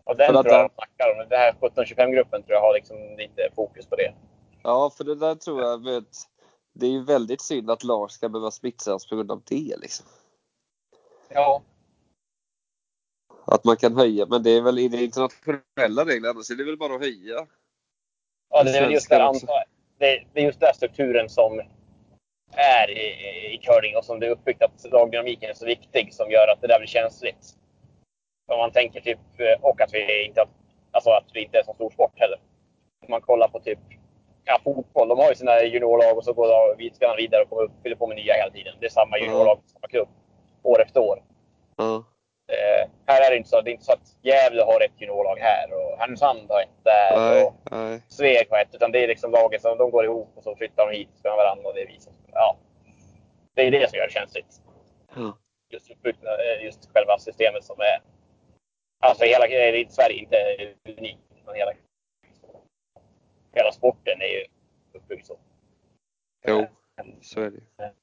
Och 0.04 0.18
den 0.18 0.34
För 0.34 0.40
att 0.40 0.46
tror 0.46 0.56
jag 0.56 0.70
de 0.70 0.76
snackar 0.76 1.12
om. 1.12 1.30
Den 1.30 1.40
här 1.40 1.54
17-25-gruppen 1.62 2.44
tror 2.44 2.54
jag 2.54 2.62
har 2.62 2.74
liksom 2.74 2.98
lite 3.18 3.50
fokus 3.56 3.86
på 3.86 3.96
det. 3.96 4.14
Ja, 4.64 4.92
för 4.98 5.04
det 5.04 5.16
där 5.16 5.36
tror 5.36 5.62
jag, 5.62 5.86
vet, 5.86 6.08
det 6.74 6.86
är 6.86 6.92
ju 6.92 7.04
väldigt 7.04 7.42
synd 7.42 7.72
att 7.72 7.84
lag 7.84 8.12
ska 8.12 8.30
behöva 8.30 8.52
splittras 8.52 9.06
på 9.06 9.16
grund 9.16 9.32
av 9.32 9.42
det 9.46 9.76
liksom. 9.78 10.06
Ja. 11.30 11.62
Att 13.46 13.64
man 13.64 13.78
kan 13.78 13.98
höja, 13.98 14.26
men 14.26 14.44
det 14.44 14.50
är 14.50 14.62
väl 14.62 14.80
i 14.80 14.88
det 14.88 15.04
internationella 15.04 16.06
regler, 16.06 16.30
annars 16.30 16.52
är 16.52 16.56
det 16.56 16.64
väl 16.64 16.78
bara 16.78 16.96
att 16.96 17.02
höja. 17.02 17.48
Ja, 18.50 18.64
det 18.64 18.78
är 18.78 18.82
väl 18.82 18.94
just 18.94 19.10
där, 19.10 19.34
det, 19.98 20.26
är 20.34 20.46
just 20.46 20.60
den 20.60 20.74
strukturen 20.74 21.30
som 21.30 21.62
är 22.52 22.90
i, 22.90 23.54
i 23.54 23.58
curling 23.58 23.98
och 23.98 24.06
som 24.06 24.20
det 24.20 24.28
är 24.28 24.32
uppbyggt 24.32 24.64
att 24.64 24.92
lagdynamiken 24.92 25.50
är 25.50 25.54
så 25.54 25.66
viktig 25.66 26.14
som 26.14 26.32
gör 26.32 26.54
att 26.54 26.62
det 26.62 26.68
där 26.68 26.80
blir 26.80 26.88
känsligt. 26.88 27.56
Om 28.48 28.58
man 28.58 28.72
tänker 28.72 29.02
typ, 29.02 29.20
eh, 29.38 29.62
och 29.62 29.82
att 29.82 29.94
vi 29.94 30.26
inte, 30.26 30.46
alltså 30.92 31.10
att 31.10 31.26
vi 31.34 31.44
inte 31.44 31.58
är 31.58 31.64
så 31.64 31.74
stor 31.74 31.90
sport 31.90 32.14
heller. 32.16 32.40
Om 33.06 33.12
man 33.12 33.22
kollar 33.22 33.48
på 33.48 33.60
typ 33.60 33.80
ja, 34.52 34.60
fotboll, 34.64 35.08
de 35.08 35.20
har 35.20 35.30
ju 35.30 35.36
sina 35.36 35.64
juniorlag 35.64 36.18
och 36.18 36.26
så 36.26 36.34
går 36.34 36.76
vi 36.78 36.92
vidare 37.24 37.42
och 37.44 37.50
kommer 37.50 37.64
upp, 37.64 37.72
fyller 37.84 37.96
på 37.96 38.08
med 38.08 38.18
nya 38.18 38.34
hela 38.34 38.52
tiden. 38.52 38.74
Det 38.80 38.86
är 38.86 38.90
samma 38.90 39.18
juniorlag, 39.18 39.60
samma 39.66 39.88
klubb, 39.88 40.10
år 40.64 40.82
efter 40.82 41.00
år. 41.00 41.24
Ja. 41.78 42.04
Eh, 42.52 42.90
här 43.08 43.26
är 43.26 43.32
det 43.32 43.38
inte 43.38 43.50
så. 43.50 43.62
Det 43.62 43.70
är 43.70 43.74
inte 43.74 43.86
så 43.86 43.94
att 43.94 44.08
Gävle 44.22 44.64
har 44.64 44.82
ett 44.82 45.02
juniorlag 45.02 45.38
här 45.40 45.74
och 45.74 46.00
Härnösand 46.00 46.52
har 46.52 46.62
ett 46.62 46.84
där. 46.84 47.18
Nej, 47.18 47.44
Och 47.44 47.54
nej. 47.72 48.02
Sveg 48.08 48.48
har 48.50 48.60
ett. 48.60 48.76
Utan 48.76 48.92
det 48.92 49.04
är 49.04 49.08
liksom 49.08 49.32
lagen 49.32 49.60
som 49.60 49.78
de 49.78 49.92
går 49.92 50.06
ihop 50.06 50.32
och 50.36 50.44
så 50.44 50.56
flyttar 50.56 50.88
de 50.88 50.98
hit 50.98 51.10
och 51.14 51.20
spelar 51.20 51.36
varandra 51.36 51.70
och 51.70 51.76
det 51.76 51.86
visar. 51.86 52.14
Ja. 52.32 52.58
Det 53.56 53.62
är 53.62 53.72
det 53.72 53.90
som 53.90 53.98
gör 53.98 54.08
det 54.08 54.14
känsligt. 54.14 54.62
Ja. 55.16 55.38
Just, 55.70 55.90
eh, 55.90 56.66
just 56.66 56.90
själva 56.94 57.18
systemet 57.20 57.64
som 57.64 57.80
är... 57.80 58.02
Alltså 59.04 59.24
hela 59.26 59.46
Sverige 59.90 60.18
är 60.18 60.22
inte 60.22 60.38
unikt. 61.00 61.20
Men 61.46 61.56
hela, 61.56 61.72
hela 63.54 63.72
sporten 63.72 64.22
är 64.22 64.40
ju 64.40 64.46
uppbyggd 64.94 65.26
så. 65.26 65.38
Jo, 66.48 66.68
så 67.22 67.42
är 67.42 67.52
det. 67.52 67.94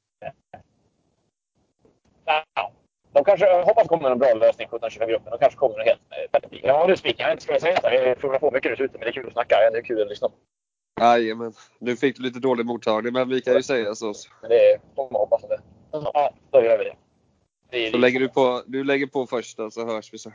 Ja, 2.24 2.72
de 3.12 3.24
kanske 3.24 3.62
hoppas 3.62 3.82
det 3.82 3.88
kommer 3.88 4.10
en 4.10 4.18
bra 4.18 4.34
lösning 4.34 4.68
på 4.68 4.78
17-25-gruppen. 4.78 5.30
De 5.30 5.38
kanske 5.38 5.58
kommer 5.58 5.84
helt 5.84 6.00
eh, 6.52 6.60
Ja, 6.62 6.86
nu 6.88 6.96
spiken. 6.96 7.28
Jag 7.28 7.42
ska 7.42 7.60
säga 7.60 7.80
det. 7.80 8.08
Jag 8.08 8.18
frågar 8.18 8.38
på 8.38 8.50
mycket 8.50 8.80
ute, 8.80 8.92
men 8.92 9.00
det 9.00 9.08
är 9.08 9.12
kul 9.12 9.26
att 9.26 9.32
snacka. 9.32 9.56
Det 9.72 9.78
är 9.78 9.82
kul 9.82 10.02
att 10.02 10.08
lyssna 10.08 10.28
på. 10.28 10.34
Jajamän. 11.00 11.52
Nu 11.78 11.96
fick 11.96 12.16
du 12.16 12.22
lite 12.22 12.38
dålig 12.38 12.66
mottagning, 12.66 13.12
men 13.12 13.28
vi 13.28 13.40
kan 13.40 13.54
ju 13.54 13.62
säga 13.62 13.94
så. 13.94 14.14
Men 14.40 14.50
det 14.50 14.72
är, 14.72 14.80
de 14.94 15.08
hoppas 15.10 15.42
på 15.42 15.48
det. 15.48 15.60
Ja, 15.90 16.34
då 16.50 16.64
gör 16.64 16.78
vi 16.78 16.84
det. 16.84 16.96
det 17.70 17.90
Så 17.90 17.98
lägger 17.98 18.20
du 18.20 18.28
på, 18.28 18.62
du 18.66 18.84
lägger 18.84 19.06
på 19.06 19.26
först 19.26 19.56
då, 19.56 19.70
så 19.70 19.86
hörs 19.86 20.12
vi 20.12 20.18
så. 20.18 20.32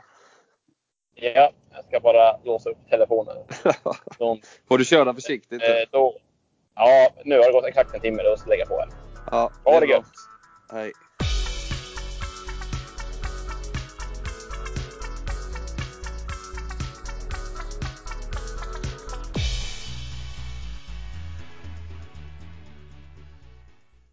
Ja, 1.14 1.50
jag 1.74 1.84
ska 1.84 2.00
bara 2.00 2.36
låsa 2.44 2.70
upp 2.70 2.78
telefonen. 2.90 3.36
De, 4.18 4.40
Får 4.68 4.78
du 4.78 4.84
köra 4.84 5.14
försiktigt. 5.14 5.62
eh, 5.62 5.68
då, 5.90 6.14
ja, 6.74 7.10
nu 7.24 7.38
har 7.38 7.46
det 7.46 7.52
gått 7.52 7.64
exakt 7.64 7.94
en 7.94 8.00
timme. 8.00 8.22
Då 8.22 8.36
ska 8.36 8.50
jag 8.50 8.58
lägga 8.58 8.66
på 8.66 8.78
här. 8.80 8.88
Ja, 9.30 9.50
Ha 9.64 9.80
det 9.80 9.86
gött! 9.86 10.04
Hej. 10.72 10.92